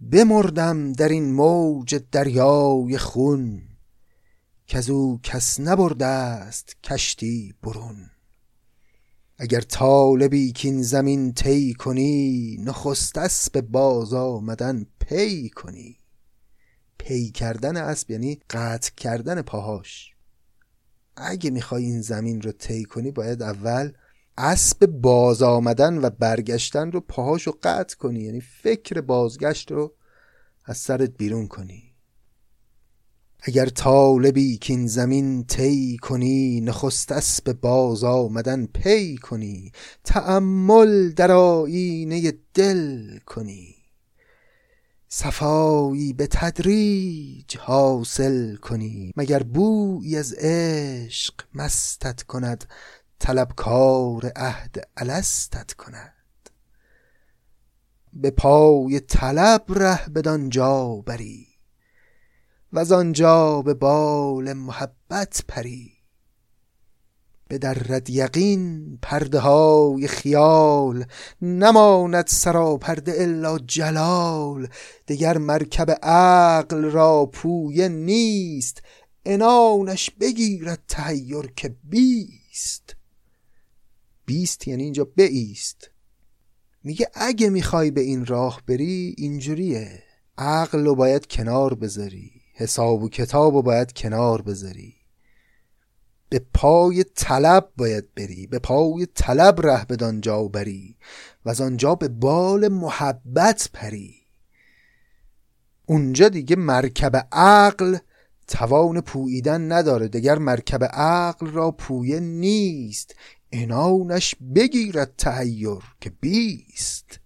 بمردم 0.00 0.92
در 0.92 1.08
این 1.08 1.32
موج 1.32 1.94
دریای 2.12 2.98
خون 2.98 3.73
که 4.66 4.78
از 4.78 4.90
او 4.90 5.20
کس 5.22 5.60
نبرده 5.60 6.06
است 6.06 6.76
کشتی 6.82 7.54
برون. 7.62 8.10
اگر 9.38 9.60
طالبی 9.60 10.52
کین 10.52 10.82
زمین 10.82 11.32
طی 11.32 11.74
کنی 11.74 12.56
نخست 12.60 13.52
اسب 13.52 13.60
باز 13.60 14.12
آمدن 14.12 14.86
پی 15.00 15.48
کنی. 15.48 15.98
پی 16.98 17.30
کردن 17.30 17.76
اسب 17.76 18.10
یعنی 18.10 18.40
قطع 18.50 18.90
کردن 18.96 19.42
پاهاش. 19.42 20.14
اگه 21.16 21.50
می‌خوای 21.50 21.84
این 21.84 22.00
زمین 22.00 22.42
رو 22.42 22.52
طی 22.52 22.84
کنی 22.84 23.10
باید 23.10 23.42
اول 23.42 23.92
اسب 24.38 24.86
باز 24.86 25.42
آمدن 25.42 25.98
و 25.98 26.10
برگشتن 26.10 26.92
رو 26.92 27.00
پاهاش 27.00 27.42
رو 27.42 27.58
قطع 27.62 27.96
کنی. 27.96 28.20
یعنی 28.20 28.40
فکر 28.40 29.00
بازگشت 29.00 29.72
رو 29.72 29.94
از 30.64 30.78
سرت 30.78 31.10
بیرون 31.10 31.48
کنی. 31.48 31.83
اگر 33.46 33.66
طالبی 33.66 34.56
که 34.56 34.86
زمین 34.86 35.44
طی 35.44 35.96
کنی 35.96 36.60
نخست 36.60 37.12
اسب 37.12 37.52
باز 37.52 38.04
آمدن 38.04 38.66
پی 38.66 39.16
کنی 39.16 39.72
تأمل 40.04 41.12
در 41.12 41.32
آینه 41.32 42.32
دل 42.54 43.18
کنی. 43.18 43.74
صفایی 45.08 46.12
به 46.12 46.26
تدریج 46.26 47.56
حاصل 47.58 48.56
کنی 48.56 49.12
مگر 49.16 49.42
بویی 49.42 50.16
از 50.16 50.34
عشق 50.38 51.34
مستت 51.54 52.22
کند 52.22 52.64
طلبکار 53.18 54.32
عهد 54.36 54.88
الستت 54.96 55.72
کند. 55.72 56.50
به 58.12 58.30
پای 58.30 59.00
طلب 59.00 59.64
ره 59.68 60.08
بدانجا 60.08 61.02
بری 61.06 61.53
و 62.74 62.94
آنجا 62.94 63.62
به 63.62 63.74
بال 63.74 64.52
محبت 64.52 65.44
پری. 65.48 65.92
بدرد 67.50 68.10
یقین 68.10 68.98
پرده 69.02 69.38
های 69.38 70.08
خیال 70.08 71.04
نماند 71.42 72.26
سرا 72.26 72.76
پرده 72.76 73.12
الا 73.16 73.58
جلال. 73.58 74.68
دگر 75.08 75.38
مرکب 75.38 75.90
عقل 76.02 76.82
را 76.82 77.26
پویه 77.26 77.88
نیست 77.88 78.82
انانش 79.24 80.10
بگیرد 80.10 80.82
تحیر 80.88 81.52
که 81.56 81.76
بیست. 81.84 82.96
بیست 84.26 84.68
یعنی 84.68 84.82
اینجا 84.82 85.04
بیست. 85.04 85.90
میگه 86.84 87.10
اگه 87.14 87.48
می‌خوای 87.48 87.90
به 87.90 88.00
این 88.00 88.26
راه 88.26 88.62
بری 88.66 89.14
اینجوریه. 89.18 90.02
عقل 90.38 90.84
رو 90.84 90.94
باید 90.94 91.26
کنار 91.26 91.74
بذاری. 91.74 92.33
حساب 92.54 93.02
و 93.02 93.08
کتاب 93.08 93.54
رو 93.54 93.62
باید 93.62 93.92
کنار 93.92 94.42
بذاری. 94.42 94.94
به 96.28 96.40
پای 96.54 97.04
طلب 97.04 97.72
باید 97.76 98.14
بری 98.14 98.46
به 98.46 98.58
پای 98.58 99.06
طلب 99.14 99.66
ره 99.66 99.84
بدانجا 99.84 100.44
بری 100.44 100.96
و 101.44 101.50
از 101.50 101.60
آنجا 101.60 101.94
به 101.94 102.08
بال 102.08 102.68
محبت 102.68 103.70
پری. 103.72 104.14
اونجا 105.86 106.28
دیگه 106.28 106.56
مرکب 106.56 107.28
عقل 107.32 107.96
توان 108.48 109.00
پوییدن 109.00 109.72
نداره. 109.72 110.08
دگر 110.08 110.38
مرکب 110.38 110.84
عقل 110.84 111.46
را 111.46 111.70
پویه 111.70 112.20
نیست. 112.20 113.14
انانش 113.52 114.34
بگیرد 114.54 115.14
تهیر 115.18 115.78
که 116.00 116.10
بیست. 116.10 117.20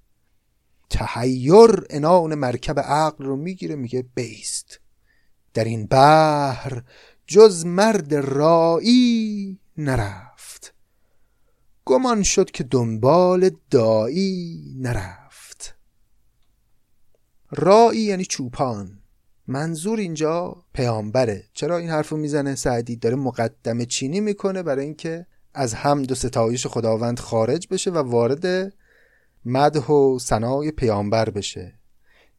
تهیر 0.90 1.86
انان 1.90 2.34
مرکب 2.34 2.80
عقل 2.80 3.24
رو 3.24 3.36
می‌گیره 3.36 3.76
میگه 3.76 4.02
بیست. 4.14 4.80
در 5.54 5.64
این 5.64 5.86
بحر 5.86 6.82
جز 7.26 7.66
مرد 7.66 8.14
رایی 8.14 9.58
نرفت. 9.76 10.74
گمان 11.84 12.22
شد 12.22 12.50
که 12.50 12.64
دنبال 12.64 13.50
دایی 13.70 14.74
نرفت. 14.78 15.74
رایی 17.50 18.00
یعنی 18.00 18.24
چوپان. 18.24 18.98
منظور 19.46 19.98
اینجا 19.98 20.64
پیامبره. 20.74 21.44
چرا 21.52 21.78
این 21.78 21.90
حرفو 21.90 22.16
می‌زنه؟ 22.16 22.54
سعدی 22.54 22.96
داره 22.96 23.16
مقدمه 23.16 23.86
چینی 23.86 24.20
می‌کنه 24.20 24.62
برای 24.62 24.84
اینکه 24.84 25.26
از 25.54 25.74
حمد 25.74 26.12
و 26.12 26.14
ستایش 26.14 26.66
خداوند 26.66 27.18
خارج 27.18 27.68
بشه 27.70 27.90
و 27.90 27.98
وارد 27.98 28.74
مدح 29.44 29.86
و 29.86 30.18
ثنای 30.18 30.70
پیامبر 30.70 31.30
بشه. 31.30 31.77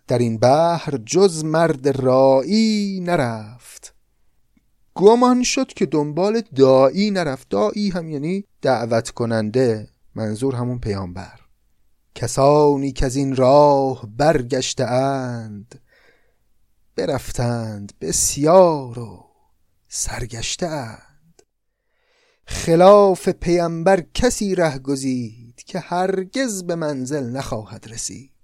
در 0.10 0.18
این 0.18 0.38
بحر 0.38 0.98
جز 1.06 1.44
مرد 1.44 1.88
رایی 1.88 3.00
نرفت. 3.04 3.96
گمان 4.96 5.44
شد 5.44 5.68
که 5.68 5.86
دنبال 5.86 6.42
دایی 6.56 7.12
نرفت. 7.12 7.50
دایی 7.50 7.90
هم 7.90 8.10
یعنی 8.10 8.46
دعوت 8.62 9.10
کننده 9.10 9.90
منظور 10.16 10.56
همون 10.56 10.80
پیامبر. 10.80 11.40
کسانی 12.16 12.92
که 12.92 13.06
از 13.06 13.16
این 13.16 13.36
راه 13.36 14.08
برگشته 14.18 14.86
اند 14.86 15.82
برفتند 16.96 17.94
بسیار 18.02 19.00
و 19.00 19.26
سرگشته 19.88 20.68
اند 20.68 21.44
خلاف 22.46 23.30
پیامبر 23.30 24.04
کسی 24.14 24.56
ره 24.56 24.80
گزید 24.80 25.64
که 25.66 25.80
هرگز 25.80 26.64
به 26.64 26.76
منزل 26.76 27.30
نخواهد 27.30 27.88
رسید. 27.90 28.39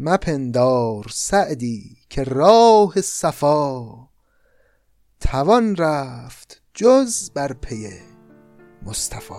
مپندار 0.00 1.06
سعدی 1.10 1.96
که 2.08 2.24
راه 2.24 3.00
صفا. 3.00 4.08
توان 5.20 5.76
رفت 5.76 6.62
جز 6.74 7.30
بر 7.30 7.52
پی 7.52 7.88
مصطفی. 8.82 9.34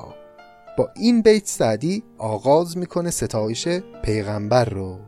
با 0.78 0.90
این 0.96 1.22
بیت 1.22 1.48
سعدی 1.48 2.04
آغاز 2.18 2.78
می‌کنه 2.78 3.12
ستایش 3.12 3.68
پیغمبر 4.04 4.66
رو 4.66 5.00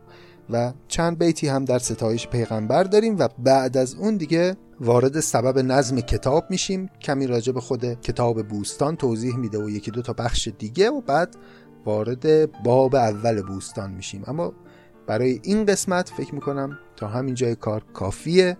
و 0.50 0.74
چند 0.88 1.20
بیتی 1.20 1.48
هم 1.48 1.66
در 1.66 1.80
ستایش 1.80 2.28
پیغمبر 2.28 2.84
داریم 2.84 3.20
و 3.20 3.28
بعد 3.40 3.78
از 3.78 3.96
اون 3.96 4.18
دیگه 4.18 4.58
وارد 4.80 5.20
سبب 5.20 5.60
نظم 5.60 6.00
کتاب 6.00 6.46
میشیم. 6.50 6.90
کمی 7.02 7.28
راجع 7.28 7.54
به 7.54 7.62
خود 7.62 8.02
کتاب 8.02 8.48
بوستان 8.48 8.96
توضیح 8.96 9.36
میده 9.36 9.58
و 9.58 9.70
یکی 9.70 9.92
دو 9.92 10.02
تا 10.02 10.14
بخش 10.14 10.50
دیگه 10.60 10.90
و 10.90 11.02
بعد 11.02 11.36
وارد 11.86 12.52
باب 12.64 12.96
اول 12.96 13.42
بوستان 13.42 13.92
میشیم. 13.92 14.24
اما 14.28 14.54
برای 15.12 15.40
این 15.44 15.66
قسمت 15.66 16.10
فکر 16.10 16.36
می‌کنم 16.36 16.78
تا 16.96 17.08
همین 17.08 17.36
جای 17.36 17.56
کار 17.56 17.84
کافیه 17.94 18.58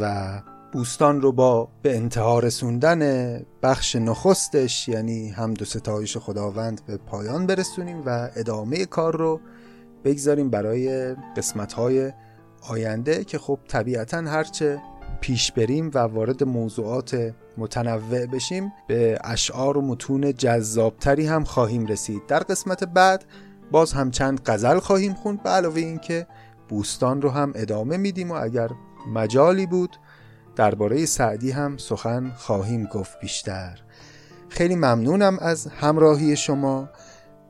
و 0.00 0.32
بوستان 0.72 1.20
رو 1.20 1.32
با 1.32 1.68
به 1.82 1.96
انتها 1.96 2.38
رسوندن 2.38 3.42
بخش 3.62 3.96
نخستش 3.96 4.88
یعنی 4.88 5.28
هم 5.28 5.54
دو 5.54 5.64
ستایش 5.64 6.16
خداوند 6.16 6.80
به 6.86 6.96
پایان 6.96 7.46
برسونیم 7.46 8.02
و 8.06 8.30
ادامه 8.36 8.86
کار 8.86 9.16
رو 9.16 9.40
بگذاریم 10.04 10.50
برای 10.50 11.14
قسمت 11.36 11.72
های 11.72 12.12
آینده 12.68 13.24
که 13.24 13.38
خب 13.38 13.58
طبیعتا 13.68 14.18
هرچه 14.18 14.78
پیش 15.20 15.52
بریم 15.52 15.90
و 15.94 15.98
وارد 15.98 16.44
موضوعات 16.44 17.32
متنوع 17.58 18.26
بشیم 18.26 18.72
به 18.88 19.18
اشعار 19.24 19.78
و 19.78 19.80
متون 19.80 20.34
جذابتری 20.34 21.26
هم 21.26 21.44
خواهیم 21.44 21.86
رسید. 21.86 22.26
در 22.26 22.40
قسمت 22.40 22.84
بعد 22.84 23.24
باز 23.70 23.92
هم 23.92 24.10
چند 24.10 24.40
غزل 24.46 24.78
خواهیم 24.78 25.14
خوند 25.14 25.42
به 25.42 25.50
علاوه 25.50 25.80
اینکه 25.80 26.26
بوستان 26.68 27.22
رو 27.22 27.30
هم 27.30 27.52
ادامه 27.54 27.96
میدیم 27.96 28.30
و 28.30 28.34
اگر 28.34 28.70
مجالی 29.14 29.66
بود 29.66 29.96
درباره 30.56 31.06
سعدی 31.06 31.50
هم 31.50 31.76
سخن 31.76 32.32
خواهیم 32.36 32.84
گفت 32.84 33.20
بیشتر. 33.20 33.80
خیلی 34.48 34.74
ممنونم 34.74 35.38
از 35.40 35.66
همراهی 35.66 36.36
شما. 36.36 36.88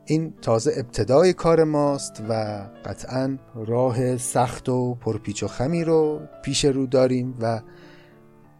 این 0.05 0.33
تازه 0.41 0.73
ابتدای 0.77 1.33
کار 1.33 1.63
ماست 1.63 2.23
و 2.29 2.61
قطعا 2.85 3.37
راه 3.55 4.17
سخت 4.17 4.69
و 4.69 4.95
پرپیچ 4.95 5.43
و 5.43 5.47
خمی 5.47 5.83
رو 5.83 6.21
پیش 6.43 6.65
رو 6.65 6.87
داریم 6.87 7.37
و 7.41 7.61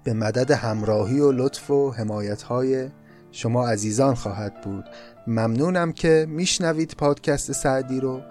به 0.03 0.13
مدد 0.13 0.51
همراهی 0.51 1.19
و 1.19 1.31
لطف 1.31 1.71
و 1.71 1.91
حمایت 1.91 2.41
های 2.41 2.89
شما 3.31 3.67
عزیزان 3.67 4.15
خواهد 4.15 4.61
بود. 4.61 4.85
ممنونم 5.27 5.91
که 5.91 6.25
میشنوید 6.29 6.95
پادکست 6.97 7.51
سعدی 7.51 7.99
رو. 7.99 8.21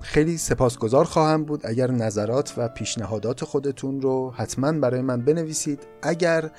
خیلی 0.00 0.38
سپاسگزار 0.38 1.04
خواهم 1.04 1.44
بود. 1.44 1.60
اگر 1.64 1.90
نظرات 1.90 2.54
و 2.56 2.68
پیشنهادات 2.68 3.44
خودتون 3.44 4.00
رو 4.00 4.30
حتما 4.30 4.72
برای 4.72 5.00
من 5.00 5.24
بنویسید. 5.24 5.86
اگر 6.02 6.50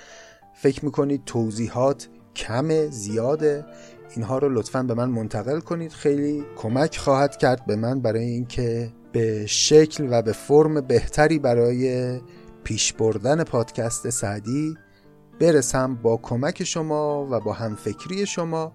فکر 0.53 0.85
می‌کنید 0.85 1.25
توضیحات 1.25 2.07
کم 2.35 2.89
زیاده 2.89 3.65
اینها 4.15 4.37
رو 4.37 4.49
لطفا 4.49 4.83
به 4.83 4.93
من 4.93 5.09
منتقل 5.09 5.59
کنید. 5.59 5.91
خیلی 5.91 6.43
کمک 6.57 6.97
خواهد 6.97 7.37
کرد 7.37 7.65
به 7.65 7.75
من 7.75 8.01
برای 8.01 8.23
اینکه 8.23 8.91
به 9.11 9.45
شکل 9.45 10.07
و 10.11 10.21
به 10.21 10.31
فرم 10.31 10.81
بهتری 10.81 11.39
برای 11.39 12.19
پیش 12.63 12.93
بردن 12.93 13.43
پادکست 13.43 14.09
سعدی 14.09 14.77
برسم. 15.39 15.95
با 15.95 16.17
کمک 16.17 16.63
شما 16.63 17.27
و 17.31 17.39
با 17.39 17.53
همفکری 17.53 18.25
شما 18.25 18.73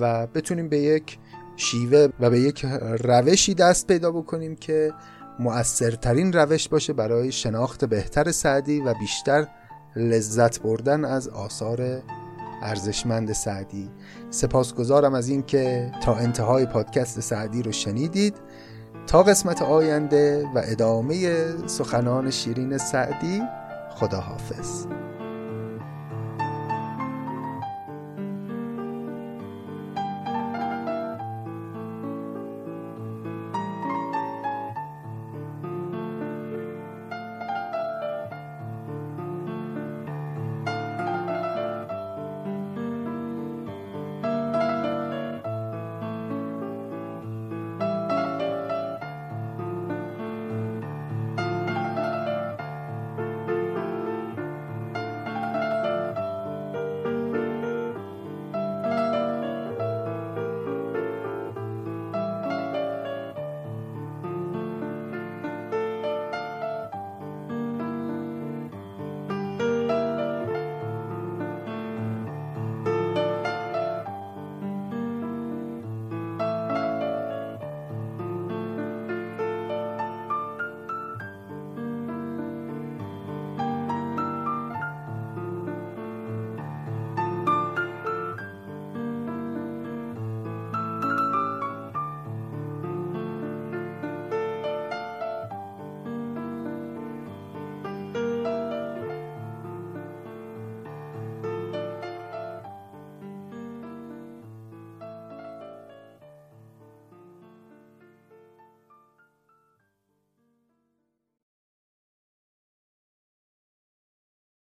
و 0.00 0.26
بتونیم 0.26 0.68
به 0.68 0.78
یک 0.78 1.18
شیوه 1.56 2.08
و 2.20 2.30
به 2.30 2.40
یک 2.40 2.66
روشی 3.00 3.54
دست 3.54 3.86
پیدا 3.86 4.12
بکنیم 4.12 4.56
که 4.56 4.92
مؤثرترین 5.38 6.32
روش 6.32 6.68
باشه 6.68 6.92
برای 6.92 7.32
شناخت 7.32 7.84
بهتر 7.84 8.32
سعدی 8.32 8.80
و 8.80 8.94
بیشتر 8.94 9.46
لذت 9.96 10.60
بردن 10.60 11.04
از 11.04 11.28
آثار 11.28 12.02
ارزشمند 12.62 13.32
سعدی. 13.32 13.90
سپاسگزارم 14.30 15.14
از 15.14 15.28
اینکه 15.28 15.92
تا 16.02 16.14
انتهای 16.14 16.66
پادکست 16.66 17.20
سعدی 17.20 17.62
رو 17.62 17.72
شنیدید. 17.72 18.34
تا 19.06 19.22
قسمت 19.22 19.62
آینده 19.62 20.46
و 20.54 20.62
ادامه 20.64 21.46
سخنان 21.66 22.30
شیرین 22.30 22.78
سعدی 22.78 23.42
خداحافظ. 23.90 24.86